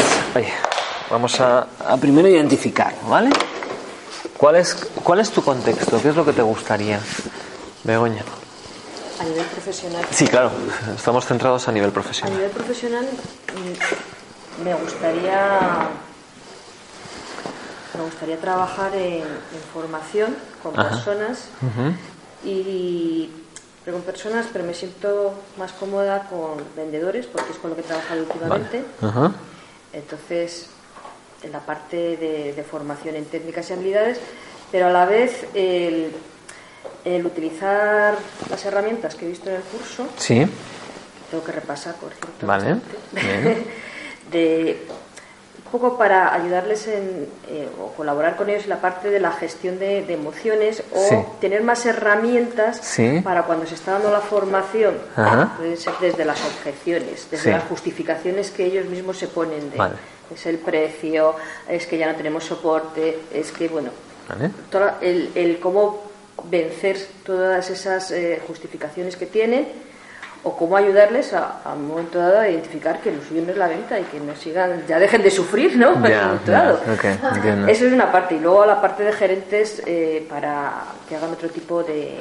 vamos 1.10 1.42
a, 1.42 1.68
a 1.88 1.98
primero 1.98 2.28
identificar, 2.28 2.94
¿vale? 3.08 3.30
¿Cuál 4.38 4.56
es, 4.56 4.76
¿Cuál 5.04 5.20
es 5.20 5.30
tu 5.30 5.44
contexto? 5.44 6.02
¿Qué 6.02 6.10
es 6.10 6.16
lo 6.16 6.26
que 6.26 6.34
te 6.34 6.42
gustaría, 6.42 7.00
Begoña? 7.84 8.24
A 9.22 9.24
nivel 9.24 9.46
profesional. 9.46 10.04
Sí, 10.10 10.26
claro, 10.26 10.50
estamos 10.96 11.28
centrados 11.28 11.68
a 11.68 11.72
nivel 11.72 11.92
A 11.92 11.94
profesional. 11.94 12.34
nivel 12.34 12.50
profesional 12.50 13.06
mm, 13.06 14.64
me 14.64 14.74
gustaría 14.74 15.90
me 17.98 18.04
gustaría 18.06 18.38
trabajar 18.38 18.96
en, 18.96 19.22
en 19.22 19.62
formación 19.72 20.36
con 20.64 20.80
Ajá. 20.80 20.90
personas 20.90 21.50
y 22.44 23.30
pero 23.86 23.98
con 23.98 24.06
personas, 24.06 24.48
pero 24.52 24.64
me 24.66 24.74
siento 24.74 25.34
más 25.58 25.72
cómoda 25.74 26.28
con 26.28 26.58
vendedores 26.76 27.28
porque 27.28 27.52
es 27.52 27.58
con 27.60 27.70
lo 27.72 27.76
que 27.76 27.82
he 27.82 27.86
trabajado 27.86 28.22
últimamente. 28.22 28.84
Entonces, 29.94 30.68
en 31.44 31.52
la 31.52 31.60
parte 31.60 32.18
de, 32.18 32.54
de 32.54 32.64
formación 32.64 33.16
en 33.16 33.26
técnicas 33.26 33.70
y 33.70 33.74
habilidades, 33.74 34.20
pero 34.72 34.88
a 34.88 34.90
la 34.92 35.06
vez 35.06 35.46
el, 35.54 36.12
el 37.06 37.26
utilizar 37.26 38.16
las 38.50 38.66
herramientas 38.66 39.16
que 39.16 39.26
he 39.26 39.30
visto 39.30 39.50
en 39.50 39.56
el 39.58 39.62
curso, 39.64 40.08
Sí, 40.18 40.46
tengo 41.30 41.44
que 41.44 41.52
repasar, 41.52 41.96
por 41.96 42.12
cierto, 42.12 42.46
Vale, 42.46 42.76
de 44.32 44.86
un 45.66 45.72
poco 45.80 45.98
para 45.98 46.34
ayudarles 46.34 46.86
en, 46.88 47.28
eh, 47.48 47.70
o 47.82 47.94
colaborar 47.94 48.36
con 48.36 48.50
ellos 48.50 48.64
en 48.64 48.72
la 48.72 48.82
parte 48.82 49.10
de 49.10 49.22
la 49.22 49.32
gestión 49.32 49.80
de, 49.80 50.04
de 50.06 50.14
emociones 50.16 50.84
o 50.94 51.00
Sí. 51.08 51.16
tener 51.40 51.64
más 51.64 51.86
herramientas 51.86 52.80
Sí. 52.84 53.22
para 53.24 53.44
cuando 53.44 53.66
se 53.66 53.76
está 53.76 53.94
dando 53.94 54.12
la 54.12 54.20
formación, 54.20 54.98
Ajá. 55.16 55.54
pueden 55.58 55.78
ser 55.78 55.94
desde 56.02 56.26
las 56.26 56.44
objeciones, 56.44 57.28
desde 57.32 57.44
Sí. 57.46 57.50
las 57.52 57.64
justificaciones 57.64 58.52
que 58.52 58.66
ellos 58.66 58.86
mismos 58.88 59.18
se 59.18 59.28
ponen 59.30 59.72
de 59.72 59.78
Vale. 59.78 59.96
es 60.34 60.46
el 60.46 60.58
precio, 60.58 61.36
es 61.70 61.88
que 61.88 61.98
ya 61.98 62.12
no 62.12 62.18
tenemos 62.18 62.44
soporte, 62.44 63.20
es 63.34 63.54
que 63.54 63.70
bueno, 63.70 63.92
¿vale? 64.28 64.52
toda- 64.70 64.98
el, 65.00 65.32
el 65.36 65.60
cómo 65.62 66.11
vencer 66.50 66.98
todas 67.26 67.70
esas 67.70 68.12
eh, 68.12 68.42
justificaciones 68.48 69.16
que 69.16 69.26
tienen 69.26 69.68
o 70.44 70.58
cómo 70.58 70.76
ayudarles 70.76 71.34
a, 71.34 71.62
a 71.64 71.74
un 71.74 71.88
momento 71.88 72.18
dado 72.18 72.40
a 72.40 72.50
identificar 72.50 73.00
que 73.00 73.12
lo 73.12 73.22
suyo 73.22 73.44
no 73.44 73.52
es 73.52 73.58
la 73.58 73.68
venta 73.68 74.00
y 74.00 74.04
que 74.06 74.20
no 74.20 74.36
sigan, 74.36 74.86
ya 74.88 74.98
dejen 74.98 75.22
de 75.22 75.30
sufrir, 75.30 75.78
¿no? 75.78 75.92
En 75.94 75.98
un 76.04 76.10
Ya, 76.10 76.24
momento 76.26 76.52
ya, 76.52 76.64
dado. 76.64 76.80
ok, 76.94 77.06
entiendo. 77.36 77.68
Eso 77.68 77.86
es 77.86 77.94
una 77.94 78.12
parte. 78.12 78.36
Y 78.36 78.40
luego 78.40 78.66
la 78.66 78.82
parte 78.82 79.04
de 79.04 79.12
gerentes 79.14 79.84
eh, 79.86 80.26
para 80.28 80.72
que 81.08 81.16
hagan 81.16 81.32
otro 81.32 81.48
tipo 81.50 81.84
de, 81.84 82.18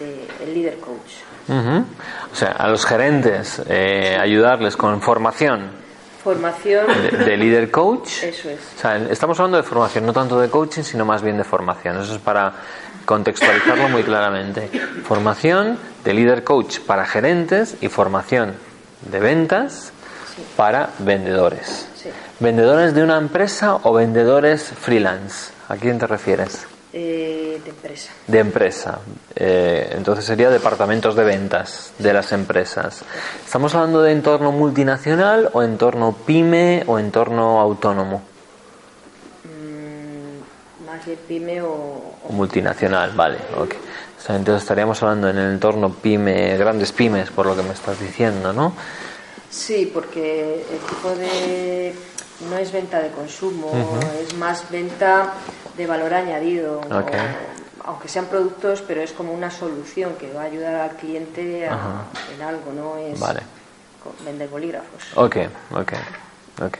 de 0.00 0.26
el 0.44 0.54
líder 0.54 0.78
coach. 0.78 1.22
O 1.48 2.34
sea, 2.34 2.48
a 2.52 2.68
los 2.68 2.84
gerentes 2.84 3.62
eh, 3.68 4.16
ayudarles 4.20 4.76
con 4.76 5.00
formación 5.00 5.81
Formación, 6.22 6.86
de, 6.86 7.24
de 7.24 7.36
líder 7.36 7.70
coach. 7.70 8.22
eso 8.22 8.48
es. 8.48 8.60
O 8.76 8.80
sea, 8.80 8.96
estamos 9.10 9.38
hablando 9.40 9.56
de 9.56 9.62
formación, 9.64 10.06
no 10.06 10.12
tanto 10.12 10.38
de 10.40 10.48
coaching, 10.48 10.82
sino 10.82 11.04
más 11.04 11.22
bien 11.22 11.36
de 11.36 11.44
formación. 11.44 12.00
Eso 12.00 12.14
es 12.14 12.20
para 12.20 12.52
contextualizarlo 13.04 13.88
muy 13.88 14.02
claramente. 14.04 14.68
Formación 15.04 15.78
de 16.04 16.14
líder 16.14 16.44
coach 16.44 16.78
para 16.80 17.04
gerentes 17.06 17.76
y 17.80 17.88
formación 17.88 18.54
de 19.10 19.18
ventas 19.18 19.92
para 20.56 20.90
vendedores. 21.00 21.88
Sí. 21.96 22.08
¿Vendedores 22.40 22.94
de 22.94 23.02
una 23.02 23.18
empresa 23.18 23.76
o 23.82 23.92
vendedores 23.92 24.62
freelance? 24.62 25.52
¿A 25.68 25.76
quién 25.76 25.98
te 25.98 26.06
refieres? 26.06 26.66
Eh, 26.94 27.58
de 27.64 27.70
empresa. 27.70 28.12
De 28.26 28.38
empresa. 28.38 28.98
Eh, 29.34 29.94
entonces 29.96 30.26
sería 30.26 30.50
departamentos 30.50 31.16
de 31.16 31.24
ventas 31.24 31.92
de 31.98 32.12
las 32.12 32.32
empresas. 32.32 33.02
¿Estamos 33.44 33.74
hablando 33.74 34.02
de 34.02 34.12
entorno 34.12 34.52
multinacional 34.52 35.48
o 35.54 35.62
entorno 35.62 36.14
pyme 36.26 36.84
o 36.86 36.98
entorno 36.98 37.60
autónomo? 37.60 38.22
Mm, 39.44 40.84
más 40.84 41.06
bien 41.06 41.18
pyme 41.26 41.62
o, 41.62 42.14
O 42.28 42.32
multinacional, 42.32 43.12
vale, 43.12 43.38
ok. 43.56 43.74
Entonces 44.28 44.62
estaríamos 44.62 45.02
hablando 45.02 45.30
en 45.30 45.38
el 45.38 45.52
entorno 45.52 45.90
pyme, 45.94 46.56
grandes 46.56 46.92
pymes, 46.92 47.30
por 47.30 47.46
lo 47.46 47.56
que 47.56 47.62
me 47.62 47.72
estás 47.72 47.98
diciendo, 47.98 48.52
¿no? 48.52 48.74
Sí, 49.50 49.90
porque 49.92 50.64
el 50.70 50.78
tipo 50.78 51.10
de 51.16 51.94
no 52.48 52.56
es 52.58 52.72
venta 52.72 53.00
de 53.00 53.10
consumo, 53.10 53.70
es 54.20 54.34
más 54.34 54.70
venta 54.70 55.34
de 55.76 55.86
valor 55.86 56.12
añadido, 56.14 56.80
o- 56.80 56.84
aunque 57.84 58.08
sean 58.08 58.26
productos, 58.26 58.82
pero 58.86 59.00
es 59.02 59.12
como 59.12 59.32
una 59.32 59.50
solución 59.50 60.14
que 60.14 60.32
va 60.32 60.42
a 60.42 60.44
ayudar 60.44 60.74
al 60.76 60.90
cliente 60.96 61.68
a- 61.68 62.04
en 62.34 62.42
algo, 62.42 62.72
no 62.72 62.96
es 62.96 63.18
Vale. 63.18 63.40
vender 64.24 64.48
bolígrafos. 64.48 65.02
Ok, 65.16 65.36
ok, 65.72 65.92
ok. 66.64 66.78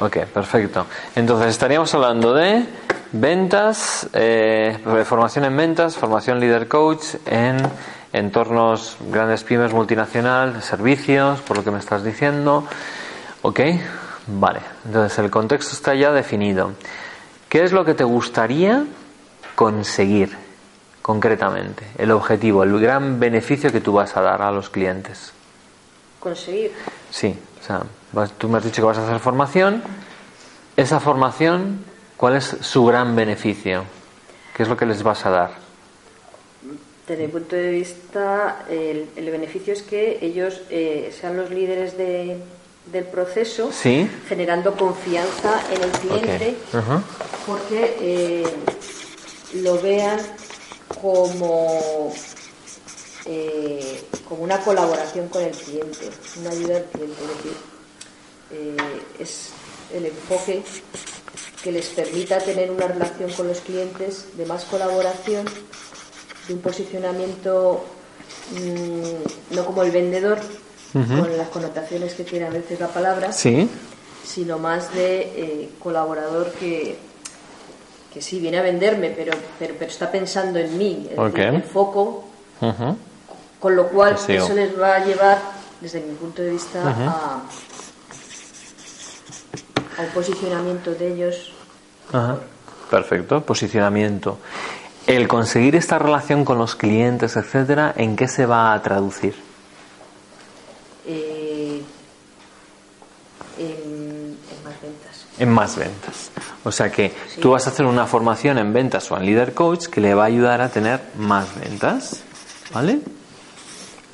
Ok, 0.00 0.16
perfecto. 0.32 0.86
Entonces 1.16 1.48
estaríamos 1.48 1.92
hablando 1.92 2.32
de 2.32 2.64
ventas, 3.10 4.08
eh, 4.12 4.78
formación 5.04 5.44
en 5.44 5.56
ventas, 5.56 5.96
formación 5.96 6.38
líder 6.38 6.68
coach 6.68 7.16
en 7.26 7.56
entornos 8.12 8.96
grandes 9.10 9.42
pymes 9.42 9.72
multinacional, 9.72 10.62
servicios, 10.62 11.40
por 11.40 11.56
lo 11.56 11.64
que 11.64 11.70
me 11.72 11.80
estás 11.80 12.04
diciendo. 12.04 12.64
Ok, 13.42 13.60
vale. 14.28 14.60
Entonces 14.84 15.18
el 15.18 15.30
contexto 15.30 15.74
está 15.74 15.94
ya 15.94 16.12
definido. 16.12 16.72
¿Qué 17.48 17.64
es 17.64 17.72
lo 17.72 17.84
que 17.84 17.94
te 17.94 18.04
gustaría 18.04 18.84
conseguir 19.54 20.36
concretamente? 21.02 21.84
El 21.98 22.10
objetivo, 22.12 22.62
el 22.62 22.78
gran 22.80 23.18
beneficio 23.18 23.72
que 23.72 23.80
tú 23.80 23.92
vas 23.94 24.16
a 24.16 24.20
dar 24.22 24.42
a 24.42 24.50
los 24.52 24.70
clientes. 24.70 25.32
Conseguir 26.20 26.72
Sí, 27.10 27.34
o 27.60 27.64
sea, 27.64 27.82
vas- 28.12 28.32
tú 28.32 28.48
me 28.48 28.58
has 28.58 28.64
dicho 28.64 28.82
que 28.82 28.86
vas 28.86 28.98
a 28.98 29.04
hacer 29.06 29.18
formación. 29.20 29.82
Esa 30.76 31.00
formación, 31.00 31.84
¿cuál 32.16 32.36
es 32.36 32.44
su 32.60 32.84
gran 32.84 33.16
beneficio? 33.16 33.84
¿Qué 34.54 34.62
es 34.64 34.68
lo 34.68 34.76
que 34.76 34.86
les 34.86 35.02
vas 35.02 35.24
a 35.26 35.30
dar? 35.30 35.50
Desde 37.06 37.22
mi 37.26 37.32
punto 37.32 37.56
de 37.56 37.70
vista, 37.70 38.64
el, 38.68 39.08
el 39.16 39.30
beneficio 39.30 39.72
es 39.72 39.82
que 39.82 40.18
ellos 40.20 40.60
eh, 40.68 41.14
sean 41.18 41.36
los 41.36 41.48
líderes 41.50 41.96
de- 41.96 42.42
del 42.92 43.04
proceso, 43.04 43.70
Sí. 43.72 44.08
generando 44.28 44.74
confianza 44.76 45.62
en 45.72 45.82
el 45.82 45.90
cliente, 45.90 46.56
porque 47.46 47.96
eh, 48.00 48.44
lo 49.54 49.80
vean 49.80 50.18
como, 51.00 52.12
eh, 53.26 54.02
como 54.28 54.42
una 54.42 54.58
colaboración 54.60 55.28
con 55.28 55.42
el 55.42 55.52
cliente, 55.56 56.10
una 56.40 56.50
ayuda 56.50 56.76
al 56.78 56.84
cliente. 56.84 57.22
Es 57.22 57.28
decir, 57.36 57.56
eh, 58.50 58.76
es 59.18 59.48
el 59.94 60.06
enfoque 60.06 60.62
que 61.62 61.72
les 61.72 61.86
permita 61.88 62.38
tener 62.38 62.70
una 62.70 62.86
relación 62.86 63.30
con 63.32 63.48
los 63.48 63.60
clientes 63.60 64.36
de 64.36 64.46
más 64.46 64.64
colaboración, 64.64 65.46
de 66.46 66.54
un 66.54 66.60
posicionamiento 66.60 67.84
mm, 68.52 69.54
no 69.54 69.66
como 69.66 69.82
el 69.82 69.90
vendedor, 69.90 70.38
con 70.92 71.36
las 71.36 71.48
connotaciones 71.48 72.14
que 72.14 72.24
tiene 72.24 72.46
a 72.46 72.50
veces 72.50 72.80
la 72.80 72.88
palabra, 72.88 73.32
Sí. 73.32 73.68
sino 74.24 74.58
más 74.58 74.92
de 74.94 75.20
eh, 75.20 75.70
colaborador 75.78 76.50
que, 76.52 76.96
que 78.12 78.22
sí 78.22 78.40
viene 78.40 78.58
a 78.58 78.62
venderme, 78.62 79.10
pero, 79.10 79.32
pero, 79.58 79.74
pero 79.78 79.90
está 79.90 80.10
pensando 80.10 80.58
en 80.58 80.76
mí, 80.78 81.08
decir, 81.10 81.40
el 81.40 81.62
foco, 81.62 82.24
con 83.60 83.76
lo 83.76 83.88
cual 83.88 84.16
sigo. 84.18 84.44
eso 84.44 84.54
les 84.54 84.78
va 84.80 84.96
a 84.96 85.04
llevar, 85.04 85.38
desde 85.80 86.00
mi 86.00 86.14
punto 86.14 86.42
de 86.42 86.50
vista, 86.50 86.80
a, 86.82 87.42
a 89.98 90.02
un 90.02 90.08
posicionamiento 90.14 90.94
de 90.94 91.12
ellos. 91.12 91.52
Ajá. 92.12 92.38
Perfecto, 92.90 93.42
posicionamiento. 93.42 94.38
El 95.06 95.28
conseguir 95.28 95.76
esta 95.76 95.98
relación 95.98 96.44
con 96.44 96.56
los 96.58 96.74
clientes, 96.76 97.36
etcétera, 97.36 97.92
¿en 97.96 98.16
qué 98.16 98.28
se 98.28 98.46
va 98.46 98.72
a 98.72 98.82
traducir? 98.82 99.34
eh, 101.10 101.80
en, 103.58 103.66
en 103.66 104.64
más 104.64 104.80
ventas. 104.82 105.24
En 105.38 105.50
más 105.50 105.76
ventas. 105.76 106.30
O 106.64 106.72
sea 106.72 106.90
que 106.90 107.12
tú 107.40 107.50
vas 107.52 107.66
a 107.66 107.70
hacer 107.70 107.86
una 107.86 108.06
formación 108.06 108.58
en 108.58 108.72
ventas 108.72 109.10
o 109.10 109.16
en 109.16 109.24
líder 109.24 109.54
coach 109.54 109.86
que 109.86 110.00
le 110.00 110.14
va 110.14 110.24
a 110.24 110.26
ayudar 110.26 110.60
a 110.60 110.68
tener 110.68 111.00
más 111.18 111.46
ventas. 111.60 112.20
¿Vale? 112.74 112.92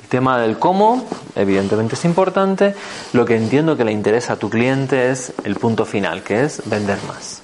El 0.03 0.07
tema 0.09 0.39
del 0.39 0.59
cómo, 0.59 1.07
evidentemente 1.35 1.95
es 1.95 2.05
importante. 2.05 2.75
Lo 3.13 3.25
que 3.25 3.35
entiendo 3.35 3.75
que 3.75 3.83
le 3.83 3.91
interesa 3.91 4.33
a 4.33 4.35
tu 4.37 4.49
cliente 4.49 5.09
es 5.11 5.33
el 5.43 5.55
punto 5.55 5.83
final, 5.85 6.21
que 6.23 6.43
es 6.43 6.61
vender 6.65 6.99
más. 7.07 7.41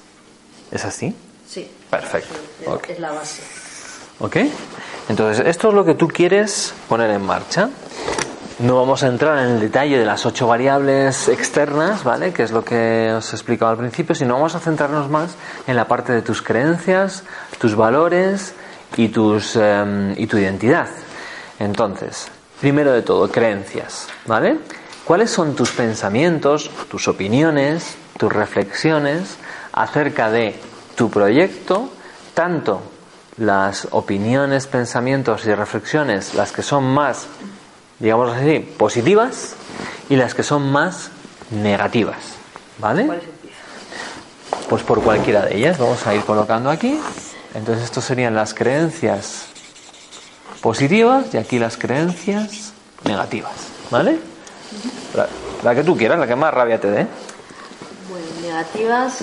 ¿Es 0.70 0.84
así? 0.84 1.14
Sí. 1.48 1.68
Perfecto. 1.90 2.34
Es, 2.62 2.68
Ok. 2.68 2.88
es 2.90 2.98
la 3.00 3.10
base. 3.12 3.42
¿Ok? 4.20 4.36
Entonces, 5.08 5.44
esto 5.46 5.68
es 5.68 5.74
lo 5.74 5.84
que 5.84 5.94
tú 5.94 6.06
quieres 6.08 6.72
poner 6.88 7.10
en 7.10 7.22
marcha. 7.22 7.68
No 8.58 8.76
vamos 8.76 9.02
a 9.02 9.08
entrar 9.08 9.38
en 9.38 9.54
el 9.54 9.60
detalle 9.60 9.98
de 9.98 10.04
las 10.04 10.26
ocho 10.26 10.46
variables 10.46 11.28
externas, 11.28 12.04
¿vale? 12.04 12.32
Que 12.32 12.42
es 12.42 12.52
lo 12.52 12.64
que 12.64 13.12
os 13.16 13.32
he 13.32 13.36
explicado 13.36 13.70
al 13.70 13.78
principio, 13.78 14.14
sino 14.14 14.34
vamos 14.34 14.54
a 14.54 14.60
centrarnos 14.60 15.08
más 15.08 15.34
en 15.66 15.74
la 15.74 15.88
parte 15.88 16.12
de 16.12 16.22
tus 16.22 16.42
creencias, 16.42 17.24
tus 17.58 17.74
valores 17.74 18.54
y, 18.96 19.08
tus, 19.08 19.56
em, 19.56 20.14
y 20.16 20.26
tu 20.26 20.36
identidad. 20.36 20.88
Entonces, 21.58 22.28
primero 22.60 22.92
de 22.92 23.02
todo, 23.02 23.28
creencias, 23.30 24.06
¿vale? 24.26 24.58
¿Cuáles 25.04 25.30
son 25.30 25.56
tus 25.56 25.72
pensamientos, 25.72 26.70
tus 26.90 27.08
opiniones, 27.08 27.96
tus 28.18 28.32
reflexiones 28.32 29.38
acerca 29.72 30.30
de 30.30 30.60
tu 30.94 31.10
proyecto, 31.10 31.88
tanto 32.34 32.82
las 33.38 33.88
opiniones, 33.90 34.66
pensamientos 34.66 35.46
y 35.46 35.54
reflexiones, 35.54 36.34
las 36.34 36.52
que 36.52 36.62
son 36.62 36.84
más, 36.84 37.26
digamos 38.02 38.36
así, 38.36 38.58
positivas 38.58 39.54
y 40.10 40.16
las 40.16 40.34
que 40.34 40.42
son 40.42 40.70
más 40.72 41.10
negativas, 41.52 42.18
¿vale? 42.78 43.08
Pues 44.68 44.82
por 44.82 45.02
cualquiera 45.02 45.46
de 45.46 45.56
ellas 45.56 45.78
vamos 45.78 46.04
a 46.06 46.14
ir 46.14 46.22
colocando 46.22 46.68
aquí. 46.68 46.98
Entonces 47.54 47.84
estos 47.84 48.04
serían 48.04 48.34
las 48.34 48.54
creencias 48.54 49.44
positivas 50.60 51.32
y 51.32 51.36
aquí 51.36 51.60
las 51.60 51.76
creencias 51.76 52.72
negativas, 53.04 53.52
¿vale? 53.90 54.18
La, 55.14 55.28
la 55.62 55.74
que 55.74 55.84
tú 55.84 55.96
quieras, 55.96 56.18
la 56.18 56.26
que 56.26 56.34
más 56.34 56.52
rabia 56.52 56.80
te 56.80 56.90
dé. 56.90 57.06
Bueno, 58.10 58.26
negativas, 58.42 59.18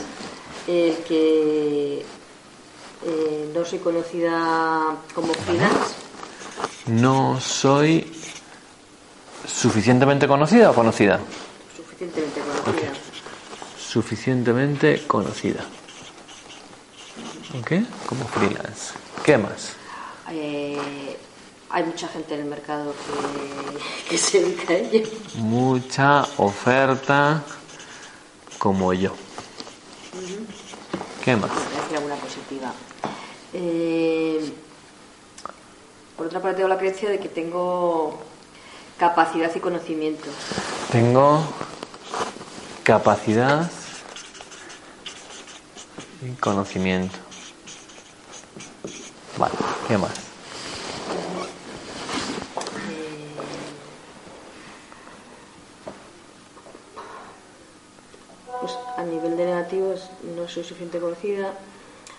el 0.67 0.95
que 1.05 2.05
eh, 3.05 3.51
no 3.53 3.65
soy 3.65 3.79
conocida 3.79 4.95
como 5.13 5.33
freelance, 5.33 5.95
No 6.87 7.41
soy 7.41 8.18
suficientemente 9.49 10.27
conocida 10.27 10.71
o 10.71 10.73
conocida. 10.73 11.19
suficientemente 11.75 12.41
conocida. 12.41 12.91
Suficientemente 13.77 15.03
conocida. 15.07 15.65
¿Ok? 17.59 17.71
Como 18.05 18.25
freelance. 18.27 18.93
¿Qué 19.23 19.37
más? 19.37 19.73
Eh, 20.31 20.77
hay 21.71 21.83
mucha 21.83 22.07
gente 22.07 22.35
en 22.35 22.41
el 22.41 22.45
mercado 22.45 22.93
que, 22.93 24.09
que 24.09 24.17
se 24.17 24.41
dedica 24.41 24.73
a 24.73 24.77
ello. 24.77 25.09
Mucha 25.35 26.25
oferta 26.37 27.43
como 28.59 28.93
yo. 28.93 29.13
¿Qué 31.23 31.35
más? 31.35 31.49
Voy 31.49 31.59
a 31.59 31.81
decir 31.81 31.97
alguna 31.97 32.15
positiva. 32.15 32.73
Eh, 33.53 34.53
por 36.15 36.27
otra 36.27 36.41
parte, 36.41 36.57
tengo 36.57 36.69
la 36.69 36.77
creencia 36.77 37.09
de 37.09 37.19
que 37.19 37.29
tengo 37.29 38.19
capacidad 38.99 39.49
y 39.55 39.59
conocimiento. 39.59 40.29
Tengo 40.91 41.41
capacidad 42.83 43.71
y 46.21 46.31
conocimiento. 46.33 47.17
Vale, 49.37 49.53
¿qué 49.87 49.97
más? 49.97 50.11
Pues 58.59 58.73
a 58.97 59.03
nivel 59.03 59.37
de 59.37 59.45
negativos 59.45 60.09
no 60.35 60.47
soy 60.49 60.63
suficiente 60.65 60.99
conocida. 60.99 61.53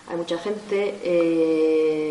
Hay 0.09 0.17
mucha 0.17 0.39
gente. 0.39 0.99
eh, 1.03 2.10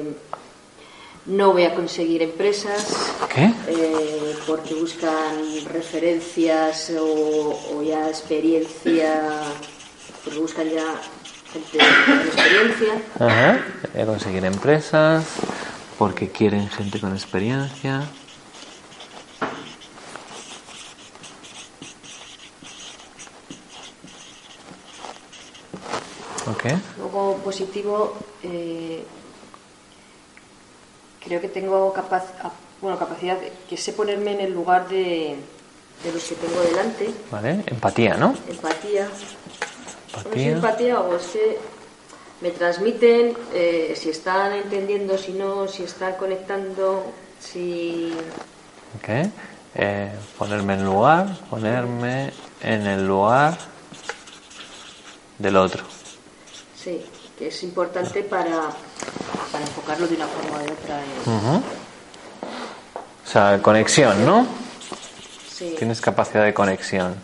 no 1.31 1.53
voy 1.53 1.65
a 1.65 1.75
conseguir 1.75 2.23
empresas. 2.23 3.15
¿Qué? 3.33 3.53
eh, 3.69 4.37
porque 4.47 4.75
buscan 4.75 5.65
referencias 5.67 6.91
o, 6.99 7.59
o 7.77 7.83
ya 7.83 8.09
experiencia. 8.09 9.23
Porque 10.25 10.39
buscan 10.41 10.69
ya 10.69 11.01
gente 11.53 11.79
con 11.79 12.21
experiencia. 12.21 13.03
Ajá. 13.19 13.65
Voy 13.95 14.03
a 14.03 14.07
conseguir 14.07 14.45
empresas 14.45 15.25
porque 15.99 16.31
quieren 16.31 16.69
gente 16.69 17.01
con 17.01 17.13
experiencia. 17.13 18.03
Ok. 26.47 26.65
Luego 26.99 27.37
positivo, 27.45 28.17
eh, 28.43 29.05
creo 31.31 31.41
que 31.41 31.49
tengo 31.49 31.93
capaz, 31.93 32.25
a- 32.43 32.51
bueno, 32.83 32.99
capacidad, 32.99 33.39
que 33.69 33.77
sé 33.77 33.93
ponerme 33.93 34.33
en 34.33 34.41
el 34.41 34.53
lugar 34.53 34.89
de, 34.89 35.37
de 36.03 36.13
los 36.13 36.25
que 36.25 36.35
tengo 36.35 36.61
delante, 36.61 37.09
Vale. 37.31 37.63
Empatía, 37.69 38.17
¿no? 38.17 38.35
empatía. 38.49 39.05
No 39.05 40.23
sé 40.23 40.27
Empatía. 40.27 40.53
empatía 40.53 41.01
o 41.01 41.17
que 41.33 41.57
me 42.41 42.51
transmiten 42.51 43.37
eh, 43.55 43.95
si 43.97 44.09
están 44.11 44.55
entendiendo, 44.55 45.17
si 45.17 45.31
no, 45.35 45.69
si 45.69 45.85
están 45.85 46.15
conectando, 46.15 47.05
si... 47.39 48.13
Ok. 48.99 49.09
Eh, 49.77 50.11
ponerme 50.37 50.75
en 50.75 50.85
lugar, 50.85 51.29
ponerme 51.49 52.33
en 52.61 52.87
el 52.89 53.07
lugar 53.07 53.57
del 55.39 55.57
otro. 55.57 55.85
Sí, 56.75 57.07
que 57.39 57.47
es 57.49 57.63
importante 57.63 58.25
para, 58.25 58.71
para 59.53 59.65
enfocarlo 59.65 60.07
de 60.07 60.17
una 60.17 60.27
forma 60.27 60.59
de 60.59 60.73
otra. 60.73 61.01
eh. 61.01 61.61
O 63.27 63.29
sea, 63.33 63.61
conexión, 63.63 64.25
¿no? 64.25 64.47
Sí. 65.53 65.75
Tienes 65.79 66.01
capacidad 66.01 66.45
de 66.45 66.55
conexión. 66.55 67.15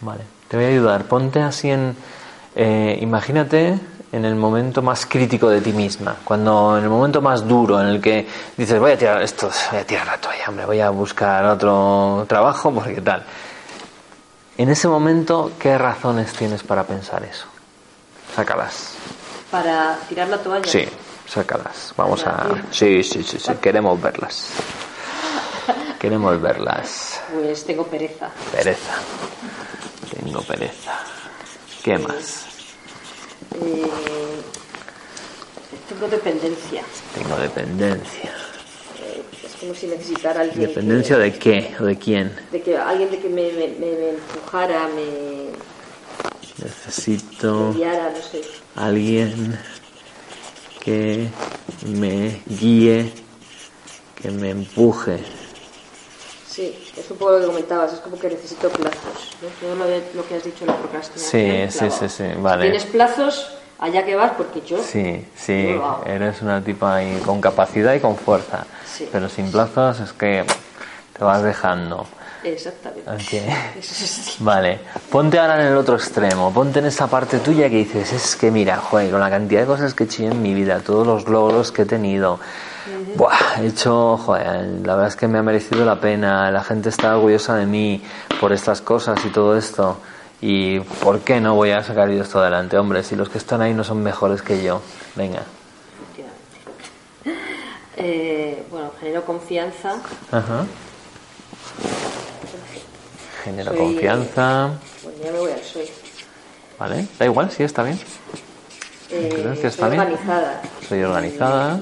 Vale, 0.00 0.22
te 0.48 0.56
voy 0.56 0.66
a 0.66 0.68
ayudar. 0.68 1.04
Ponte 1.04 1.40
así 1.40 1.70
en. 1.70 1.96
eh, 2.54 2.98
imagínate 3.00 3.78
en 4.12 4.24
el 4.24 4.36
momento 4.36 4.80
más 4.80 5.06
crítico 5.06 5.48
de 5.50 5.60
ti 5.60 5.72
misma, 5.72 6.14
cuando 6.24 6.78
en 6.78 6.84
el 6.84 6.90
momento 6.90 7.20
más 7.20 7.48
duro 7.48 7.80
en 7.80 7.88
el 7.88 8.00
que 8.00 8.28
dices 8.56 8.78
voy 8.78 8.92
a 8.92 8.96
tirar 8.98 9.20
esto, 9.22 9.50
voy 9.72 9.80
a 9.80 9.84
tirar 9.84 10.06
la 10.06 10.18
toalla, 10.18 10.44
hombre, 10.48 10.66
voy 10.66 10.80
a 10.80 10.90
buscar 10.90 11.44
otro 11.46 12.24
trabajo 12.28 12.70
porque 12.74 13.00
tal. 13.00 13.24
En 14.56 14.68
ese 14.68 14.86
momento, 14.86 15.50
¿qué 15.58 15.76
razones 15.76 16.32
tienes 16.32 16.62
para 16.62 16.84
pensar 16.84 17.24
eso? 17.24 17.46
Sácalas. 18.34 18.90
Para 19.50 19.98
tirar 20.08 20.28
la 20.28 20.38
toalla. 20.38 20.66
Sí, 20.70 20.84
sácalas. 21.26 21.92
Vamos 21.96 22.26
a. 22.26 22.48
Sí, 22.70 23.02
sí, 23.02 23.22
sí, 23.22 23.38
sí. 23.38 23.52
Queremos 23.60 24.00
verlas. 24.00 24.48
Queremos 26.00 26.40
verlas. 26.40 27.20
Pues 27.32 27.64
tengo 27.64 27.86
pereza. 27.86 28.30
Pereza. 28.52 28.94
Tengo 30.12 30.42
pereza. 30.42 30.92
¿Qué 31.82 31.98
más? 31.98 32.46
Eh, 33.60 33.86
tengo 35.88 36.08
dependencia. 36.08 36.82
Tengo 37.14 37.36
dependencia. 37.36 38.30
Eh, 39.00 39.22
es 39.44 39.54
como 39.60 39.74
si 39.74 39.86
necesitara 39.86 40.40
alguien. 40.40 40.68
¿Dependencia 40.68 41.16
que, 41.16 41.22
de 41.22 41.38
qué 41.38 41.76
o 41.80 41.84
de 41.84 41.98
quién? 41.98 42.36
de 42.50 42.62
que 42.62 42.76
alguien 42.76 43.10
de 43.10 43.18
que 43.20 43.28
me, 43.28 43.52
me, 43.52 43.68
me- 43.68 43.96
me 43.96 44.08
empujara, 44.10 44.88
me, 44.88 45.50
Necesito 46.62 47.74
alguien 48.76 49.58
que 50.80 51.28
me 51.86 52.42
guíe, 52.46 53.12
que 54.14 54.30
me 54.30 54.50
empuje. 54.50 55.18
Sí, 56.48 56.76
es 56.96 57.10
un 57.10 57.16
poco 57.16 57.32
lo 57.32 57.40
que 57.40 57.46
comentabas, 57.46 57.92
es 57.94 57.98
como 58.00 58.18
que 58.18 58.28
necesito 58.28 58.68
plazos. 58.68 59.36
¿no? 59.42 59.48
Todo 59.60 59.74
lo, 59.74 59.84
de- 59.86 60.08
lo 60.14 60.26
que 60.28 60.36
has 60.36 60.44
dicho 60.44 60.58
en 60.64 60.68
la 60.68 60.76
procrastinación. 60.76 61.70
Sí, 61.70 61.78
sí, 61.78 61.90
sí, 61.90 62.08
sí, 62.08 62.24
Si 62.34 62.40
vale. 62.40 62.62
tienes 62.62 62.84
plazos, 62.84 63.50
allá 63.80 64.04
que 64.04 64.14
vas, 64.14 64.32
porque 64.36 64.60
yo. 64.60 64.80
Sí, 64.80 65.26
sí, 65.36 65.64
Yo 65.70 65.76
lo 65.78 65.84
hago. 65.86 66.04
eres 66.06 66.40
una 66.42 66.62
tipa 66.62 66.94
ahí 66.96 67.20
con 67.26 67.40
capacidad 67.40 67.92
y 67.94 68.00
con 68.00 68.16
fuerza. 68.16 68.66
Sí. 68.86 69.08
Pero 69.10 69.28
sin 69.28 69.50
plazos 69.50 69.98
es 69.98 70.12
que 70.12 70.44
te 71.18 71.24
vas 71.24 71.42
dejando. 71.42 72.06
Exactamente. 72.44 73.10
Vale, 74.40 74.80
ponte 75.10 75.38
ahora 75.38 75.60
en 75.60 75.72
el 75.72 75.76
otro 75.76 75.96
extremo, 75.96 76.52
ponte 76.52 76.78
en 76.78 76.86
esa 76.86 77.06
parte 77.06 77.38
tuya 77.38 77.70
que 77.70 77.76
dices, 77.76 78.12
es 78.12 78.36
que 78.36 78.50
mira, 78.50 78.76
joder, 78.76 79.10
con 79.10 79.20
la 79.20 79.30
cantidad 79.30 79.62
de 79.62 79.66
cosas 79.66 79.94
que 79.94 80.04
he 80.04 80.06
hecho 80.06 80.24
en 80.24 80.42
mi 80.42 80.52
vida, 80.52 80.80
todos 80.80 81.06
los 81.06 81.26
logros 81.26 81.72
que 81.72 81.82
he 81.82 81.86
tenido, 81.86 82.38
buah, 83.16 83.62
he 83.62 83.66
hecho, 83.66 84.18
joder, 84.18 84.80
la 84.84 84.94
verdad 84.94 85.08
es 85.08 85.16
que 85.16 85.26
me 85.26 85.38
ha 85.38 85.42
merecido 85.42 85.84
la 85.84 85.98
pena, 86.00 86.50
la 86.50 86.62
gente 86.62 86.90
está 86.90 87.16
orgullosa 87.16 87.56
de 87.56 87.66
mí 87.66 88.02
por 88.40 88.52
estas 88.52 88.82
cosas 88.82 89.24
y 89.24 89.30
todo 89.30 89.56
esto, 89.56 89.98
y 90.40 90.80
¿por 90.80 91.20
qué 91.20 91.40
no 91.40 91.54
voy 91.54 91.70
a 91.70 91.82
sacar 91.82 92.10
yo 92.10 92.22
esto 92.22 92.40
adelante? 92.40 92.76
Hombre, 92.76 93.02
si 93.02 93.16
los 93.16 93.30
que 93.30 93.38
están 93.38 93.62
ahí 93.62 93.72
no 93.72 93.84
son 93.84 94.02
mejores 94.02 94.42
que 94.42 94.62
yo, 94.62 94.82
venga. 95.16 95.42
Eh, 97.96 98.64
bueno, 98.70 98.90
genero 99.00 99.24
confianza. 99.24 99.94
Ajá. 100.30 100.66
Genera 103.44 103.70
Soy- 103.70 103.78
confianza, 103.78 104.78
Bueno, 105.02 105.18
ya 105.22 105.32
me 105.32 105.38
voy 105.38 105.52
al 105.52 105.62
soy. 105.62 105.88
¿vale? 106.78 107.06
Da 107.18 107.26
igual, 107.26 107.50
sí, 107.50 107.62
está 107.62 107.82
bien. 107.82 108.00
Eh, 109.10 109.54
soy 109.56 109.66
está 109.66 109.88
bien. 109.88 110.00
organizada. 110.00 110.62
Soy 110.88 111.02
organizada. 111.02 111.80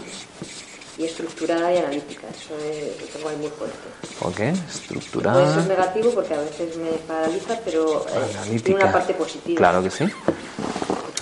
Y 0.98 1.04
estructurada 1.04 1.72
y 1.72 1.78
analítica. 1.78 2.26
Eso 2.28 2.54
es- 2.58 3.00
lo 3.00 3.06
tengo 3.06 3.28
ahí 3.28 3.36
muy 3.36 3.48
fuerte. 3.48 3.76
Puede 4.20 4.34
ser 4.56 4.64
estructurada. 4.68 5.56
negativo 5.66 6.10
porque 6.10 6.34
a 6.34 6.40
veces 6.40 6.76
me 6.76 6.90
paraliza, 7.06 7.58
pero 7.64 8.06
eh, 8.08 8.60
tiene 8.60 8.82
una 8.82 8.92
parte 8.92 9.14
positiva. 9.14 9.56
Claro 9.58 9.82
que 9.82 9.90
sí. 9.90 10.04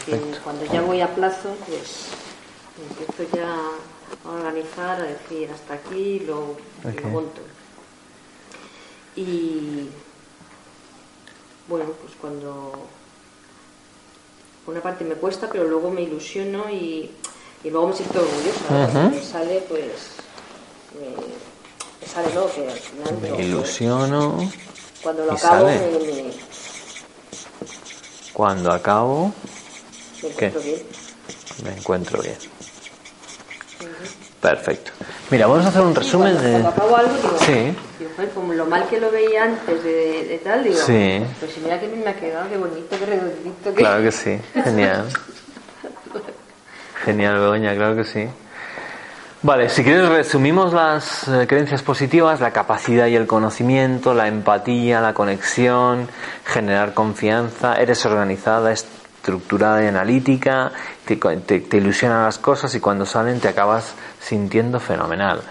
Porque 0.06 0.20
cuando 0.42 0.64
ya 0.72 0.80
voy 0.80 1.00
a 1.02 1.14
plazo, 1.14 1.54
pues 1.68 2.06
empiezo 2.88 3.36
ya 3.36 3.54
a 4.24 4.28
organizar, 4.32 5.00
a 5.00 5.04
decir 5.04 5.50
hasta 5.52 5.74
aquí, 5.74 6.20
lo, 6.20 6.40
Ok. 6.82 7.00
lo 7.02 7.08
monto. 7.10 7.40
Y 9.16 9.88
bueno, 11.70 11.92
pues 12.02 12.12
cuando 12.20 12.72
por 14.66 14.74
una 14.74 14.82
parte 14.82 15.04
me 15.04 15.14
cuesta, 15.14 15.48
pero 15.50 15.64
luego 15.64 15.90
me 15.90 16.02
ilusiono 16.02 16.68
y, 16.70 17.10
y 17.64 17.70
luego 17.70 17.88
me 17.88 17.94
siento 17.96 18.20
orgullosa. 18.20 19.08
me 19.08 19.22
sale, 19.22 19.64
pues 19.68 19.92
me, 21.00 21.08
me 22.00 22.06
sale, 22.12 22.34
¿no? 22.34 22.46
Que 22.52 22.68
al 22.68 22.78
final 22.78 23.18
Me 23.22 23.28
lo- 23.30 23.40
ilusiono. 23.40 24.52
cuando 25.02 25.24
lo 25.24 25.32
acabo 25.32 25.66
me, 25.66 25.90
me, 25.90 26.32
Cuando 28.34 28.72
acabo, 28.72 29.32
me 30.22 30.28
encuentro 30.28 30.60
¿Qué? 30.60 30.66
bien. 30.68 30.82
me 31.64 31.72
encuentro 31.72 32.22
bien. 32.22 32.36
Perfecto. 34.40 34.92
Mira, 35.30 35.46
vamos 35.46 35.66
a 35.66 35.68
hacer 35.68 35.82
un 35.82 35.94
resumen 35.94 36.32
cuando, 36.32 36.42
de. 36.48 36.52
cuando 36.62 36.68
acabo 36.70 36.96
algo 36.96 37.12
digo, 37.14 37.38
Sí. 37.40 37.76
digo, 37.98 38.10
joder, 38.16 38.30
como 38.30 38.52
lo 38.54 38.66
mal 38.66 38.86
que 38.88 38.98
lo 38.98 39.10
veía 39.10 39.44
antes 39.44 39.84
de, 39.84 40.24
de 40.28 40.40
tal, 40.42 40.64
digo, 40.64 40.76
Sí. 40.76 41.22
pues 41.38 41.52
si 41.52 41.60
mira 41.60 41.78
que 41.78 41.88
bien 41.88 42.02
me 42.02 42.10
ha 42.10 42.14
quedado, 42.16 42.48
qué 42.48 42.56
bonito, 42.56 42.96
qué 42.98 43.06
redondito, 43.06 43.70
qué... 43.70 43.74
Claro 43.74 44.02
que 44.02 44.12
sí. 44.12 44.38
Genial. 44.64 45.08
Genial, 47.04 47.38
Begoña, 47.38 47.74
claro 47.74 47.96
que 47.96 48.04
sí. 48.04 48.26
Vale, 49.42 49.70
si 49.70 49.82
quieres 49.82 50.06
resumimos 50.08 50.74
las 50.74 51.26
eh, 51.28 51.46
creencias 51.46 51.82
positivas, 51.82 52.40
la 52.40 52.50
capacidad 52.52 53.06
y 53.06 53.16
el 53.16 53.26
conocimiento, 53.26 54.12
la 54.12 54.28
empatía, 54.28 55.00
la 55.00 55.14
conexión, 55.14 56.08
generar 56.44 56.92
confianza, 56.92 57.76
eres 57.80 58.04
organizada, 58.04 58.70
estructurada 59.20 59.84
y 59.84 59.86
analítica, 59.86 60.72
te, 61.04 61.16
te- 61.16 61.60
te 61.60 61.76
ilusionan 61.76 62.24
las 62.24 62.38
cosas 62.38 62.74
y 62.74 62.80
cuando 62.80 63.04
salen 63.04 63.38
te 63.38 63.48
acabas 63.48 63.94
sintiendo 64.18 64.80
fenomenal. 64.80 65.42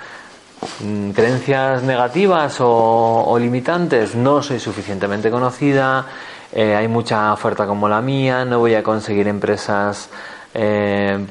Mm, 0.84 1.12
Creencias 1.12 1.84
negativas 1.84 2.58
o, 2.60 3.38
limitantes, 3.40 4.16
no 4.16 4.42
soy 4.42 4.60
suficientemente 4.60 5.30
conocida, 5.30 6.06
eh, 6.52 6.76
hay 6.76 6.88
mucha 6.88 7.32
oferta 7.32 7.68
como 7.68 7.88
la 7.88 8.02
mía, 8.02 8.44
no 8.44 8.58
voy 8.60 8.74
a 8.74 8.82
conseguir 8.84 9.28
empresas 9.28 10.10
eh, 10.56 11.24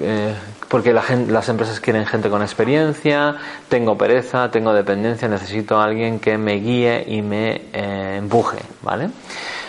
eh, 0.00 0.34
porque 0.68 0.92
la 0.92 1.02
gen- 1.02 1.32
las 1.32 1.48
empresas 1.50 1.80
quieren 1.80 2.06
gente 2.06 2.30
con 2.30 2.40
experiencia, 2.42 3.36
tengo 3.68 3.96
pereza, 3.98 4.50
tengo 4.50 4.72
dependencia, 4.72 5.28
necesito 5.28 5.80
alguien 5.80 6.18
que 6.18 6.38
me 6.38 6.54
guíe 6.54 7.04
y 7.06 7.20
me 7.22 7.62
eh, 7.72 8.16
empuje, 8.18 8.58
¿vale? 8.82 9.10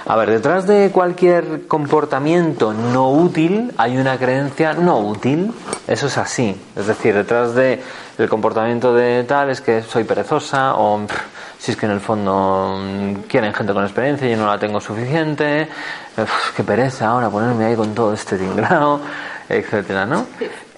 A 0.10 0.16
ver, 0.16 0.32
detrás 0.32 0.66
de 0.66 0.90
cualquier 0.92 1.68
comportamiento 1.68 2.74
no 2.74 3.12
útil 3.12 3.72
hay 3.78 3.96
una 3.96 4.18
creencia 4.18 4.74
no 4.74 4.98
útil, 4.98 5.54
eso 5.86 6.08
es 6.08 6.18
así, 6.18 6.60
es 6.76 6.88
decir, 6.88 7.14
detrás 7.14 7.54
de 7.54 7.80
el 8.18 8.28
comportamiento 8.28 8.96
de 8.96 9.24
tal 9.26 9.52
es 9.52 9.62
que 9.62 9.84
soy 9.84 10.06
perezosa 10.06 10.74
o 10.74 11.06
pff, 11.06 11.16
si 11.60 11.74
es 11.74 11.78
que 11.78 11.86
en 11.86 11.92
el 11.92 12.00
fondo 12.00 12.80
mm, 12.80 13.14
quieren 13.28 13.54
gente 13.54 13.72
con 13.72 13.84
experiencia 13.84 14.28
y 14.28 14.32
yo 14.32 14.38
no 14.38 14.48
la 14.48 14.58
tengo 14.58 14.82
suficiente, 14.82 15.70
uf, 16.18 16.56
qué 16.56 16.64
pereza 16.64 17.10
ahora 17.10 17.30
ponerme 17.30 17.66
ahí 17.66 17.76
con 17.76 17.94
todo 17.94 18.12
este 18.12 18.36
tinglao, 18.36 19.02
etcétera, 19.48 20.08
¿no? 20.08 20.26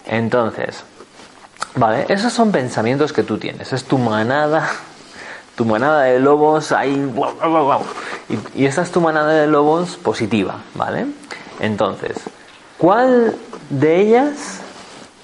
Entonces, 0.08 0.84
vale, 1.76 2.06
esos 2.10 2.34
son 2.34 2.52
pensamientos 2.52 3.14
que 3.14 3.24
tú 3.24 3.38
tienes, 3.38 3.72
es 3.72 3.86
tu 3.86 3.98
manada, 3.98 4.70
tu 5.62 5.66
manada 5.68 6.02
de 6.04 6.20
lobos 6.20 6.72
ahí. 6.72 7.08
Y, 8.30 8.64
y 8.64 8.66
esa 8.66 8.82
es 8.82 8.90
tu 8.90 9.00
manada 9.00 9.32
de 9.32 9.46
lobos 9.46 9.96
positiva, 9.96 10.56
¿vale? 10.74 11.06
Entonces, 11.60 12.18
¿cuál 12.80 13.36
de 13.70 14.00
ellas 14.02 14.60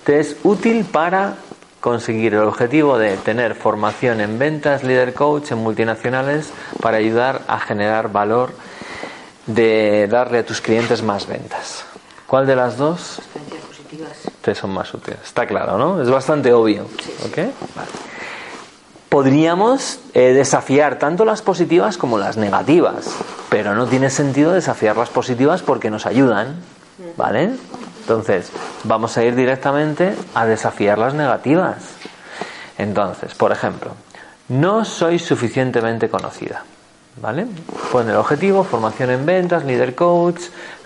te 0.03 0.19
es 0.19 0.38
útil 0.43 0.85
para 0.85 1.38
conseguir 1.79 2.35
el 2.35 2.41
objetivo 2.41 2.99
de 2.99 3.17
tener 3.17 3.55
formación 3.55 4.21
en 4.21 4.38
ventas, 4.38 4.83
líder 4.83 5.15
coach, 5.15 5.51
en 5.53 5.57
multinacionales, 5.57 6.51
para 6.83 6.97
ayudar 6.97 7.41
a 7.47 7.59
generar 7.59 8.11
valor, 8.11 8.51
de 9.47 10.07
darle 10.07 10.39
a 10.39 10.45
tus 10.45 10.61
clientes 10.61 11.01
más 11.01 11.25
ventas? 11.25 11.83
¿Cuál 12.27 12.45
de 12.45 12.55
las 12.55 12.77
dos 12.77 13.21
positivas. 13.67 14.11
te 14.41 14.53
son 14.53 14.69
más 14.69 14.93
útiles? 14.93 15.19
Está 15.23 15.47
claro, 15.47 15.79
¿no? 15.79 15.99
Es 15.99 16.11
bastante 16.11 16.53
obvio. 16.53 16.85
Vale. 17.75 17.89
Podríamos 19.09 19.99
eh, 20.13 20.33
desafiar 20.33 20.99
tanto 20.99 21.23
las 21.23 21.41
positivas 21.41 21.97
como 21.97 22.17
las 22.17 22.35
negativas, 22.35 23.09
pero 23.49 23.73
no 23.73 23.87
tiene 23.87 24.09
sentido 24.09 24.51
desafiar 24.51 24.97
las 24.97 25.09
positivas 25.09 25.61
porque 25.61 25.89
nos 25.89 26.05
ayudan, 26.05 26.57
¿vale? 27.15 27.51
Entonces, 28.01 28.51
vamos 28.83 29.17
a 29.17 29.23
ir 29.23 29.35
directamente 29.35 30.13
a 30.33 30.45
desafiar 30.45 30.97
las 30.97 31.13
negativas. 31.13 31.77
Entonces, 32.77 33.33
por 33.33 33.51
ejemplo, 33.51 33.91
no 34.49 34.85
soy 34.85 35.19
suficientemente 35.19 36.09
conocida, 36.09 36.63
¿vale? 37.21 37.47
Pon 37.91 38.09
el 38.09 38.15
objetivo, 38.15 38.63
formación 38.63 39.09
en 39.09 39.25
ventas, 39.25 39.65
líder 39.65 39.95
coach, 39.95 40.41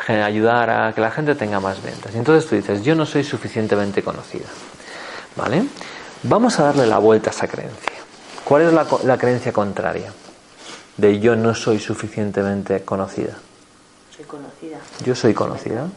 ayudar 0.07 0.69
a 0.69 0.93
que 0.93 1.01
la 1.01 1.11
gente 1.11 1.35
tenga 1.35 1.59
más 1.59 1.81
ventas. 1.81 2.13
Y 2.13 2.17
entonces 2.17 2.49
tú 2.49 2.55
dices, 2.55 2.83
yo 2.83 2.95
no 2.95 3.05
soy 3.05 3.23
suficientemente 3.23 4.03
conocida, 4.03 4.47
¿vale? 5.35 5.65
Vamos 6.23 6.59
a 6.59 6.65
darle 6.65 6.85
la 6.85 6.97
vuelta 6.97 7.29
a 7.29 7.33
esa 7.33 7.47
creencia. 7.47 7.91
¿Cuál 8.43 8.63
es 8.63 8.73
la, 8.73 8.87
la 9.03 9.17
creencia 9.17 9.53
contraria 9.53 10.13
de 10.97 11.19
yo 11.19 11.35
no 11.35 11.55
soy 11.55 11.79
suficientemente 11.79 12.83
conocida? 12.83 13.37
Soy 14.15 14.25
conocida. 14.25 14.77
Yo 15.03 15.15
soy 15.15 15.33
conocida. 15.33 15.87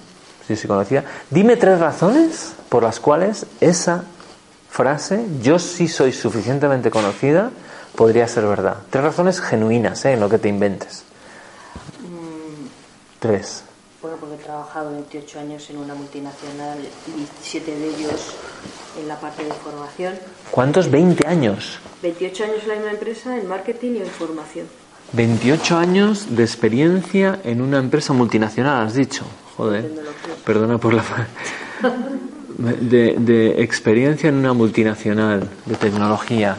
Sí, 0.46 0.56
soy 0.56 0.68
conocida. 0.68 1.04
Dime 1.30 1.56
tres 1.56 1.80
razones 1.80 2.52
por 2.68 2.82
las 2.82 3.00
cuales 3.00 3.46
esa 3.60 4.04
frase, 4.70 5.24
yo 5.40 5.58
sí 5.58 5.88
soy 5.88 6.12
suficientemente 6.12 6.90
conocida, 6.90 7.50
podría 7.94 8.28
ser 8.28 8.46
verdad. 8.46 8.76
Tres 8.90 9.04
razones 9.04 9.40
genuinas, 9.40 10.04
¿eh? 10.04 10.12
En 10.12 10.20
lo 10.20 10.28
que 10.28 10.38
te 10.38 10.48
inventes. 10.48 11.04
Tres. 13.20 13.62
Bueno, 14.04 14.18
porque 14.20 14.34
he 14.34 14.44
trabajado 14.44 14.90
28 14.90 15.40
años 15.40 15.70
en 15.70 15.78
una 15.78 15.94
multinacional 15.94 16.78
y 17.08 17.20
17 17.20 17.74
de 17.74 17.88
ellos 17.88 18.34
en 19.00 19.08
la 19.08 19.18
parte 19.18 19.42
de 19.42 19.50
formación. 19.50 20.12
¿Cuántos? 20.50 20.90
20 20.90 21.26
años. 21.26 21.78
28 22.02 22.44
años 22.44 22.56
en 22.64 22.68
la 22.68 22.74
misma 22.74 22.90
empresa 22.90 23.38
en 23.38 23.48
marketing 23.48 23.92
y 23.92 23.98
en 24.02 24.06
formación. 24.08 24.66
28 25.12 25.78
años 25.78 26.36
de 26.36 26.42
experiencia 26.42 27.40
en 27.44 27.62
una 27.62 27.78
empresa 27.78 28.12
multinacional, 28.12 28.86
has 28.86 28.92
dicho. 28.92 29.24
Joder. 29.56 29.90
Perdona 30.44 30.76
por 30.76 30.92
la. 30.92 31.02
De, 32.58 33.16
de 33.18 33.62
experiencia 33.62 34.28
en 34.28 34.36
una 34.36 34.52
multinacional 34.52 35.48
de 35.64 35.74
tecnología. 35.76 36.56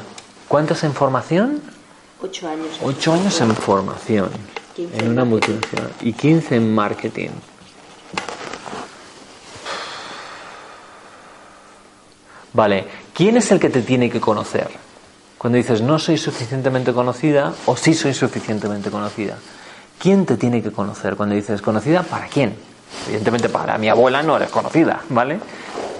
¿Cuántos 0.47 0.83
en 0.83 0.93
formación? 0.93 1.61
8 2.23 2.49
años. 2.49 2.67
8 2.81 3.13
años 3.13 3.39
en 3.39 3.55
formación. 3.55 4.29
15 4.75 4.97
En 4.97 5.09
una 5.09 5.23
multinacional. 5.23 5.91
Y 6.01 6.13
15 6.13 6.55
en 6.55 6.75
marketing. 6.75 7.29
Vale. 12.53 12.85
¿Quién 13.13 13.37
es 13.37 13.51
el 13.51 13.59
que 13.59 13.69
te 13.69 13.81
tiene 13.81 14.09
que 14.09 14.19
conocer? 14.19 14.69
Cuando 15.37 15.57
dices 15.57 15.81
no 15.81 15.99
soy 15.99 16.17
suficientemente 16.17 16.91
conocida 16.93 17.53
o 17.65 17.77
sí 17.77 17.93
soy 17.93 18.13
suficientemente 18.13 18.89
conocida. 18.89 19.37
¿Quién 19.99 20.25
te 20.25 20.37
tiene 20.37 20.61
que 20.61 20.71
conocer? 20.71 21.15
Cuando 21.15 21.35
dices 21.35 21.61
conocida, 21.61 22.03
¿para 22.03 22.27
quién? 22.27 22.55
Evidentemente 23.07 23.49
para 23.49 23.77
mi 23.77 23.89
abuela 23.89 24.23
no 24.23 24.35
eres 24.37 24.49
conocida, 24.49 25.01
¿vale? 25.09 25.39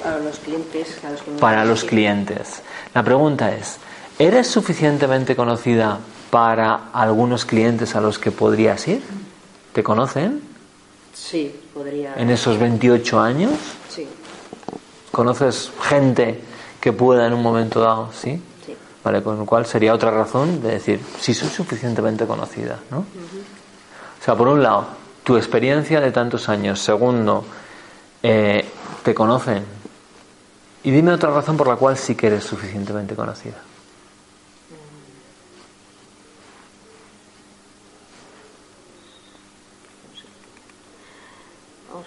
Para 0.04 0.20
los 0.20 0.40
clientes, 0.40 1.00
a 1.04 1.12
los 1.12 1.22
Para 1.40 1.66
los 1.66 1.84
clientes. 1.84 2.62
La 2.94 3.04
pregunta 3.04 3.54
es, 3.56 3.78
¿eres 4.20 4.48
suficientemente 4.48 5.36
conocida 5.36 6.00
para 6.36 6.90
algunos 6.92 7.46
clientes 7.46 7.96
a 7.96 8.02
los 8.02 8.20
que 8.20 8.30
podrías 8.30 8.86
ir? 8.90 9.02
¿Te 9.72 9.82
conocen 9.82 10.42
Sí, 11.14 11.56
podría. 11.74 12.14
en 12.18 12.30
esos 12.30 12.60
28 12.60 13.22
años? 13.22 13.54
Sí, 13.88 14.06
¿Conoces 15.14 15.72
gente 15.82 16.42
que 16.82 16.92
pueda 16.92 17.26
en 17.26 17.32
un 17.32 17.42
momento 17.42 17.80
dado? 17.80 18.10
Sí. 18.12 18.42
sí. 18.66 18.76
Vale, 19.02 19.24
con 19.24 19.38
lo 19.40 19.46
cual 19.46 19.66
sería 19.66 19.94
otra 19.94 20.12
razón 20.12 20.62
de 20.62 20.72
decir, 20.72 21.00
si 21.22 21.34
soy 21.34 21.48
suficientemente 21.48 22.26
conocida, 22.28 22.80
¿no? 22.92 22.98
O 22.98 24.26
sea, 24.26 24.36
por 24.36 24.50
un 24.50 24.62
lado, 24.62 24.88
tu 25.24 25.38
experiencia 25.38 26.02
de 26.02 26.12
tantos 26.12 26.50
años. 26.50 26.82
Segundo, 26.82 27.46
eh, 28.22 28.66
te 29.06 29.16
conocen. 29.16 29.64
Y 30.84 30.92
dime 30.92 31.14
otra 31.14 31.30
razón 31.32 31.56
por 31.56 31.68
la 31.70 31.78
cual 31.78 31.96
sí 31.98 32.14
que 32.14 32.28
eres 32.28 32.44
suficientemente 32.44 33.16
conocida. 33.16 33.56
Vamos. 41.92 42.06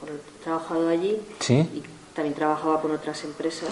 Bueno, 0.00 0.16
he 0.16 0.31
trabajado 0.42 0.88
allí 0.88 1.20
¿Sí? 1.40 1.54
y 1.74 1.82
también 2.14 2.34
trabajaba 2.34 2.80
con 2.80 2.90
otras 2.92 3.24
empresas. 3.24 3.68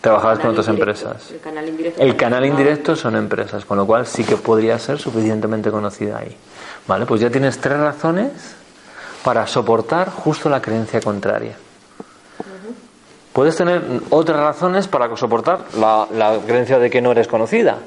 Trabajabas 0.00 0.38
con 0.40 0.50
otras 0.50 0.66
indirecto. 0.68 1.06
empresas. 1.08 1.30
El 1.30 1.40
canal 1.40 1.68
indirecto. 1.68 2.02
El 2.02 2.16
canal 2.16 2.44
indirecto 2.46 2.96
son 2.96 3.16
empresas, 3.16 3.64
con 3.64 3.76
lo 3.78 3.86
cual 3.86 4.06
sí 4.06 4.24
que 4.24 4.36
podría 4.36 4.78
ser 4.78 4.98
suficientemente 4.98 5.70
conocida 5.70 6.18
ahí. 6.18 6.36
Vale, 6.88 7.06
pues 7.06 7.20
ya 7.20 7.30
tienes 7.30 7.58
tres 7.58 7.78
razones 7.78 8.32
para 9.22 9.46
soportar 9.46 10.10
justo 10.10 10.48
la 10.48 10.60
creencia 10.60 11.00
contraria. 11.00 11.56
Puedes 13.32 13.56
tener 13.56 13.82
otras 14.10 14.38
razones 14.38 14.88
para 14.88 15.14
soportar 15.16 15.60
la, 15.78 16.06
la 16.12 16.38
creencia 16.46 16.78
de 16.78 16.90
que 16.90 17.00
no 17.00 17.12
eres 17.12 17.28
conocida, 17.28 17.78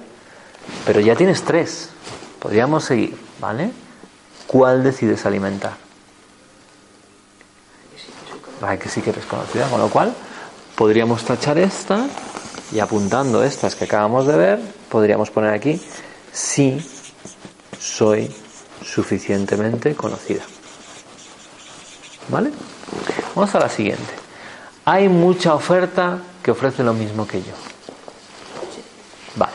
pero 0.85 0.99
ya 1.01 1.15
tienes 1.15 1.43
tres. 1.43 1.89
Podríamos 2.39 2.83
seguir, 2.85 3.15
¿vale? 3.39 3.71
¿Cuál 4.47 4.83
decides 4.83 5.25
alimentar? 5.25 5.73
Ay, 8.61 8.77
que 8.77 8.89
sí 8.89 9.01
que 9.01 9.09
eres 9.09 9.25
conocida, 9.25 9.67
con 9.69 9.79
lo 9.79 9.89
cual 9.89 10.13
podríamos 10.75 11.23
tachar 11.23 11.57
esta 11.57 12.07
y 12.71 12.79
apuntando 12.79 13.43
estas 13.43 13.75
que 13.75 13.85
acabamos 13.85 14.27
de 14.27 14.37
ver, 14.37 14.59
podríamos 14.89 15.29
poner 15.29 15.53
aquí 15.53 15.81
sí 16.31 16.79
soy 17.79 18.33
suficientemente 18.83 19.95
conocida. 19.95 20.43
¿Vale? 22.29 22.51
Vamos 23.35 23.53
a 23.55 23.59
la 23.59 23.69
siguiente. 23.69 24.13
Hay 24.85 25.09
mucha 25.09 25.53
oferta 25.53 26.19
que 26.43 26.51
ofrece 26.51 26.83
lo 26.83 26.93
mismo 26.93 27.27
que 27.27 27.41
yo. 27.41 27.53
Vale. 29.35 29.53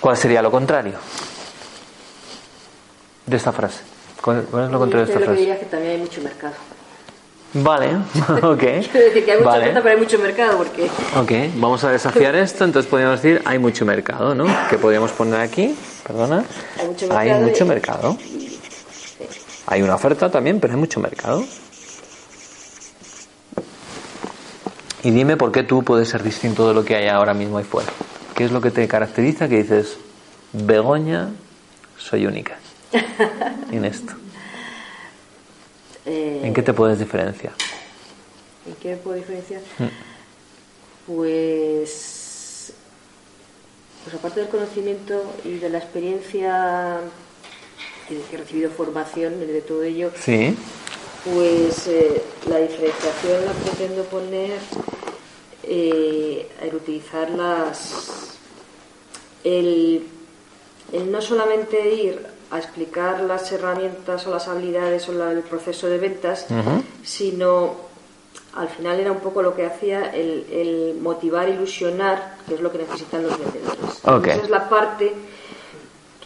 ¿Cuál 0.00 0.16
sería 0.16 0.42
lo 0.42 0.50
contrario 0.50 0.94
de 3.26 3.36
esta 3.36 3.52
frase? 3.52 3.80
¿Cuál 4.20 4.40
es 4.40 4.70
lo 4.70 4.78
contrario 4.78 5.06
de 5.06 5.12
Yo 5.12 5.18
esta 5.18 5.24
frase? 5.24 5.40
diría 5.40 5.54
es 5.54 5.60
que 5.60 5.66
también 5.66 5.92
hay 5.92 5.98
mucho 5.98 6.20
mercado. 6.22 6.54
Vale, 7.54 7.96
ok. 8.42 8.58
Quiero 8.90 9.00
decir 9.06 9.24
que 9.24 9.32
hay 9.32 9.38
mucha 9.38 9.50
Vale. 9.50 9.62
oferta, 9.64 9.82
pero 9.82 9.94
hay 9.94 10.00
mucho 10.00 10.18
mercado 10.18 10.58
porque 10.58 10.84
Ok, 11.16 11.32
vamos 11.56 11.84
a 11.84 11.90
desafiar 11.90 12.34
esto, 12.34 12.64
entonces 12.64 12.88
podríamos 12.90 13.20
decir 13.22 13.42
hay 13.44 13.58
mucho 13.58 13.84
mercado, 13.84 14.34
¿no? 14.34 14.46
Que 14.70 14.78
podríamos 14.78 15.10
poner 15.12 15.40
aquí, 15.40 15.74
perdona. 16.06 16.44
Hay 16.80 16.86
mucho 16.86 17.06
Hay 17.10 17.28
mercado 17.28 17.48
mucho 17.48 17.64
y- 17.64 17.68
mercado. 17.68 18.16
Hay 19.66 19.82
una 19.82 19.94
oferta 19.94 20.30
también, 20.30 20.60
pero 20.60 20.72
hay 20.74 20.78
mucho 20.80 20.98
mercado. 21.00 21.44
Y 25.04 25.10
dime 25.10 25.36
por 25.36 25.50
qué 25.52 25.62
tú 25.62 25.82
puedes 25.82 26.08
ser 26.08 26.22
distinto 26.22 26.68
de 26.68 26.74
lo 26.74 26.84
que 26.84 26.94
hay 26.96 27.08
ahora 27.08 27.34
mismo 27.34 27.58
ahí 27.58 27.64
fuera. 27.64 27.90
¿Qué 28.34 28.44
es 28.44 28.52
lo 28.52 28.60
que 28.60 28.70
te 28.70 28.86
caracteriza 28.88 29.48
que 29.48 29.58
dices, 29.62 29.98
Begoña, 30.52 31.30
soy 31.98 32.26
única 32.26 32.56
en 33.72 33.84
esto? 33.84 34.14
Eh, 36.06 36.40
¿En 36.44 36.52
qué 36.54 36.62
te 36.62 36.72
puedes 36.72 36.98
diferenciar? 36.98 37.54
¿En 38.66 38.74
qué 38.76 38.96
puedo 38.96 39.16
diferenciar? 39.16 39.60
Mm. 39.78 39.86
Pues, 41.06 42.72
pues 44.04 44.14
aparte 44.16 44.40
del 44.40 44.48
conocimiento 44.48 45.22
y 45.44 45.58
de 45.58 45.68
la 45.68 45.78
experiencia 45.78 47.00
y 48.08 48.14
de 48.14 48.20
que 48.22 48.36
he 48.36 48.38
recibido 48.38 48.70
formación 48.70 49.34
y 49.42 49.46
de 49.46 49.60
todo 49.62 49.82
ello, 49.82 50.10
Sí. 50.20 50.56
pues 51.24 51.86
eh, 51.88 52.22
la 52.48 52.58
diferenciación 52.58 53.44
la 53.46 53.52
pretendo 53.52 54.04
poner 54.04 54.58
eh, 55.64 56.48
el 56.60 56.74
utilizar 56.74 57.30
las. 57.30 58.38
El, 59.44 60.06
el 60.92 61.10
no 61.10 61.20
solamente 61.20 61.94
ir 61.94 62.24
a 62.52 62.58
explicar 62.58 63.20
las 63.20 63.50
herramientas 63.50 64.26
o 64.26 64.30
las 64.30 64.46
habilidades 64.46 65.08
o 65.08 65.12
la- 65.12 65.32
el 65.32 65.40
proceso 65.40 65.88
de 65.88 65.98
ventas, 65.98 66.46
sino 67.02 67.90
al 68.54 68.68
final 68.68 69.00
era 69.00 69.10
un 69.10 69.20
poco 69.20 69.40
lo 69.42 69.54
que 69.56 69.64
hacía 69.66 70.12
el, 70.14 70.46
el 70.52 70.98
motivar, 71.00 71.48
ilusionar, 71.48 72.36
que 72.46 72.54
es 72.54 72.60
lo 72.60 72.70
que 72.70 72.78
necesitan 72.78 73.22
los 73.22 73.38
vendedores. 73.38 73.80
Esa 74.36 74.42
es 74.44 74.50
la 74.50 74.68
parte 74.68 75.12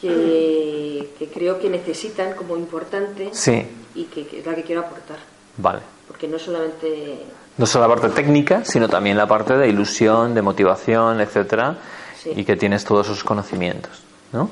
que, 0.01 1.11
que 1.19 1.29
creo 1.29 1.59
que 1.59 1.69
necesitan 1.71 2.35
como 2.35 2.57
importante 2.57 3.31
Sí. 3.33 3.67
y 3.95 4.05
que, 4.05 4.27
que 4.27 4.41
es 4.41 4.47
la 4.47 4.55
que 4.55 4.63
quiero 4.63 4.83
aportar. 4.83 5.19
Vale. 5.59 5.81
Porque 6.09 6.29
no 6.29 6.39
solamente. 6.39 7.23
No 7.57 7.65
solo 7.67 7.89
la 7.89 7.95
parte 7.95 8.11
técnica, 8.15 8.65
sino 8.65 8.89
también 8.89 9.17
la 9.17 9.27
parte 9.27 9.57
de 9.57 9.69
ilusión, 9.69 10.35
de 10.35 10.43
motivación, 10.43 11.21
etcétera, 11.21 11.79
Sí. 12.23 12.33
y 12.37 12.45
que 12.45 12.57
tienes 12.57 12.85
todos 12.85 13.07
esos 13.07 13.25
conocimientos, 13.25 14.03
¿no? 14.33 14.51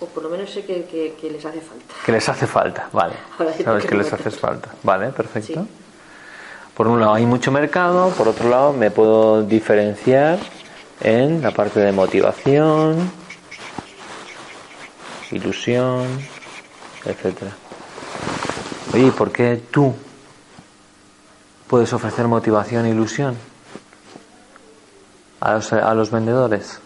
O 0.00 0.06
por 0.06 0.22
lo 0.22 0.28
menos 0.30 0.50
sé 0.50 0.64
que, 0.64 0.84
que- 0.84 1.14
que 1.20 1.30
les 1.30 1.44
hace 1.44 1.60
falta. 1.60 1.94
Que 2.04 2.12
les 2.12 2.28
hace 2.28 2.46
falta, 2.46 2.88
vale. 2.92 3.14
Sabes 3.64 3.84
que 3.86 3.94
les 3.94 4.12
hace 4.12 4.30
falta, 4.30 4.70
vale, 4.82 5.08
perfecto. 5.10 5.62
Sí. 5.62 5.68
Por 6.74 6.88
un 6.88 7.00
lado 7.00 7.14
hay 7.14 7.24
mucho 7.24 7.50
mercado, 7.50 8.10
por 8.10 8.28
otro 8.28 8.48
lado 8.50 8.72
me 8.72 8.90
puedo 8.90 9.42
diferenciar 9.42 10.38
en 11.00 11.40
la 11.42 11.50
parte 11.50 11.80
de 11.80 11.90
motivación, 11.92 13.10
ilusión, 15.30 16.06
etcétera. 17.04 17.52
Oye, 18.94 19.06
¿y 19.06 19.10
por 19.10 19.32
qué 19.32 19.62
tú 19.70 19.94
puedes 21.66 21.92
ofrecer 21.92 22.26
motivación 22.28 22.86
e 22.86 22.90
ilusión 22.90 23.36
a 25.40 25.54
los, 25.54 25.72
a 25.72 25.94
los 25.94 26.10
vendedores? 26.10 26.78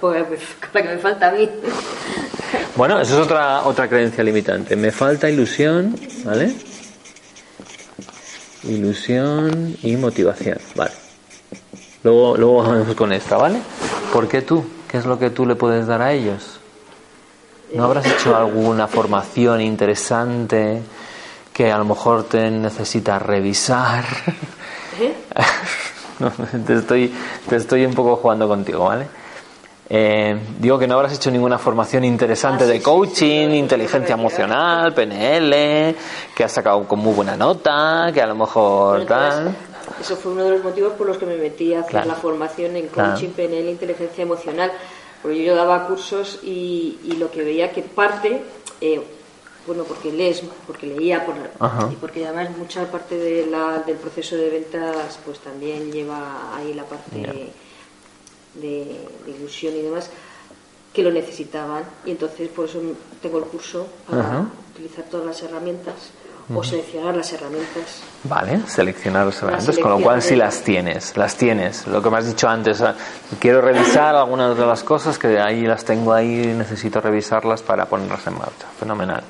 Con 0.00 0.14
la 0.14 0.24
con 0.24 0.36
la 0.74 0.82
que 0.82 0.88
me 0.88 0.98
falta 0.98 1.28
a 1.28 1.32
mí. 1.32 1.48
Bueno, 2.76 3.00
eso 3.00 3.14
es 3.14 3.24
otra, 3.24 3.62
otra 3.62 3.88
creencia 3.88 4.22
limitante. 4.22 4.76
Me 4.76 4.92
falta 4.92 5.30
ilusión, 5.30 5.98
¿vale? 6.24 6.54
Ilusión 8.64 9.76
y 9.82 9.96
motivación, 9.96 10.58
vale. 10.74 10.92
Luego, 12.02 12.36
luego 12.36 12.62
vamos 12.62 12.94
con 12.94 13.14
esta, 13.14 13.38
¿vale? 13.38 13.60
¿Por 14.12 14.28
qué 14.28 14.42
tú? 14.42 14.62
¿Qué 14.88 14.98
es 14.98 15.06
lo 15.06 15.18
que 15.18 15.30
tú 15.30 15.46
le 15.46 15.54
puedes 15.54 15.86
dar 15.86 16.02
a 16.02 16.12
ellos? 16.12 16.60
¿No 17.72 17.84
habrás 17.84 18.04
hecho 18.06 18.36
alguna 18.36 18.86
formación 18.86 19.62
interesante 19.62 20.82
que 21.54 21.72
a 21.72 21.78
lo 21.78 21.86
mejor 21.86 22.24
te 22.24 22.50
necesitas 22.50 23.22
revisar? 23.22 24.04
¿Eh? 25.00 25.14
No, 26.18 26.30
te 26.66 26.72
estoy, 26.72 27.12
te 27.46 27.56
estoy 27.56 27.84
un 27.84 27.92
poco 27.92 28.16
jugando 28.16 28.48
contigo, 28.48 28.86
¿vale? 28.86 29.06
Eh, 29.88 30.36
digo 30.58 30.78
que 30.80 30.88
no 30.88 30.94
habrás 30.96 31.14
hecho 31.14 31.30
ninguna 31.30 31.58
formación 31.58 32.04
interesante 32.04 32.64
Ah, 32.64 32.66
sí, 32.66 32.72
de 32.72 32.82
coaching, 32.82 33.14
sí, 33.46 33.50
sí, 33.52 33.56
inteligencia 33.56 34.14
emocional, 34.14 34.92
PNL, 34.92 35.94
que 36.34 36.42
has 36.44 36.50
sacado 36.52 36.86
con 36.88 36.98
muy 36.98 37.14
buena 37.14 37.36
nota, 37.36 38.10
que 38.12 38.20
a 38.20 38.26
lo 38.26 38.34
mejor 38.34 39.04
tal. 39.06 39.54
eso 40.00 40.16
fue 40.16 40.32
uno 40.32 40.42
de 40.44 40.50
los 40.50 40.64
motivos 40.64 40.94
por 40.94 41.06
los 41.06 41.18
que 41.18 41.26
me 41.26 41.36
metí 41.36 41.72
a 41.72 41.80
hacer 41.80 41.90
Claro. 41.92 42.08
la 42.08 42.14
formación 42.16 42.74
en 42.74 42.88
Claro. 42.88 43.12
coaching, 43.12 43.28
PNL, 43.30 43.70
inteligencia 43.70 44.22
emocional. 44.22 44.72
Porque 45.22 45.42
yo 45.44 45.54
daba 45.56 45.86
cursos 45.86 46.40
y, 46.42 46.98
y 47.04 47.12
lo 47.12 47.30
que 47.30 47.42
veía 47.42 47.70
que 47.72 47.82
parte, 47.82 48.42
eh, 48.80 49.00
bueno, 49.66 49.84
porque 49.84 50.12
lees, 50.12 50.42
porque 50.66 50.86
leía 50.86 51.24
por, 51.24 51.34
y 51.90 51.96
porque 51.96 52.24
además 52.26 52.56
mucha 52.56 52.84
parte 52.90 53.16
de 53.16 53.46
la- 53.46 53.82
del 53.86 53.96
proceso 53.96 54.36
de 54.36 54.50
ventas 54.50 55.18
pues 55.24 55.38
también 55.40 55.90
lleva 55.90 56.54
ahí 56.56 56.74
la 56.74 56.84
parte. 56.84 57.50
De, 58.60 59.08
de 59.24 59.30
ilusión 59.30 59.74
y 59.74 59.82
demás 59.82 60.10
que 60.92 61.02
lo 61.02 61.10
necesitaban 61.10 61.84
y 62.06 62.12
entonces 62.12 62.48
por 62.48 62.64
eso 62.64 62.80
tengo 63.20 63.38
el 63.38 63.44
curso 63.44 63.86
para 64.08 64.22
Ajá. 64.22 64.46
utilizar 64.72 65.04
todas 65.04 65.26
las 65.26 65.42
herramientas 65.42 65.94
o 66.54 66.62
seleccionar 66.62 67.14
las 67.16 67.32
herramientas 67.32 68.02
Vale, 68.24 68.60
seleccionar 68.66 69.26
las 69.26 69.36
herramientas, 69.42 69.78
con 69.78 69.90
lo 69.90 70.00
cual 70.00 70.22
sí 70.22 70.36
las 70.36 70.62
tienes, 70.62 71.16
las 71.16 71.36
tienes. 71.36 71.86
Lo 71.88 72.00
que 72.00 72.08
me 72.08 72.18
has 72.18 72.26
dicho 72.26 72.48
antes, 72.48 72.82
quiero 73.40 73.60
revisar 73.60 74.14
algunas 74.14 74.56
de 74.56 74.64
las 74.64 74.84
cosas 74.84 75.18
que 75.18 75.38
ahí 75.40 75.62
las 75.62 75.84
tengo 75.84 76.12
ahí, 76.12 76.54
necesito 76.56 77.00
revisarlas 77.00 77.62
para 77.62 77.86
ponerlas 77.86 78.26
en 78.26 78.34
marcha. 78.34 78.66
Fenomenal. 78.78 79.22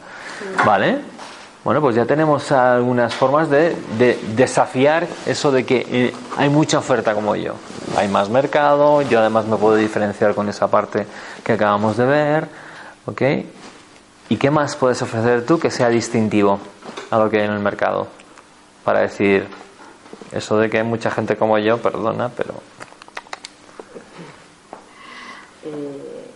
Vale. 0.64 1.15
Bueno, 1.66 1.80
pues 1.80 1.96
ya 1.96 2.06
tenemos 2.06 2.52
algunas 2.52 3.12
formas 3.12 3.50
de, 3.50 3.74
de 3.98 4.16
desafiar 4.36 5.08
eso 5.26 5.50
de 5.50 5.66
que 5.66 5.84
eh, 5.90 6.12
hay 6.36 6.48
mucha 6.48 6.78
oferta 6.78 7.12
como 7.12 7.34
yo. 7.34 7.54
Hay 7.96 8.06
más 8.06 8.28
mercado, 8.28 9.02
yo 9.02 9.18
además 9.18 9.46
me 9.46 9.56
puedo 9.56 9.74
diferenciar 9.74 10.36
con 10.36 10.48
esa 10.48 10.70
parte 10.70 11.08
que 11.42 11.54
acabamos 11.54 11.96
de 11.96 12.06
ver. 12.06 12.48
¿Ok? 13.06 13.20
¿Y 14.28 14.36
qué 14.36 14.48
más 14.52 14.76
puedes 14.76 15.02
ofrecer 15.02 15.44
tú 15.44 15.58
que 15.58 15.72
sea 15.72 15.88
distintivo 15.88 16.60
a 17.10 17.18
lo 17.18 17.28
que 17.30 17.38
hay 17.40 17.46
en 17.46 17.52
el 17.54 17.58
mercado? 17.58 18.06
Para 18.84 19.00
decir, 19.00 19.48
eso 20.30 20.58
de 20.58 20.70
que 20.70 20.76
hay 20.78 20.84
mucha 20.84 21.10
gente 21.10 21.36
como 21.36 21.58
yo, 21.58 21.78
perdona, 21.78 22.28
pero 22.28 22.54
Eh, 25.64 26.30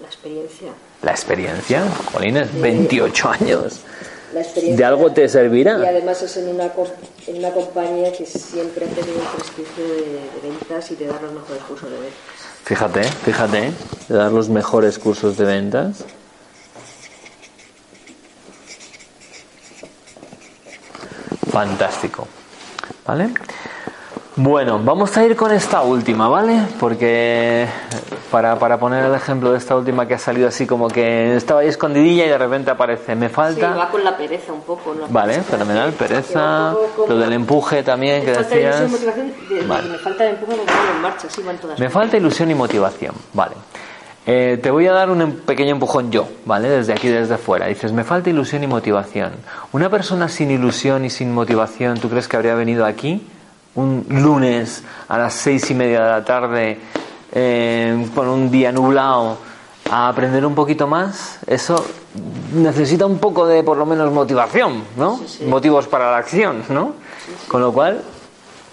la 0.00 0.06
experiencia. 0.06 0.70
la 1.02 1.10
experiencia, 1.28 1.84
Jolines, 2.12 2.48
28 2.58 3.28
años. 3.28 3.80
La 4.32 4.40
experiencia. 4.40 4.76
¿De 4.76 4.84
algo 4.84 5.12
te 5.12 5.24
Y 5.24 5.28
servirá? 5.28 5.74
además 5.74 6.22
es 6.22 6.36
en 6.38 6.48
una, 6.48 6.70
en 7.26 7.36
una 7.36 7.50
compañía 7.50 8.10
que 8.12 8.24
siempre 8.24 8.86
ha 8.86 8.88
tenido 8.88 9.20
el 9.20 9.26
prestigio 9.36 9.84
de, 9.84 10.40
de 10.40 10.48
ventas 10.48 10.90
y 10.90 10.96
de 10.96 11.06
dar 11.06 11.22
los 11.22 11.32
mejores 11.34 11.62
cursos 11.64 11.90
de 11.90 11.96
ventas. 11.98 12.18
Fíjate, 12.64 13.02
fíjate, 13.02 13.72
de 14.08 14.14
dar 14.16 14.32
los 14.32 14.48
mejores 14.48 14.98
cursos 14.98 15.36
de 15.36 15.44
ventas. 15.44 16.04
Fantástico. 21.50 22.26
¿Vale? 23.06 23.30
Bueno, 24.36 24.78
vamos 24.82 25.16
a 25.16 25.24
ir 25.24 25.34
con 25.34 25.52
esta 25.52 25.82
última, 25.82 26.28
¿vale? 26.28 26.60
Porque 26.78 27.66
para, 28.30 28.58
para 28.58 28.78
poner 28.78 29.04
el 29.04 29.14
ejemplo 29.14 29.52
de 29.52 29.58
esta 29.58 29.74
última 29.76 30.06
que 30.06 30.14
ha 30.14 30.18
salido 30.18 30.48
así 30.48 30.66
como 30.66 30.88
que 30.88 31.34
estaba 31.36 31.60
ahí 31.60 31.68
escondidilla 31.68 32.26
y 32.26 32.28
de 32.28 32.38
repente 32.38 32.70
aparece, 32.70 33.14
me 33.14 33.28
Sí, 33.28 33.34
falta... 33.34 33.74
va 33.74 33.88
con 33.90 34.04
la 34.04 34.16
pereza 34.16 34.52
un 34.52 34.60
poco. 34.62 34.94
¿no? 34.94 35.06
Vale, 35.08 35.40
fenomenal, 35.42 35.92
pereza, 35.92 36.74
lo 37.08 37.16
del 37.18 37.32
empuje 37.32 37.82
también 37.82 38.22
que 38.24 38.32
Me 38.32 38.34
falta 38.36 38.56
ilusión 38.56 38.88
y 38.88 38.90
motivación, 38.90 39.32
de- 39.48 39.66
Vale. 39.66 39.88
me 39.88 39.98
falta 39.98 40.24
el 40.24 40.30
empuje 40.34 40.56
ponerlo 40.56 40.92
en 40.96 41.02
marcha, 41.02 41.26
sí, 41.30 41.42
van 41.42 41.56
todas. 41.58 41.78
Me 41.78 41.90
falta 41.90 42.16
ilusión 42.16 42.50
y 42.50 42.54
motivación, 42.54 43.14
vale. 43.32 43.54
Eh, 44.30 44.58
te 44.62 44.70
voy 44.70 44.86
a 44.86 44.92
dar 44.92 45.08
un 45.08 45.22
em- 45.22 45.32
pequeño 45.32 45.70
empujón 45.72 46.10
yo, 46.10 46.28
¿vale? 46.44 46.68
Desde 46.68 46.92
aquí, 46.92 47.08
desde 47.08 47.38
fuera. 47.38 47.66
Dices, 47.66 47.92
me 47.92 48.04
falta 48.04 48.28
ilusión 48.28 48.62
y 48.62 48.66
motivación. 48.66 49.32
Una 49.72 49.88
persona 49.88 50.28
sin 50.28 50.50
ilusión 50.50 51.06
y 51.06 51.10
sin 51.10 51.32
motivación, 51.32 51.98
¿tú 51.98 52.10
crees 52.10 52.28
que 52.28 52.36
habría 52.36 52.54
venido 52.54 52.84
aquí 52.84 53.26
un 53.74 54.04
lunes 54.10 54.82
a 55.08 55.16
las 55.16 55.32
seis 55.32 55.70
y 55.70 55.74
media 55.74 56.02
de 56.04 56.10
la 56.10 56.24
tarde 56.26 56.78
eh, 57.32 58.08
con 58.14 58.28
un 58.28 58.50
día 58.50 58.72
nublado 58.72 59.38
a 59.90 60.08
aprender 60.08 60.44
un 60.44 60.54
poquito 60.54 60.86
más? 60.86 61.38
Eso 61.46 61.84
necesita 62.54 63.06
un 63.06 63.18
poco 63.18 63.46
de, 63.46 63.62
por 63.62 63.76
lo 63.76 63.86
menos, 63.86 64.12
motivación, 64.12 64.84
¿no? 64.96 65.18
Sí, 65.18 65.38
sí. 65.38 65.44
Motivos 65.44 65.86
para 65.88 66.10
la 66.10 66.18
acción, 66.18 66.64
¿no? 66.68 66.94
Con 67.48 67.60
lo 67.60 67.72
cual, 67.72 68.02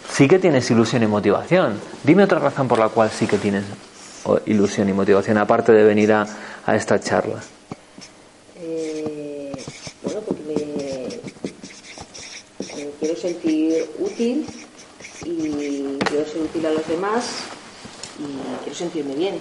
sí 0.10 0.28
que 0.28 0.40
tienes 0.40 0.70
ilusión 0.72 1.04
y 1.04 1.08
motivación. 1.08 1.80
Dime 2.04 2.24
otra 2.24 2.40
razón 2.40 2.68
por 2.68 2.80
la 2.80 2.90
cual 2.90 3.10
sí 3.12 3.28
que 3.28 3.38
tienes 3.38 3.64
ilusión 4.46 4.90
y 4.90 4.94
motivación, 4.94 5.38
aparte 5.38 5.72
de 5.72 5.84
venir 5.84 6.12
a, 6.14 6.26
a 6.66 6.76
esta 6.76 7.00
charla. 7.00 7.42
Eh, 8.58 9.52
bueno, 10.04 10.22
porque 10.22 10.42
me, 10.44 10.56
me 12.76 12.90
quiero 13.00 13.16
sentir 13.16 13.90
útil 14.00 14.48
y 15.24 15.98
quiero 16.00 16.26
ser 16.26 16.42
útil 16.42 16.66
a 16.66 16.72
los 16.72 16.88
demás 16.88 17.44
y 18.20 18.64
quiero 18.64 18.78
sentirme 18.78 19.16
bien. 19.16 19.40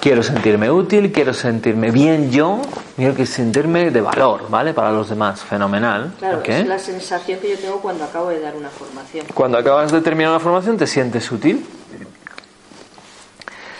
Quiero 0.00 0.22
sentirme 0.22 0.70
útil, 0.70 1.12
quiero 1.12 1.34
sentirme 1.34 1.90
bien 1.90 2.30
yo, 2.30 2.60
quiero 2.96 3.14
que 3.14 3.26
sentirme 3.26 3.90
de 3.90 4.00
valor, 4.00 4.48
¿vale? 4.48 4.72
Para 4.72 4.90
los 4.92 5.08
demás, 5.08 5.42
fenomenal. 5.42 6.14
Claro, 6.18 6.38
¿ok? 6.38 6.48
es 6.48 6.66
la 6.66 6.78
sensación 6.78 7.38
que 7.40 7.50
yo 7.50 7.58
tengo 7.58 7.80
cuando 7.80 8.04
acabo 8.04 8.28
de 8.28 8.40
dar 8.40 8.56
una 8.56 8.70
formación. 8.70 9.26
Cuando 9.34 9.58
acabas 9.58 9.92
de 9.92 10.00
terminar 10.00 10.32
la 10.32 10.40
formación, 10.40 10.76
¿te 10.76 10.86
sientes 10.86 11.30
útil? 11.30 11.66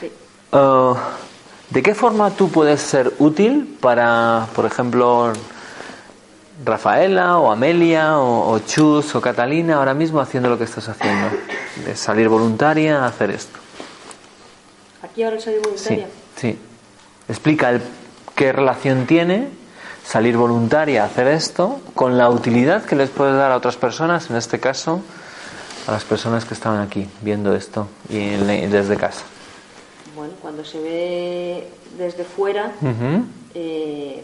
Sí. 0.00 0.12
Uh, 0.52 0.94
¿De 1.70 1.82
qué 1.82 1.94
forma 1.94 2.30
tú 2.30 2.50
puedes 2.50 2.80
ser 2.80 3.14
útil 3.18 3.78
para, 3.80 4.46
por 4.54 4.66
ejemplo, 4.66 5.32
Rafaela 6.64 7.38
o 7.38 7.50
Amelia 7.50 8.18
o, 8.18 8.52
o 8.52 8.58
Chus 8.58 9.14
o 9.14 9.20
Catalina 9.20 9.76
ahora 9.76 9.94
mismo 9.94 10.20
haciendo 10.20 10.50
lo 10.50 10.58
que 10.58 10.64
estás 10.64 10.88
haciendo? 10.88 11.28
De 11.86 11.96
salir 11.96 12.28
voluntaria 12.28 13.04
a 13.04 13.06
hacer 13.06 13.30
esto. 13.30 13.58
Aquí 15.02 15.22
ahora 15.22 15.38
Sí, 15.40 15.50
voluntaria. 15.62 16.06
sí. 16.36 16.58
Explica 17.28 17.70
el- 17.70 17.82
qué 18.34 18.52
relación 18.52 19.06
tiene 19.06 19.48
salir 20.04 20.36
voluntaria 20.36 21.02
a 21.02 21.06
hacer 21.06 21.26
esto 21.28 21.80
con 21.94 22.18
la 22.18 22.28
utilidad 22.30 22.84
que 22.84 22.96
les 22.96 23.10
puedes 23.10 23.34
dar 23.34 23.52
a 23.52 23.56
otras 23.56 23.76
personas, 23.76 24.30
en 24.30 24.36
este 24.36 24.58
caso 24.60 25.00
a 25.86 25.92
las 25.92 26.04
personas 26.04 26.44
que 26.44 26.54
estaban 26.54 26.80
aquí 26.80 27.08
viendo 27.22 27.54
esto 27.54 27.86
y 28.08 28.30
desde 28.66 28.96
casa. 28.96 29.22
Bueno, 30.16 30.34
cuando 30.42 30.64
se 30.64 30.80
ve 30.80 31.68
desde 31.96 32.24
fuera, 32.24 32.72
eh, 33.54 34.22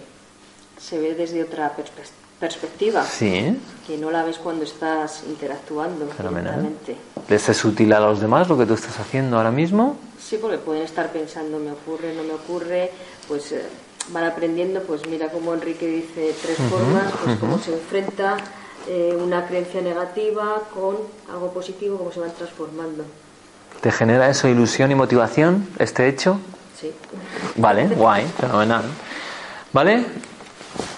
se 0.79 0.99
ve 0.99 1.15
desde 1.15 1.43
otra 1.45 1.75
perspe- 1.77 2.11
perspectiva, 2.39 3.03
Sí, 3.05 3.59
que 3.87 3.97
no 3.97 4.11
la 4.11 4.23
ves 4.23 4.39
cuando 4.39 4.65
estás 4.65 5.23
interactuando 5.27 6.07
fenomenal. 6.09 6.69
¿Les 7.29 7.49
es 7.49 7.65
útil 7.65 7.93
a 7.93 8.01
los 8.01 8.21
demás 8.21 8.49
lo 8.49 8.59
que 8.59 8.67
tú 8.67 8.75
estás 8.75 8.99
haciendo 9.01 9.39
ahora 9.39 9.51
mismo? 9.51 9.97
Sí, 10.23 10.39
porque 10.41 10.59
pueden 10.59 10.83
estar 10.83 11.11
pensando, 11.13 11.59
me 11.59 11.73
ocurre, 11.73 12.15
no 12.15 12.23
me 12.25 12.35
ocurre, 12.35 12.91
pues 13.27 13.53
eh, 13.53 13.63
van 14.11 14.25
aprendiendo, 14.25 14.83
pues 14.83 15.07
mira 15.07 15.29
como 15.29 15.55
Enrique 15.55 15.87
dice 15.87 16.35
tres 16.43 16.59
formas, 16.69 17.13
pues 17.25 17.39
cómo 17.39 17.59
se 17.59 17.73
enfrenta 17.73 18.37
eh, 18.89 19.17
una 19.19 19.47
creencia 19.47 19.81
negativa 19.81 20.63
con 20.75 20.97
algo 21.33 21.53
positivo, 21.53 21.97
cómo 21.97 22.13
se 22.13 22.21
van 22.21 22.33
transformando. 22.33 23.05
¿Te 23.81 23.91
genera 23.93 24.29
eso 24.29 24.49
ilusión 24.49 24.91
y 24.91 24.95
motivación, 24.95 25.69
este 25.79 26.09
hecho? 26.09 26.39
Sí. 26.79 26.93
Vale, 27.57 27.87
guay, 27.97 28.27
fenomenal. 28.39 28.85
¿Vale? 29.73 30.05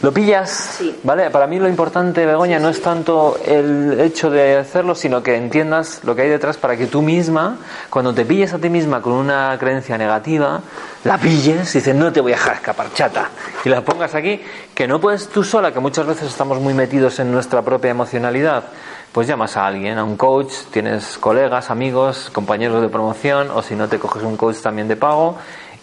¿Lo 0.01 0.13
pillas? 0.13 0.77
Sí. 0.79 0.97
¿Vale? 1.03 1.29
Para 1.31 1.49
mí 1.49 1.59
lo 1.59 1.69
importante, 1.69 2.25
Begoña, 2.25 2.61
no 2.61 2.69
es 2.69 2.81
tanto 2.81 3.37
el 3.45 3.99
hecho 4.01 4.31
de 4.31 4.57
hacerlo, 4.57 4.95
sino 4.95 5.25
que 5.25 5.35
entiendas 5.35 6.03
lo 6.05 6.15
que 6.15 6.23
hay 6.23 6.29
detrás 6.29 6.57
para 6.57 6.77
que 6.77 6.87
tú 6.87 7.03
misma, 7.03 7.57
cuando 7.91 8.15
te 8.15 8.25
pilles 8.25 8.55
a 8.55 8.59
ti 8.59 8.71
misma 8.71 9.03
con 9.03 9.15
una 9.15 9.57
creencia 9.59 9.99
negativa, 9.99 10.61
la 11.03 11.19
pilles 11.19 11.75
y 11.75 11.79
dices, 11.79 11.97
no 11.97 12.13
te 12.13 12.21
voy 12.21 12.33
a 12.33 12.37
dejar 12.37 12.55
escapar, 12.55 12.93
chata. 12.95 13.31
Y 13.65 13.69
la 13.71 13.81
pongas 13.81 14.15
aquí, 14.15 14.41
que 14.73 14.87
no 14.87 15.01
puedes 15.01 15.29
tú 15.31 15.43
sola, 15.43 15.73
que 15.73 15.81
muchas 15.81 16.07
veces 16.07 16.29
estamos 16.29 16.61
muy 16.61 16.75
metidos 16.75 17.19
en 17.19 17.33
nuestra 17.33 17.63
propia 17.63 17.91
emocionalidad. 17.91 18.65
Pues 19.11 19.27
llamas 19.27 19.57
a 19.57 19.67
alguien, 19.67 19.99
a 19.99 20.05
un 20.05 20.17
coach, 20.17 20.53
tienes 20.71 21.19
colegas, 21.19 21.71
amigos, 21.71 22.31
compañeros 22.33 22.83
de 22.83 22.89
promoción, 22.89 23.51
o 23.51 23.63
si 23.63 23.75
no 23.75 23.89
te 23.89 23.99
coges 23.99 24.23
un 24.23 24.37
coach 24.37 24.59
también 24.59 24.87
de 24.87 24.95
pago 24.95 25.37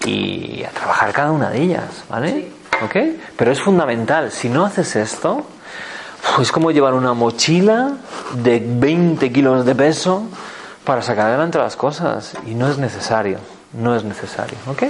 y 0.05 0.63
a 0.63 0.69
trabajar 0.69 1.11
cada 1.11 1.31
una 1.31 1.49
de 1.49 1.61
ellas, 1.61 2.05
¿vale? 2.09 2.31
Sí. 2.31 2.51
¿Ok? 2.83 2.95
Pero 3.37 3.51
es 3.51 3.61
fundamental. 3.61 4.31
Si 4.31 4.49
no 4.49 4.65
haces 4.65 4.95
esto, 4.95 5.45
es 6.41 6.51
como 6.51 6.71
llevar 6.71 6.93
una 6.93 7.13
mochila 7.13 7.93
de 8.33 8.61
20 8.65 9.31
kilos 9.31 9.65
de 9.65 9.75
peso 9.75 10.23
para 10.83 11.01
sacar 11.01 11.27
adelante 11.27 11.57
las 11.57 11.75
cosas. 11.75 12.33
Y 12.45 12.55
no 12.55 12.69
es 12.69 12.77
necesario. 12.77 13.39
No 13.73 13.95
es 13.95 14.03
necesario. 14.03 14.57
¿Ok? 14.67 14.83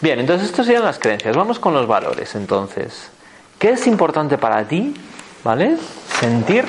Bien, 0.00 0.18
entonces 0.18 0.48
estas 0.48 0.66
serían 0.66 0.84
las 0.84 0.98
creencias. 0.98 1.36
Vamos 1.36 1.58
con 1.58 1.74
los 1.74 1.86
valores, 1.86 2.34
entonces. 2.34 3.10
¿Qué 3.58 3.70
es 3.70 3.86
importante 3.86 4.36
para 4.38 4.66
ti? 4.66 4.94
¿Vale? 5.44 5.76
Sentir 6.20 6.66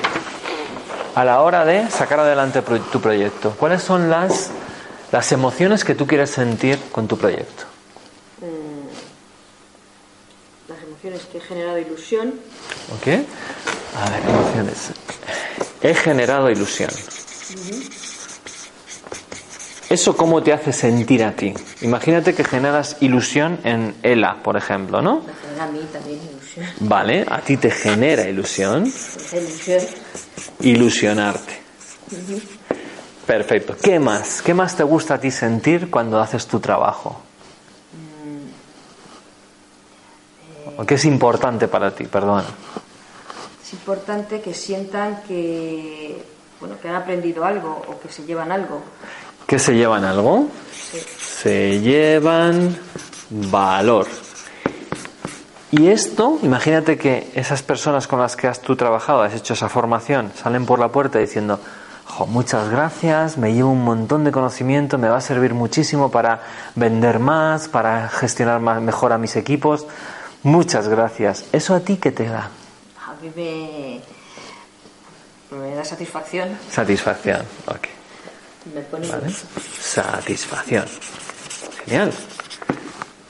a 1.14 1.24
la 1.24 1.40
hora 1.42 1.64
de 1.64 1.90
sacar 1.90 2.20
adelante 2.20 2.62
tu 2.62 3.00
proyecto. 3.00 3.50
¿Cuáles 3.58 3.82
son 3.82 4.08
las, 4.08 4.50
las 5.10 5.32
emociones 5.32 5.84
que 5.84 5.94
tú 5.96 6.06
quieres 6.06 6.30
sentir 6.30 6.78
con 6.92 7.08
tu 7.08 7.18
proyecto? 7.18 7.64
Las 10.68 10.78
emociones 11.08 11.26
que 11.30 11.38
he 11.38 11.40
generado 11.40 11.78
ilusión, 11.78 12.34
¿Ok? 12.94 13.06
A 13.96 14.10
ver, 14.10 14.22
emociones. 14.28 14.90
He 15.82 15.94
generado 15.94 16.50
ilusión. 16.50 16.90
¿Eso 19.90 20.16
cómo 20.16 20.42
te 20.42 20.52
hace 20.52 20.72
sentir 20.72 21.24
a 21.24 21.32
ti? 21.32 21.54
Imagínate 21.80 22.34
que 22.34 22.44
generas 22.44 22.96
ilusión 23.00 23.58
en 23.64 23.94
Ela, 24.02 24.42
por 24.42 24.56
ejemplo, 24.56 25.00
¿no? 25.00 25.22
me 25.22 25.32
genera 25.34 25.64
a 25.64 25.68
mí 25.68 25.80
también 25.92 26.20
ilusión. 26.30 26.66
Vale, 26.80 27.24
a 27.28 27.40
ti 27.40 27.56
te 27.56 27.70
genera 27.70 28.28
ilusión 28.28 28.84
ilusión, 28.84 29.82
ilusionarte. 30.60 31.58
Perfecto. 33.26 33.76
¿Qué 33.80 33.98
más? 33.98 34.42
¿Qué 34.42 34.52
más 34.54 34.76
te 34.76 34.82
gusta 34.82 35.14
a 35.14 35.20
ti 35.20 35.30
sentir 35.30 35.90
cuando 35.90 36.20
haces 36.20 36.46
tu 36.46 36.60
trabajo? 36.60 37.22
¿O 40.78 40.86
¿Qué 40.86 40.94
es 40.94 41.04
importante 41.06 41.66
para 41.66 41.90
ti? 41.90 42.04
Perdona. 42.04 42.44
es 43.64 43.72
importante 43.72 44.40
que 44.40 44.54
sientan 44.54 45.22
que, 45.26 46.24
bueno, 46.60 46.76
que 46.80 46.88
han 46.88 46.94
aprendido 46.94 47.44
algo 47.44 47.82
o 47.88 47.98
que 47.98 48.08
se 48.08 48.22
llevan 48.24 48.52
algo. 48.52 48.80
¿Qué 49.44 49.58
se 49.58 49.74
llevan 49.74 50.04
algo? 50.04 50.46
Sí. 50.72 50.98
Se 51.18 51.80
llevan 51.80 52.78
valor. 53.28 54.06
Y 55.72 55.88
esto, 55.88 56.38
imagínate 56.42 56.96
que 56.96 57.28
esas 57.34 57.62
personas 57.62 58.06
con 58.06 58.20
las 58.20 58.36
que 58.36 58.46
has 58.46 58.60
tú 58.60 58.76
trabajado, 58.76 59.22
has 59.22 59.34
hecho 59.34 59.54
esa 59.54 59.68
formación, 59.68 60.30
salen 60.40 60.64
por 60.64 60.78
la 60.78 60.88
puerta 60.88 61.18
diciendo, 61.18 61.58
"Jo, 62.06 62.26
muchas 62.26 62.70
gracias, 62.70 63.36
me 63.36 63.52
llevo 63.52 63.72
un 63.72 63.82
montón 63.84 64.22
de 64.22 64.30
conocimiento, 64.30 64.96
me 64.96 65.08
va 65.08 65.16
a 65.16 65.20
servir 65.20 65.54
muchísimo 65.54 66.10
para 66.12 66.40
vender 66.76 67.18
más, 67.18 67.66
para 67.68 68.08
gestionar 68.08 68.60
más, 68.60 68.80
mejor 68.80 69.12
a 69.12 69.18
mis 69.18 69.34
equipos. 69.34 69.86
Muchas 70.42 70.88
gracias. 70.88 71.44
¿Eso 71.52 71.74
a 71.74 71.80
ti 71.80 71.96
qué 71.96 72.10
te 72.12 72.24
da? 72.26 72.50
A 73.06 73.14
mí 73.20 73.30
me, 73.34 74.00
me 75.56 75.74
da 75.74 75.84
satisfacción, 75.84 76.56
Satisfacción. 76.70 77.42
Ok. 77.66 77.88
me 78.74 78.80
pone 78.82 79.08
¿Vale? 79.08 79.34
Satisfacción. 79.80 80.86
Genial. 81.84 82.12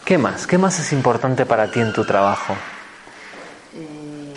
¿Qué 0.05 0.19
más? 0.19 0.47
¿Qué 0.47 0.59
más 0.59 0.79
es 0.81 0.93
importante 0.93 1.47
para 1.47 1.71
ti 1.71 1.81
en 1.81 1.93
tu 1.93 2.05
trabajo? 2.05 2.55
Eh, 3.75 4.35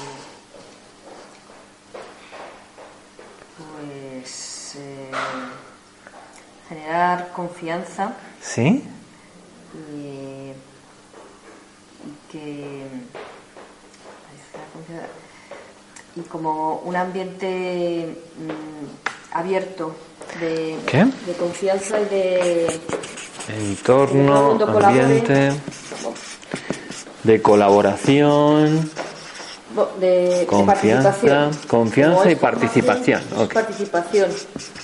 pues 3.57 4.75
eh, 4.77 5.11
generar 6.69 7.31
confianza 7.33 8.13
¿Sí? 8.41 8.83
y, 9.73 9.97
y 9.97 10.53
que 12.31 12.83
ay, 14.27 14.37
generar 14.51 14.69
confianza. 14.73 15.07
y 16.15 16.21
como 16.21 16.70
un 16.83 16.95
ambiente 16.95 18.15
mm, 18.37 19.35
abierto 19.37 19.95
de, 20.39 20.77
¿Qué? 20.85 21.05
de 21.25 21.33
confianza 21.37 21.99
y 21.99 22.05
de 22.05 22.79
Entorno, 23.49 24.57
colabore. 24.59 24.85
ambiente, 25.01 25.51
de 27.23 27.41
colaboración, 27.41 28.89
bo- 29.75 29.91
de, 29.99 30.39
de 30.39 30.45
Confianza, 30.45 31.09
participación. 31.11 31.67
confianza 31.67 32.31
y 32.31 32.35
participación, 32.35 33.21
participación. 33.53 34.29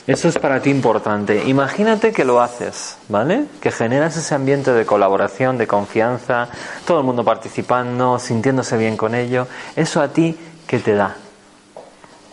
Eso 0.07 0.27
es 0.29 0.37
para 0.39 0.61
ti 0.61 0.69
importante. 0.69 1.43
Imagínate 1.47 2.11
que 2.13 2.23
lo 2.25 2.41
haces, 2.41 2.95
¿vale? 3.09 3.45
Que 3.61 3.71
generas 3.71 4.15
ese 4.17 4.33
ambiente 4.35 4.71
de 4.71 4.85
colaboración, 4.85 5.57
de 5.57 5.67
confianza, 5.67 6.47
todo 6.85 6.99
el 6.99 7.05
mundo 7.05 7.23
participando, 7.25 8.17
sintiéndose 8.17 8.77
bien 8.77 8.95
con 8.97 9.15
ello. 9.15 9.47
Eso 9.75 10.01
a 10.01 10.07
ti, 10.09 10.35
¿qué 10.65 10.79
te 10.79 10.93
da? 10.93 11.15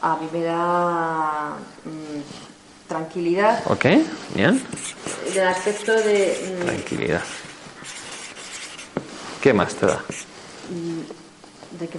A 0.07 0.17
mí 0.21 0.29
me 0.33 0.43
da 0.45 1.53
mm, 1.85 2.89
tranquilidad 2.89 3.63
¿Ok? 3.67 3.87
Bien. 4.35 4.63
del 5.33 5.47
aspecto 5.49 5.93
de, 5.95 6.59
mm, 6.61 6.65
Tranquilidad. 6.67 7.23
¿Qué 9.41 9.53
más 9.55 9.75
te 9.75 9.87
da? 9.87 9.99
de 11.79 11.89
que 11.89 11.99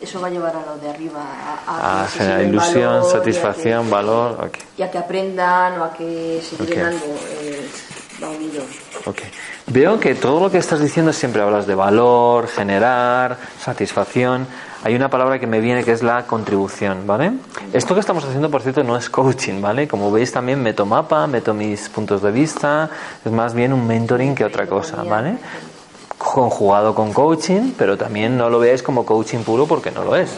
eso 0.00 0.20
va 0.20 0.28
a 0.28 0.30
llevar 0.30 0.54
a 0.56 0.64
lo 0.64 0.76
de 0.78 0.88
arriba, 0.90 1.20
a, 1.20 1.58
Ah, 1.66 2.04
a 2.04 2.08
generar 2.08 2.38
lleven 2.38 2.54
ilusión, 2.54 2.82
valor 3.00 3.10
satisfacción, 3.12 3.84
que- 3.86 3.90
valor. 3.90 4.44
Ok. 4.44 4.58
Y 4.78 4.82
a 4.82 4.90
que 4.90 4.98
aprendan 4.98 5.80
o 5.80 5.84
a 5.84 5.92
que 5.92 6.40
se 6.48 6.56
lleven 6.64 6.86
Ok. 6.86 6.92
algo. 6.92 7.16
eh, 7.40 7.68
va 8.22 8.28
unido. 8.30 8.62
Ok. 9.06 9.18
Veo 9.66 9.98
que 9.98 10.14
todo 10.14 10.38
lo 10.40 10.50
que 10.50 10.58
estás 10.58 10.80
diciendo 10.80 11.12
siempre 11.12 11.42
hablas 11.42 11.66
de 11.66 11.74
valor, 11.74 12.46
generar, 12.48 13.38
satisfacción. 13.60 14.46
Hay 14.84 14.94
una 14.94 15.10
palabra 15.10 15.40
que 15.40 15.46
me 15.46 15.60
viene 15.60 15.82
que 15.82 15.92
es 15.92 16.02
la 16.02 16.24
contribución, 16.26 17.06
¿vale? 17.06 17.32
Esto 17.72 17.94
que 17.94 18.00
estamos 18.00 18.24
haciendo, 18.24 18.48
por 18.50 18.62
cierto, 18.62 18.84
no 18.84 18.96
es 18.96 19.10
coaching, 19.10 19.60
¿vale? 19.60 19.88
Como 19.88 20.12
veis 20.12 20.30
también 20.30 20.62
meto 20.62 20.86
mapa, 20.86 21.26
meto 21.26 21.52
mis 21.52 21.88
puntos 21.88 22.22
de 22.22 22.30
vista, 22.30 22.88
es 23.24 23.32
más 23.32 23.54
bien 23.54 23.72
un 23.72 23.86
mentoring 23.86 24.34
que 24.34 24.44
otra 24.44 24.66
cosa, 24.66 25.02
¿vale? 25.02 25.38
Conjugado 26.16 26.94
con 26.94 27.12
coaching, 27.12 27.72
pero 27.76 27.96
también 27.96 28.36
no 28.36 28.48
lo 28.50 28.60
veáis 28.60 28.82
como 28.82 29.04
coaching 29.04 29.40
puro 29.40 29.66
porque 29.66 29.90
no 29.90 30.04
lo 30.04 30.14
es. 30.14 30.30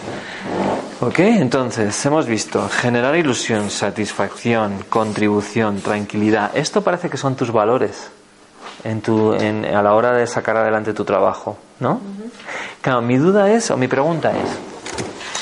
Ok, 1.03 1.19
entonces 1.19 2.05
hemos 2.07 2.27
visto 2.27 2.67
generar 2.69 3.17
ilusión, 3.17 3.71
satisfacción, 3.71 4.85
contribución, 4.89 5.81
tranquilidad. 5.81 6.51
Esto 6.55 6.83
parece 6.83 7.09
que 7.09 7.17
son 7.17 7.37
tus 7.37 7.53
valores 7.53 8.11
en 8.85 9.01
tu, 9.01 9.35
en, 9.35 9.65
a 9.65 9.83
la 9.83 9.95
hora 9.95 10.13
de 10.13 10.27
sacar 10.27 10.57
adelante 10.57 10.93
tu 10.93 11.05
trabajo, 11.05 11.57
¿no? 11.81 12.01
Claro, 12.81 13.03
mi 13.03 13.17
duda 13.17 13.51
es, 13.51 13.71
o 13.71 13.77
mi 13.77 13.89
pregunta 13.89 14.31
es, 14.31 14.71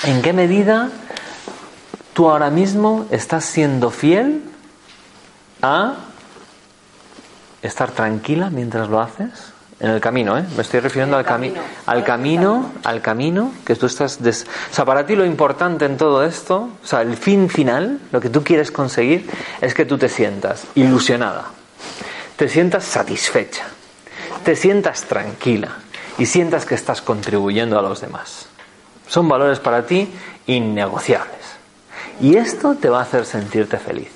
¿En 0.05 0.23
qué 0.23 0.33
medida 0.33 0.91
tú 2.13 2.31
ahora 2.31 2.51
mismo 2.51 3.07
estás 3.11 3.45
siendo 3.45 3.91
fiel 3.91 4.43
a 5.61 5.97
estar 7.63 7.91
tranquila 7.91 8.49
mientras 8.49 8.89
lo 8.89 9.01
haces? 9.01 9.53
En 9.81 9.91
el 9.91 10.01
camino, 10.01 10.37
¿eh? 10.39 10.45
Me 10.57 10.63
estoy 10.63 10.81
refiriendo 10.81 11.17
al, 11.17 11.25
camino, 11.25 11.61
al 11.87 12.05
camino, 12.05 12.73
al 12.85 13.01
camino 13.01 13.53
que 13.65 13.77
tú 13.77 13.87
estás... 13.87 14.19
O 14.21 14.75
sea, 14.75 14.85
para 14.85 15.05
ti 15.05 15.15
lo 15.15 15.25
importante 15.25 15.85
en 15.85 15.97
todo 15.97 16.25
esto, 16.25 16.71
o 16.83 16.87
sea, 16.87 17.03
el 17.03 17.17
fin 17.17 17.49
final, 17.49 18.01
lo 18.11 18.21
que 18.21 18.29
tú 18.29 18.43
quieres 18.43 18.73
conseguir, 18.73 19.29
es 19.61 19.75
que 19.75 19.85
tú 19.85 19.99
te 19.99 20.09
sientas 20.09 20.65
ilusionada, 20.75 21.45
te 22.37 22.49
sientas 22.49 22.85
satisfecha, 22.85 23.65
te 24.45 24.57
sientas 24.57 25.03
tranquila 25.03 25.77
y 26.19 26.27
sientas 26.27 26.67
que 26.67 26.75
estás 26.75 27.01
contribuyendo 27.01 27.79
a 27.79 27.83
los 27.83 28.01
demás. 28.01 28.49
Son 29.07 29.29
valores 29.29 29.61
para 29.61 29.87
ti 29.87 30.13
innegociables. 30.47 31.39
Y 32.21 32.37
esto 32.37 32.75
te 32.75 32.89
va 32.89 32.99
a 32.99 33.03
hacer 33.03 33.25
sentirte 33.25 33.79
feliz. 33.79 34.11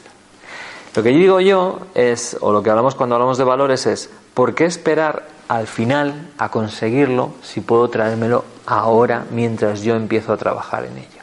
Lo 0.95 1.03
que 1.03 1.11
digo 1.11 1.41
yo 1.41 1.87
es, 1.95 2.37
o 2.41 2.53
lo 2.53 2.63
que 2.63 2.71
hablamos 2.71 2.95
cuando 2.95 3.15
hablamos 3.15 3.39
de 3.39 3.45
valores 3.45 3.87
es, 3.87 4.11
¿por 4.35 4.55
qué 4.55 4.67
esperar 4.67 5.27
al 5.49 5.67
final 5.67 6.31
a 6.37 6.51
conseguirlo 6.51 7.35
si 7.43 7.61
puedo 7.61 7.89
traérmelo 7.89 8.45
ahora 8.67 9.25
mientras 9.31 9.83
yo 9.83 9.95
empiezo 9.95 10.33
a 10.33 10.37
trabajar 10.37 10.85
en 10.85 10.99
ello? 10.99 11.23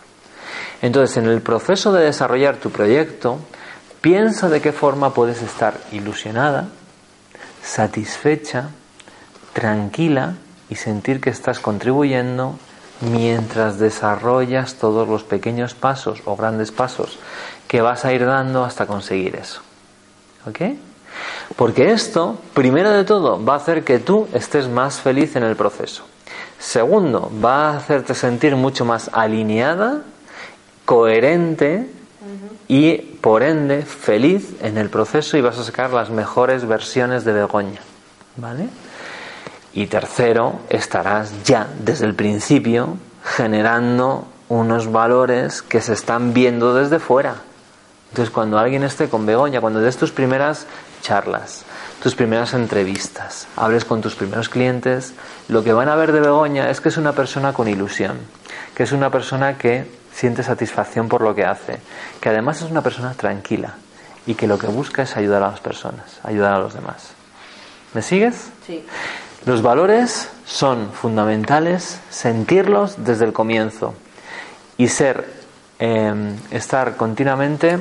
Entonces, 0.82 1.18
en 1.18 1.26
el 1.26 1.42
proceso 1.42 1.92
de 1.92 2.06
desarrollar 2.06 2.56
tu 2.56 2.72
proyecto, 2.72 3.38
piensa 4.02 4.50
de 4.50 4.62
qué 4.62 4.72
forma 4.72 5.14
puedes 5.14 5.42
estar 5.44 5.78
ilusionada, 5.92 6.70
satisfecha, 7.62 8.70
tranquila 9.54 10.36
y 10.70 10.76
sentir 10.76 11.22
que 11.22 11.30
estás 11.30 11.60
contribuyendo 11.60 12.58
mientras 13.02 13.80
desarrollas 13.80 14.76
todos 14.76 15.08
los 15.08 15.24
pequeños 15.24 15.74
pasos 15.74 16.22
o 16.26 16.36
grandes 16.36 16.72
pasos 16.72 17.18
que 17.68 17.82
vas 17.82 18.06
a 18.06 18.14
ir 18.14 18.26
dando 18.26 18.64
hasta 18.64 18.86
conseguir 18.86 19.36
eso. 19.36 19.62
¿Ok? 20.48 20.62
Porque 21.56 21.92
esto, 21.92 22.40
primero 22.54 22.92
de 22.92 23.04
todo, 23.04 23.44
va 23.44 23.54
a 23.54 23.58
hacer 23.58 23.84
que 23.84 24.00
tú 24.00 24.28
estés 24.34 24.68
más 24.68 25.00
feliz 25.00 25.36
en 25.36 25.44
el 25.44 25.56
proceso. 25.56 26.04
Segundo, 26.60 27.32
va 27.44 27.70
a 27.70 27.78
hacerte 27.78 28.14
sentir 28.14 28.56
mucho 28.56 28.86
más 28.86 29.10
alineada, 29.14 30.02
coherente 30.86 31.90
y, 32.68 32.98
por 32.98 33.44
ende, 33.44 33.84
feliz 33.84 34.56
en 34.62 34.78
el 34.78 34.90
proceso 34.90 35.38
y 35.38 35.42
vas 35.42 35.58
a 35.58 35.64
sacar 35.64 35.92
las 35.92 36.10
mejores 36.10 36.68
versiones 36.68 37.24
de 37.24 37.34
Begoña. 37.34 37.82
¿Vale? 38.36 38.68
Y 39.74 39.88
tercero, 39.88 40.60
estarás 40.70 41.44
ya 41.44 41.68
desde 41.80 42.06
el 42.06 42.16
principio 42.16 42.98
generando 43.24 44.28
unos 44.48 44.92
valores 44.92 45.62
que 45.62 45.82
se 45.82 45.94
están 45.94 46.34
viendo 46.34 46.74
desde 46.74 47.00
fuera. 47.00 47.36
Entonces, 48.10 48.34
cuando 48.34 48.58
alguien 48.58 48.84
esté 48.84 49.08
con 49.08 49.26
Begoña, 49.26 49.62
cuando 49.62 49.80
des 49.80 49.98
tus 49.98 50.12
primeras 50.12 50.66
charlas, 51.02 51.64
tus 52.02 52.16
primeras 52.16 52.54
entrevistas, 52.54 53.48
hables 53.56 53.86
con 53.86 54.02
tus 54.02 54.16
primeros 54.16 54.50
clientes, 54.50 55.14
lo 55.48 55.64
que 55.64 55.74
van 55.74 55.90
a 55.90 55.96
ver 55.96 56.12
de 56.12 56.20
Begoña 56.20 56.72
es 56.72 56.82
que 56.82 56.90
es 56.90 56.98
una 56.98 57.14
persona 57.14 57.54
con 57.54 57.68
ilusión, 57.68 58.18
que 58.74 58.84
es 58.84 58.92
una 58.92 59.12
persona 59.12 59.58
que 59.58 59.86
siente 60.12 60.42
satisfacción 60.42 61.08
por 61.08 61.22
lo 61.22 61.36
que 61.36 61.46
hace, 61.46 61.80
que 62.20 62.30
además 62.30 62.62
es 62.62 62.72
una 62.72 62.82
persona 62.82 63.14
tranquila 63.14 63.76
y 64.26 64.34
que 64.34 64.48
lo 64.48 64.58
que 64.58 64.68
busca 64.68 65.04
es 65.04 65.16
ayudar 65.16 65.44
a 65.44 65.52
las 65.52 65.60
personas, 65.60 66.20
ayudar 66.24 66.54
a 66.54 66.60
los 66.60 66.74
demás. 66.74 67.12
¿Me 67.94 68.02
sigues? 68.02 68.50
Sí. 68.66 68.84
Los 69.50 69.64
valores 69.64 70.30
son 70.46 70.92
fundamentales 70.94 72.00
sentirlos 72.12 73.04
desde 73.04 73.26
el 73.26 73.34
comienzo 73.34 73.96
y 74.78 74.90
ser, 74.90 75.28
eh, 75.80 76.36
estar 76.52 76.98
continuamente 76.98 77.80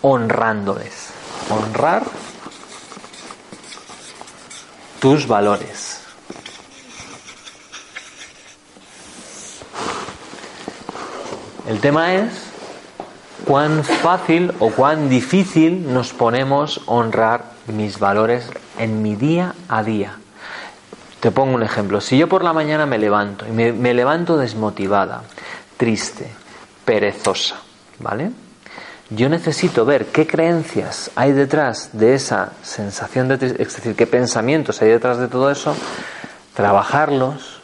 honrándoles. 0.00 1.10
Honrar 1.50 2.04
tus 5.00 5.28
valores. 5.28 6.00
El 11.68 11.78
tema 11.80 12.14
es 12.14 12.32
cuán 13.44 13.84
fácil 13.84 14.54
o 14.60 14.70
cuán 14.70 15.10
difícil 15.10 15.92
nos 15.92 16.14
ponemos 16.14 16.80
honrar 16.86 17.44
mis 17.66 17.98
valores 17.98 18.48
en 18.78 19.02
mi 19.02 19.14
día 19.14 19.54
a 19.68 19.82
día. 19.82 20.16
Te 21.20 21.30
pongo 21.30 21.54
un 21.54 21.62
ejemplo. 21.62 22.00
Si 22.00 22.16
yo 22.16 22.28
por 22.28 22.42
la 22.42 22.54
mañana 22.54 22.86
me 22.86 22.98
levanto 22.98 23.46
y 23.46 23.52
me, 23.52 23.94
levanto 23.94 24.38
desmotivada, 24.38 25.22
triste, 25.76 26.30
perezosa, 26.84 27.56
¿vale? 27.98 28.30
Yo 29.10 29.28
necesito 29.28 29.84
ver 29.84 30.06
qué 30.06 30.26
creencias 30.26 31.10
hay 31.16 31.32
detrás 31.32 31.90
de 31.92 32.14
esa 32.14 32.52
sensación 32.62 33.28
de 33.28 33.38
tristeza, 33.38 33.62
es 33.62 33.76
decir, 33.76 33.96
qué 33.96 34.06
pensamientos 34.06 34.80
hay 34.80 34.88
detrás 34.88 35.18
de 35.18 35.28
todo 35.28 35.50
eso, 35.50 35.74
trabajarlos 36.54 37.60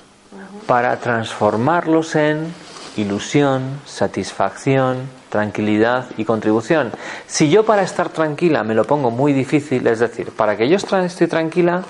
para 0.67 0.97
transformarlos 0.99 2.17
en 2.17 2.53
ilusión, 2.97 3.81
satisfacción, 3.87 5.09
tranquilidad 5.31 6.07
y 6.17 6.25
contribución. 6.25 6.91
Si 7.27 7.49
yo 7.49 7.65
para 7.65 7.83
estar 7.83 8.09
tranquila 8.09 8.65
me 8.65 8.75
lo 8.75 8.85
pongo 8.85 9.11
muy 9.11 9.33
difícil, 9.33 9.87
es 9.87 10.01
decir, 10.01 10.33
para 10.33 10.57
que 10.57 10.69
yo 10.69 10.77
esté 10.77 11.29
tranquila, 11.29 11.85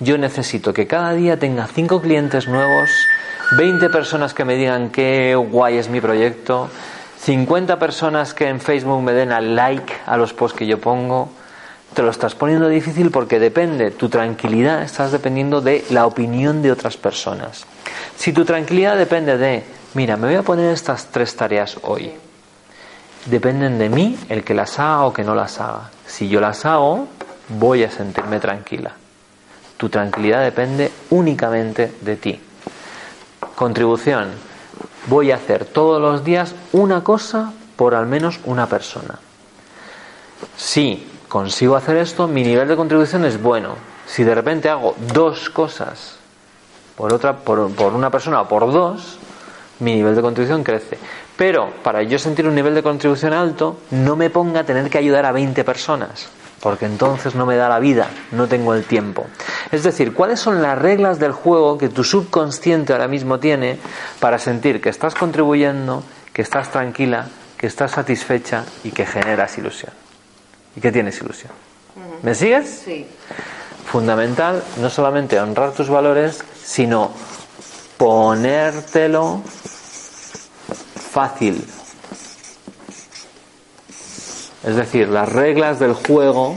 yo 0.00 0.16
necesito 0.18 0.72
que 0.72 0.86
cada 0.86 1.12
día 1.12 1.38
tenga 1.38 1.66
cinco 1.66 2.00
clientes 2.00 2.46
nuevos, 2.48 2.90
20 3.56 3.88
personas 3.88 4.34
que 4.34 4.44
me 4.44 4.54
digan 4.54 4.90
qué 4.90 5.34
guay 5.34 5.78
es 5.78 5.88
mi 5.88 6.00
proyecto, 6.00 6.68
50 7.20 7.78
personas 7.78 8.32
que 8.32 8.48
en 8.48 8.60
Facebook 8.60 9.02
me 9.02 9.12
den 9.12 9.32
al 9.32 9.56
like 9.56 9.92
a 10.06 10.16
los 10.16 10.32
posts 10.32 10.56
que 10.56 10.66
yo 10.66 10.80
pongo. 10.80 11.30
Te 11.94 12.02
lo 12.02 12.10
estás 12.10 12.34
poniendo 12.34 12.68
difícil 12.68 13.10
porque 13.10 13.40
depende, 13.40 13.90
tu 13.90 14.08
tranquilidad 14.08 14.82
estás 14.82 15.10
dependiendo 15.10 15.60
de 15.60 15.84
la 15.90 16.06
opinión 16.06 16.62
de 16.62 16.70
otras 16.70 16.96
personas. 16.96 17.66
Si 18.16 18.32
tu 18.32 18.44
tranquilidad 18.44 18.96
depende 18.96 19.36
de, 19.36 19.64
mira, 19.94 20.16
me 20.16 20.28
voy 20.28 20.36
a 20.36 20.42
poner 20.42 20.72
estas 20.72 21.06
tres 21.06 21.34
tareas 21.34 21.78
hoy, 21.82 22.12
dependen 23.26 23.78
de 23.78 23.88
mí 23.88 24.18
el 24.28 24.44
que 24.44 24.54
las 24.54 24.78
haga 24.78 25.04
o 25.04 25.12
que 25.12 25.24
no 25.24 25.34
las 25.34 25.60
haga. 25.60 25.90
Si 26.06 26.28
yo 26.28 26.40
las 26.40 26.64
hago, 26.66 27.08
voy 27.48 27.82
a 27.82 27.90
sentirme 27.90 28.38
tranquila. 28.38 28.92
Tu 29.78 29.88
tranquilidad 29.88 30.42
depende 30.42 30.90
únicamente 31.10 31.94
de 32.00 32.16
ti. 32.16 32.40
Contribución. 33.54 34.30
Voy 35.06 35.30
a 35.30 35.36
hacer 35.36 35.64
todos 35.64 36.02
los 36.02 36.24
días 36.24 36.54
una 36.72 37.02
cosa 37.02 37.52
por 37.76 37.94
al 37.94 38.06
menos 38.06 38.40
una 38.44 38.66
persona. 38.66 39.20
Si 40.56 41.06
consigo 41.28 41.76
hacer 41.76 41.96
esto, 41.96 42.26
mi 42.26 42.42
nivel 42.42 42.66
de 42.66 42.76
contribución 42.76 43.24
es 43.24 43.40
bueno. 43.40 43.76
Si 44.06 44.24
de 44.24 44.34
repente 44.34 44.68
hago 44.68 44.96
dos 45.14 45.48
cosas 45.48 46.16
por 46.96 47.14
otra, 47.14 47.36
por, 47.36 47.72
por 47.72 47.94
una 47.94 48.10
persona 48.10 48.40
o 48.40 48.48
por 48.48 48.72
dos, 48.72 49.18
mi 49.78 49.94
nivel 49.94 50.16
de 50.16 50.22
contribución 50.22 50.64
crece. 50.64 50.98
Pero 51.36 51.70
para 51.84 52.02
yo 52.02 52.18
sentir 52.18 52.48
un 52.48 52.56
nivel 52.56 52.74
de 52.74 52.82
contribución 52.82 53.32
alto, 53.32 53.78
no 53.92 54.16
me 54.16 54.28
ponga 54.28 54.60
a 54.60 54.64
tener 54.64 54.90
que 54.90 54.98
ayudar 54.98 55.24
a 55.24 55.30
20 55.30 55.62
personas 55.62 56.28
porque 56.60 56.86
entonces 56.86 57.34
no 57.34 57.46
me 57.46 57.56
da 57.56 57.68
la 57.68 57.78
vida, 57.78 58.08
no 58.32 58.48
tengo 58.48 58.74
el 58.74 58.84
tiempo. 58.84 59.26
Es 59.70 59.82
decir, 59.82 60.12
¿cuáles 60.14 60.40
son 60.40 60.62
las 60.62 60.78
reglas 60.78 61.18
del 61.18 61.32
juego 61.32 61.78
que 61.78 61.88
tu 61.88 62.04
subconsciente 62.04 62.92
ahora 62.92 63.08
mismo 63.08 63.38
tiene 63.38 63.78
para 64.20 64.38
sentir 64.38 64.80
que 64.80 64.88
estás 64.88 65.14
contribuyendo, 65.14 66.02
que 66.32 66.42
estás 66.42 66.70
tranquila, 66.70 67.28
que 67.56 67.66
estás 67.66 67.92
satisfecha 67.92 68.64
y 68.84 68.90
que 68.90 69.06
generas 69.06 69.56
ilusión? 69.58 69.92
Y 70.76 70.80
que 70.80 70.92
tienes 70.92 71.20
ilusión. 71.20 71.52
¿Me 72.22 72.34
sigues? 72.34 72.82
Sí. 72.84 73.06
Fundamental 73.84 74.62
no 74.80 74.90
solamente 74.90 75.40
honrar 75.40 75.72
tus 75.72 75.88
valores, 75.88 76.44
sino 76.62 77.12
ponértelo 77.96 79.42
fácil, 81.10 81.66
es 84.64 84.76
decir, 84.76 85.08
las 85.08 85.28
reglas 85.28 85.78
del 85.78 85.94
juego 85.94 86.56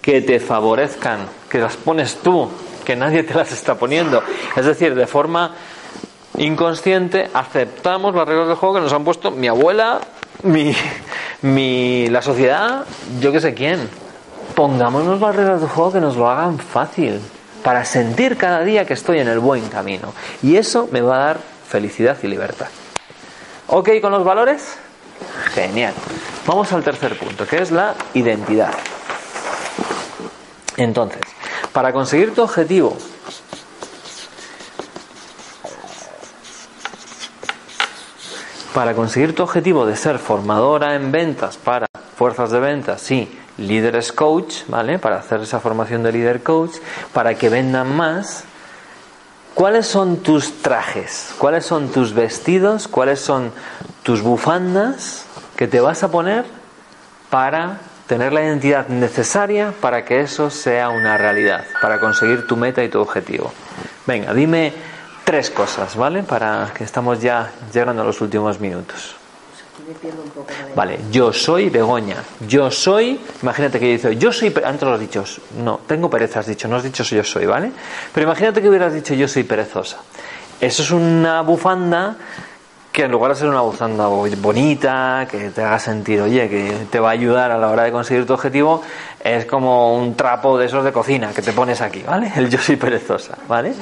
que 0.00 0.20
te 0.20 0.38
favorezcan, 0.38 1.26
que 1.48 1.58
las 1.58 1.76
pones 1.76 2.16
tú, 2.16 2.50
que 2.84 2.94
nadie 2.94 3.22
te 3.22 3.34
las 3.34 3.52
está 3.52 3.76
poniendo. 3.76 4.22
Es 4.54 4.66
decir, 4.66 4.94
de 4.94 5.06
forma 5.06 5.54
inconsciente 6.36 7.30
aceptamos 7.32 8.14
las 8.14 8.28
reglas 8.28 8.48
del 8.48 8.56
juego 8.56 8.74
que 8.74 8.80
nos 8.82 8.92
han 8.92 9.04
puesto 9.04 9.30
mi 9.30 9.48
abuela, 9.48 10.00
mi, 10.42 10.74
mi 11.42 12.08
la 12.08 12.22
sociedad, 12.22 12.84
yo 13.20 13.32
que 13.32 13.40
sé 13.40 13.54
quién. 13.54 13.88
Pongámonos 14.54 15.20
las 15.20 15.34
reglas 15.34 15.60
del 15.60 15.70
juego 15.70 15.92
que 15.92 16.00
nos 16.00 16.16
lo 16.16 16.28
hagan 16.28 16.58
fácil, 16.58 17.20
para 17.64 17.84
sentir 17.84 18.36
cada 18.36 18.60
día 18.60 18.84
que 18.84 18.92
estoy 18.92 19.18
en 19.18 19.28
el 19.28 19.38
buen 19.38 19.68
camino. 19.68 20.12
Y 20.42 20.56
eso 20.56 20.86
me 20.92 21.00
va 21.00 21.16
a 21.16 21.26
dar 21.26 21.38
felicidad 21.66 22.18
y 22.22 22.28
libertad. 22.28 22.68
¿Ok 23.68 23.90
con 24.00 24.12
los 24.12 24.24
valores? 24.24 24.76
Genial. 25.52 25.94
Vamos 26.46 26.72
al 26.72 26.82
tercer 26.82 27.18
punto, 27.18 27.46
que 27.46 27.62
es 27.62 27.70
la 27.70 27.94
identidad. 28.12 28.74
Entonces, 30.76 31.22
para 31.72 31.92
conseguir 31.92 32.34
tu 32.34 32.42
objetivo, 32.42 32.96
para 38.74 38.94
conseguir 38.94 39.34
tu 39.34 39.44
objetivo 39.44 39.86
de 39.86 39.96
ser 39.96 40.18
formadora 40.18 40.96
en 40.96 41.12
ventas 41.12 41.56
para 41.56 41.86
fuerzas 42.16 42.50
de 42.50 42.60
ventas 42.60 43.10
y 43.10 43.38
líderes 43.56 44.12
coach, 44.12 44.64
¿vale? 44.68 44.98
Para 44.98 45.16
hacer 45.16 45.40
esa 45.40 45.60
formación 45.60 46.02
de 46.02 46.12
líder 46.12 46.42
coach, 46.42 46.76
para 47.12 47.34
que 47.36 47.48
vendan 47.48 47.96
más, 47.96 48.44
¿Cuáles 49.54 49.86
son 49.86 50.16
tus 50.16 50.62
trajes? 50.62 51.32
¿Cuáles 51.38 51.64
son 51.64 51.92
tus 51.92 52.12
vestidos? 52.12 52.88
¿Cuáles 52.88 53.20
son 53.20 53.52
tus 54.02 54.20
bufandas 54.20 55.26
que 55.56 55.68
te 55.68 55.78
vas 55.78 56.02
a 56.02 56.10
poner 56.10 56.44
para 57.30 57.78
tener 58.08 58.32
la 58.32 58.42
identidad 58.42 58.88
necesaria 58.88 59.72
para 59.80 60.04
que 60.04 60.20
eso 60.20 60.50
sea 60.50 60.88
una 60.88 61.16
realidad, 61.16 61.64
para 61.80 62.00
conseguir 62.00 62.48
tu 62.48 62.56
meta 62.56 62.82
y 62.82 62.88
tu 62.88 63.00
objetivo? 63.00 63.52
Venga, 64.08 64.34
dime 64.34 64.72
tres 65.24 65.50
cosas, 65.50 65.94
¿vale? 65.94 66.24
Para 66.24 66.72
que 66.76 66.82
estamos 66.82 67.20
ya 67.20 67.52
llegando 67.72 68.02
a 68.02 68.04
los 68.04 68.20
últimos 68.20 68.58
minutos. 68.58 69.14
Un 70.24 70.30
poco. 70.30 70.46
Vale, 70.74 70.98
yo 71.10 71.32
soy 71.32 71.68
Begoña. 71.68 72.16
Yo 72.46 72.70
soy, 72.70 73.20
imagínate 73.42 73.78
que 73.80 73.86
yo 73.86 73.92
dice, 73.92 74.16
yo 74.16 74.32
soy, 74.32 74.54
antes 74.64 74.82
lo 74.88 74.94
has 74.94 75.00
dicho, 75.00 75.24
no, 75.62 75.80
tengo 75.86 76.08
pereza, 76.08 76.40
has 76.40 76.46
dicho, 76.46 76.68
no 76.68 76.76
has 76.76 76.82
dicho 76.84 77.02
yo 77.04 77.24
soy, 77.24 77.46
¿vale? 77.46 77.70
Pero 78.12 78.24
imagínate 78.26 78.62
que 78.62 78.68
hubieras 78.68 78.92
dicho 78.94 79.14
yo 79.14 79.26
soy 79.28 79.44
perezosa. 79.44 79.98
Eso 80.60 80.82
es 80.82 80.90
una 80.90 81.40
bufanda 81.42 82.16
que 82.92 83.02
en 83.02 83.10
lugar 83.10 83.32
de 83.32 83.38
ser 83.40 83.48
una 83.48 83.60
bufanda 83.62 84.06
bo- 84.06 84.28
bonita, 84.38 85.26
que 85.28 85.50
te 85.50 85.62
haga 85.64 85.80
sentir, 85.80 86.20
oye, 86.22 86.48
que 86.48 86.86
te 86.90 87.00
va 87.00 87.08
a 87.08 87.12
ayudar 87.12 87.50
a 87.50 87.58
la 87.58 87.68
hora 87.68 87.82
de 87.82 87.90
conseguir 87.90 88.24
tu 88.24 88.32
objetivo, 88.34 88.82
es 89.22 89.44
como 89.46 89.96
un 89.98 90.14
trapo 90.14 90.56
de 90.56 90.66
esos 90.66 90.84
de 90.84 90.92
cocina 90.92 91.32
que 91.34 91.42
te 91.42 91.52
pones 91.52 91.80
aquí, 91.80 92.02
¿vale? 92.06 92.32
El 92.36 92.48
yo 92.48 92.58
soy 92.58 92.76
perezosa, 92.76 93.36
¿vale? 93.48 93.74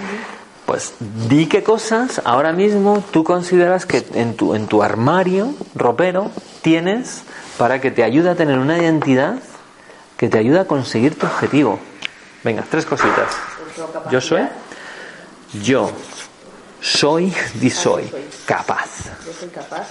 Pues 0.67 0.95
di 1.29 1.47
qué 1.47 1.63
cosas 1.63 2.23
ahora 2.25 2.53
mismo 2.53 3.03
tú 3.11 3.25
consideras 3.25 3.85
que 3.85 4.07
en 4.15 4.37
tu, 4.37 4.55
en 4.55 4.69
tu 4.69 4.83
armario 4.83 5.55
ropero 5.75 6.31
tienes 6.63 7.23
para 7.59 7.81
que 7.81 7.91
te 7.91 8.05
ayude 8.05 8.31
a 8.31 8.35
tener 8.37 8.59
una 8.59 8.79
identidad 8.79 9.37
que 10.17 10.29
te 10.29 10.39
ayude 10.39 10.61
a 10.61 10.67
conseguir 10.67 11.19
tu 11.19 11.27
objetivo. 11.27 11.79
Venga, 12.45 12.65
tres 12.71 12.87
cositas. 12.87 13.37
Yo 14.11 14.21
soy. 14.21 14.43
Yo 15.63 15.91
soy, 16.81 17.33
di 17.55 17.71
soy, 17.71 18.11
capaz. 18.47 19.05
Yo 19.27 19.33
soy 19.33 19.49
capaz, 19.49 19.89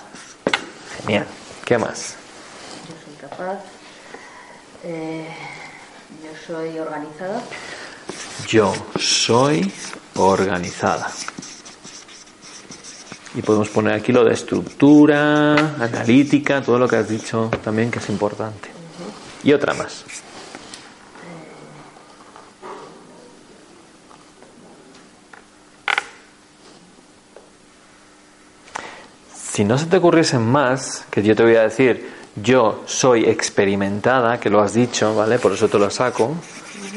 Genial. 0.98 1.26
¿Qué 1.66 1.78
más? 1.78 2.16
yo 2.90 2.96
soy 3.06 3.30
capaz. 3.30 3.60
Eh, 4.84 5.28
yo 6.24 6.32
soy 6.46 6.80
organizada. 6.80 7.42
Yo 8.48 8.74
soy 9.00 9.72
organizada. 10.28 11.12
Y 13.34 13.42
podemos 13.42 13.70
poner 13.70 13.94
aquí 13.94 14.12
lo 14.12 14.26
de 14.26 14.34
estructura, 14.34 15.54
analítica, 15.80 16.62
todo 16.62 16.78
lo 16.78 16.88
que 16.88 16.98
has 16.98 17.08
dicho 17.08 17.50
también 17.64 17.90
que 17.90 18.00
es 18.00 18.10
importante. 18.10 18.70
Y 19.44 19.54
otra 19.54 19.74
más. 19.74 20.04
Si 29.34 29.66
no 29.66 29.78
se 29.78 29.86
te 29.86 29.98
ocurriesen 29.98 30.42
más, 30.42 31.06
que 31.10 31.22
yo 31.24 31.36
te 31.36 31.44
voy 31.44 31.56
a 31.56 31.64
decir, 31.64 32.10
yo 32.36 32.84
soy 32.86 33.26
experimentada, 33.26 34.40
que 34.40 34.50
lo 34.50 34.62
has 34.62 34.74
dicho, 34.74 35.14
¿vale? 35.14 35.40
Por 35.40 35.52
eso 35.52 35.68
te 35.68 35.78
lo 35.78 35.90
saco. 35.90 36.36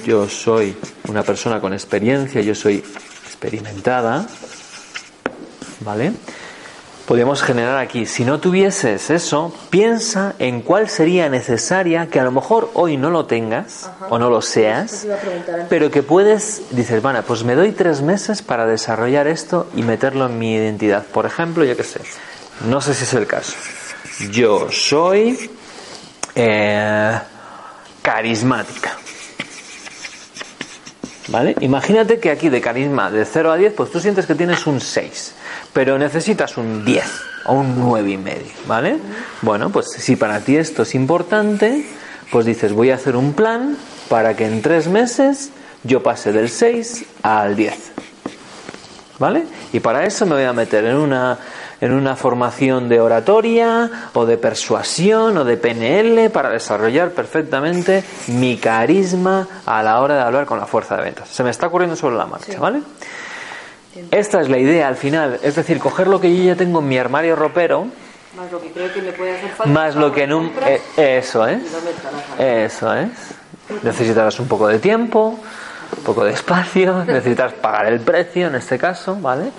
Yo 0.06 0.28
soy 0.28 0.76
una 1.08 1.22
persona 1.22 1.60
con 1.60 1.72
experiencia, 1.72 2.40
yo 2.40 2.54
soy 2.54 2.84
experimentada, 3.44 4.26
¿vale? 5.80 6.12
Podríamos 7.06 7.42
generar 7.42 7.76
aquí, 7.76 8.06
si 8.06 8.24
no 8.24 8.40
tuvieses 8.40 9.10
eso, 9.10 9.54
piensa 9.68 10.34
en 10.38 10.62
cuál 10.62 10.88
sería 10.88 11.28
necesaria, 11.28 12.06
que 12.06 12.18
a 12.18 12.24
lo 12.24 12.32
mejor 12.32 12.70
hoy 12.72 12.96
no 12.96 13.10
lo 13.10 13.26
tengas 13.26 13.90
o 14.08 14.18
no 14.18 14.30
lo 14.30 14.40
seas, 14.40 15.04
antes. 15.04 15.66
pero 15.68 15.90
que 15.90 16.02
puedes, 16.02 16.62
dices, 16.70 17.02
bueno, 17.02 17.22
pues 17.22 17.44
me 17.44 17.54
doy 17.54 17.72
tres 17.72 18.00
meses 18.00 18.40
para 18.40 18.64
desarrollar 18.66 19.26
esto 19.26 19.68
y 19.76 19.82
meterlo 19.82 20.24
en 20.26 20.38
mi 20.38 20.54
identidad. 20.54 21.04
Por 21.04 21.26
ejemplo, 21.26 21.64
yo 21.64 21.76
qué 21.76 21.84
sé, 21.84 22.00
no 22.66 22.80
sé 22.80 22.94
si 22.94 23.04
es 23.04 23.12
el 23.12 23.26
caso. 23.26 23.52
Yo 24.30 24.70
soy 24.70 25.50
eh, 26.34 27.20
carismática. 28.00 28.96
¿Vale? 31.28 31.56
Imagínate 31.60 32.18
que 32.18 32.30
aquí 32.30 32.50
de 32.50 32.60
carisma 32.60 33.10
de 33.10 33.24
0 33.24 33.52
a 33.52 33.56
10, 33.56 33.72
pues 33.72 33.90
tú 33.90 34.00
sientes 34.00 34.26
que 34.26 34.34
tienes 34.34 34.66
un 34.66 34.80
6, 34.80 35.34
pero 35.72 35.98
necesitas 35.98 36.58
un 36.58 36.84
10 36.84 37.04
o 37.46 37.54
un 37.54 37.78
9 37.78 38.10
y 38.10 38.16
medio, 38.18 38.52
¿vale? 38.66 38.98
Bueno, 39.40 39.70
pues 39.70 39.86
si 39.90 40.16
para 40.16 40.40
ti 40.40 40.56
esto 40.56 40.82
es 40.82 40.94
importante, 40.94 41.86
pues 42.30 42.44
dices, 42.44 42.72
voy 42.72 42.90
a 42.90 42.96
hacer 42.96 43.16
un 43.16 43.32
plan 43.32 43.76
para 44.08 44.36
que 44.36 44.46
en 44.46 44.60
tres 44.60 44.88
meses 44.88 45.50
yo 45.82 46.02
pase 46.02 46.32
del 46.32 46.50
6 46.50 47.04
al 47.22 47.56
10. 47.56 47.92
¿Vale? 49.18 49.44
Y 49.72 49.80
para 49.80 50.04
eso 50.04 50.26
me 50.26 50.34
voy 50.34 50.44
a 50.44 50.52
meter 50.52 50.84
en 50.84 50.96
una, 50.96 51.38
en 51.80 51.92
una 51.92 52.16
formación 52.16 52.88
de 52.88 53.00
oratoria 53.00 53.90
o 54.14 54.26
de 54.26 54.36
persuasión 54.38 55.36
o 55.38 55.44
de 55.44 55.56
PNL 55.56 56.30
para 56.30 56.50
desarrollar 56.50 57.10
perfectamente 57.10 58.02
mi 58.28 58.56
carisma 58.56 59.46
a 59.66 59.82
la 59.82 60.00
hora 60.00 60.14
de 60.16 60.22
hablar 60.22 60.46
con 60.46 60.58
la 60.58 60.66
fuerza 60.66 60.96
de 60.96 61.02
ventas. 61.02 61.28
Se 61.28 61.42
me 61.42 61.50
está 61.50 61.66
ocurriendo 61.66 61.96
sobre 61.96 62.16
la 62.16 62.26
marcha, 62.26 62.58
¿vale? 62.58 62.80
Esta 64.10 64.40
es 64.40 64.48
la 64.48 64.58
idea 64.58 64.88
al 64.88 64.96
final, 64.96 65.38
es 65.42 65.54
decir, 65.54 65.78
coger 65.78 66.08
lo 66.08 66.20
que 66.20 66.34
yo 66.36 66.42
ya 66.42 66.56
tengo 66.56 66.80
en 66.80 66.88
mi 66.88 66.98
armario 66.98 67.36
ropero, 67.36 67.86
Más 68.36 68.50
lo 68.50 68.60
que 68.60 68.70
creo 68.72 68.92
que 68.92 69.00
me 69.02 69.12
puede 69.12 69.36
hacer 69.36 69.50
falta. 69.50 69.72
más 69.72 69.94
lo 69.94 70.12
que 70.12 70.24
en 70.24 70.32
un... 70.32 70.52
eh, 70.66 70.80
eso 71.18 71.46
es. 71.46 71.62
cabeza. 72.02 72.64
Eso 72.64 72.94
es. 72.94 73.08
Necesitarás 73.84 74.40
un 74.40 74.48
poco 74.48 74.66
de 74.66 74.80
tiempo, 74.80 75.38
un 75.96 76.04
poco 76.04 76.24
de 76.24 76.32
espacio, 76.32 77.04
necesitas 77.06 77.52
pagar 77.54 77.86
el 77.86 78.00
precio 78.00 78.48
en 78.48 78.54
este 78.54 78.78
caso, 78.78 79.16
¿vale? 79.20 79.50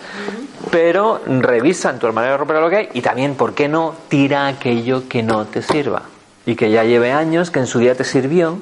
Pero 0.71 1.21
revisa 1.25 1.89
en 1.89 1.99
tu 1.99 2.07
armario 2.07 2.37
ropa 2.37 2.59
lo 2.59 2.69
que 2.69 2.75
hay 2.75 2.89
y 2.93 3.01
también, 3.01 3.35
¿por 3.35 3.53
qué 3.53 3.67
no 3.67 3.95
tira 4.07 4.47
aquello 4.47 5.07
que 5.07 5.23
no 5.23 5.45
te 5.45 5.61
sirva? 5.61 6.03
Y 6.45 6.55
que 6.55 6.69
ya 6.71 6.83
lleve 6.83 7.11
años, 7.11 7.51
que 7.51 7.59
en 7.59 7.67
su 7.67 7.79
día 7.79 7.95
te 7.95 8.03
sirvió, 8.03 8.59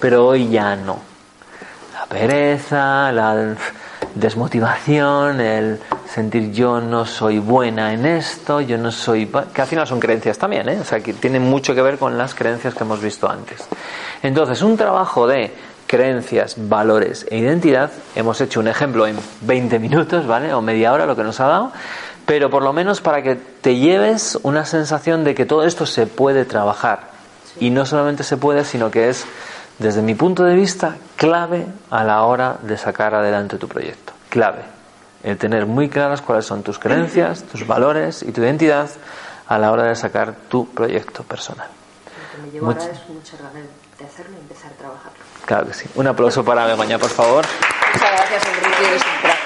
pero 0.00 0.26
hoy 0.26 0.48
ya 0.48 0.76
no. 0.76 0.98
La 1.94 2.06
pereza, 2.06 3.12
la 3.12 3.54
desmotivación, 4.14 5.40
el 5.40 5.78
sentir 6.12 6.52
yo 6.52 6.80
no 6.80 7.06
soy 7.06 7.38
buena 7.38 7.92
en 7.92 8.04
esto, 8.04 8.60
yo 8.60 8.76
no 8.76 8.90
soy... 8.90 9.26
que 9.54 9.62
al 9.62 9.68
final 9.68 9.86
son 9.86 10.00
creencias 10.00 10.36
también, 10.38 10.68
¿eh? 10.68 10.78
O 10.80 10.84
sea, 10.84 11.00
que 11.00 11.14
tienen 11.14 11.42
mucho 11.42 11.74
que 11.74 11.82
ver 11.82 11.98
con 11.98 12.18
las 12.18 12.34
creencias 12.34 12.74
que 12.74 12.84
hemos 12.84 13.00
visto 13.00 13.30
antes. 13.30 13.66
Entonces, 14.22 14.60
un 14.62 14.76
trabajo 14.76 15.26
de 15.26 15.52
creencias, 15.92 16.54
valores 16.56 17.26
e 17.28 17.36
identidad, 17.36 17.90
hemos 18.14 18.40
hecho 18.40 18.60
un 18.60 18.68
ejemplo 18.68 19.06
en 19.06 19.18
20 19.42 19.78
minutos, 19.78 20.26
¿vale? 20.26 20.54
O 20.54 20.62
media 20.62 20.90
hora, 20.90 21.04
lo 21.04 21.14
que 21.14 21.22
nos 21.22 21.38
ha 21.38 21.46
dado, 21.46 21.72
pero 22.24 22.48
por 22.48 22.62
lo 22.62 22.72
menos 22.72 23.02
para 23.02 23.22
que 23.22 23.34
te 23.34 23.76
lleves 23.76 24.38
una 24.42 24.64
sensación 24.64 25.22
de 25.22 25.34
que 25.34 25.44
todo 25.44 25.64
esto 25.64 25.84
se 25.84 26.06
puede 26.06 26.46
trabajar. 26.46 27.10
Y 27.60 27.68
no 27.68 27.84
solamente 27.84 28.24
se 28.24 28.38
puede, 28.38 28.64
sino 28.64 28.90
que 28.90 29.10
es, 29.10 29.26
desde 29.78 30.00
mi 30.00 30.14
punto 30.14 30.44
de 30.44 30.54
vista, 30.54 30.96
clave 31.16 31.66
a 31.90 32.04
la 32.04 32.22
hora 32.22 32.56
de 32.62 32.78
sacar 32.78 33.14
adelante 33.14 33.58
tu 33.58 33.68
proyecto. 33.68 34.14
Clave. 34.30 34.62
El 35.22 35.36
tener 35.36 35.66
muy 35.66 35.90
claras 35.90 36.22
cuáles 36.22 36.46
son 36.46 36.62
tus 36.62 36.78
creencias, 36.78 37.42
tus 37.42 37.66
valores 37.66 38.22
y 38.22 38.32
tu 38.32 38.40
identidad 38.40 38.88
a 39.46 39.58
la 39.58 39.70
hora 39.70 39.82
de 39.84 39.94
sacar 39.94 40.36
tu 40.48 40.70
proyecto 40.70 41.22
personal. 41.22 41.68
Lo 41.68 42.34
que 42.34 42.46
me 42.46 42.50
llevo 42.50 42.66
Mucho. 42.68 42.80
ahora 42.80 42.92
es 42.94 43.08
muchas 43.10 43.38
ganas 43.42 43.66
de 43.98 44.04
hacerlo 44.06 44.36
y 44.38 44.40
empezar 44.40 44.70
a 44.72 44.74
trabajarlo. 44.76 45.21
Claro 45.46 45.66
que 45.66 45.74
sí. 45.74 45.86
Un 45.96 46.06
aplauso 46.06 46.44
para 46.44 46.66
Begoña, 46.66 46.98
por 46.98 47.10
favor. 47.10 47.44
Muchas 47.94 48.10
gracias, 48.12 48.42
Enrique, 48.46 48.86
eres 48.88 49.02
un 49.02 49.20
crack. 49.22 49.38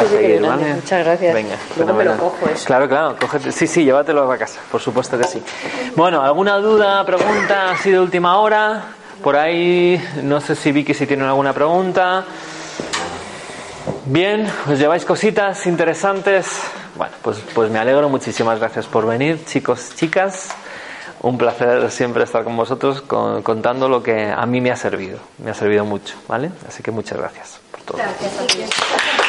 a 0.00 0.04
seguir, 0.08 0.40
¿vale? 0.42 0.74
Muchas 0.74 1.04
gracias. 1.04 1.34
Venga, 1.34 1.56
Luego 1.76 1.94
me 1.94 2.04
lo 2.04 2.16
cojo 2.16 2.48
eso. 2.52 2.64
Claro, 2.66 2.88
claro, 2.88 3.16
cógete- 3.18 3.52
sí, 3.52 3.66
sí, 3.66 3.84
llévatelo 3.84 4.30
a 4.30 4.36
casa, 4.38 4.60
por 4.70 4.80
supuesto 4.80 5.16
que 5.18 5.24
sí. 5.24 5.42
Bueno, 5.96 6.22
¿alguna 6.22 6.56
duda, 6.58 7.04
pregunta 7.04 7.70
así 7.70 7.90
de 7.90 8.00
última 8.00 8.38
hora? 8.38 8.82
Por 9.22 9.36
ahí, 9.36 10.02
no 10.22 10.40
sé 10.40 10.54
si 10.56 10.72
Vicky 10.72 10.94
si 10.94 11.06
tienen 11.06 11.26
alguna 11.26 11.52
pregunta. 11.52 12.24
Bien, 14.06 14.50
¿os 14.70 14.78
lleváis 14.78 15.04
cositas 15.04 15.66
interesantes? 15.66 16.46
Bueno, 16.96 17.14
pues, 17.22 17.38
pues 17.54 17.70
me 17.70 17.78
alegro, 17.78 18.08
muchísimas 18.08 18.58
gracias 18.58 18.86
por 18.86 19.06
venir, 19.06 19.44
chicos, 19.44 19.90
chicas. 19.94 20.48
Un 21.20 21.36
placer 21.36 21.90
siempre 21.90 22.22
estar 22.24 22.44
con 22.44 22.56
vosotros 22.56 23.02
con- 23.02 23.42
contando 23.42 23.88
lo 23.88 24.02
que 24.02 24.30
a 24.30 24.46
mí 24.46 24.60
me 24.60 24.70
ha 24.70 24.76
servido. 24.76 25.18
Me 25.38 25.50
ha 25.50 25.54
servido 25.54 25.84
mucho, 25.84 26.14
¿vale? 26.28 26.50
Así 26.66 26.82
que 26.82 26.90
muchas 26.90 27.18
gracias 27.18 27.58
por 27.72 27.80
todo. 27.82 27.98
Gracias. 27.98 29.27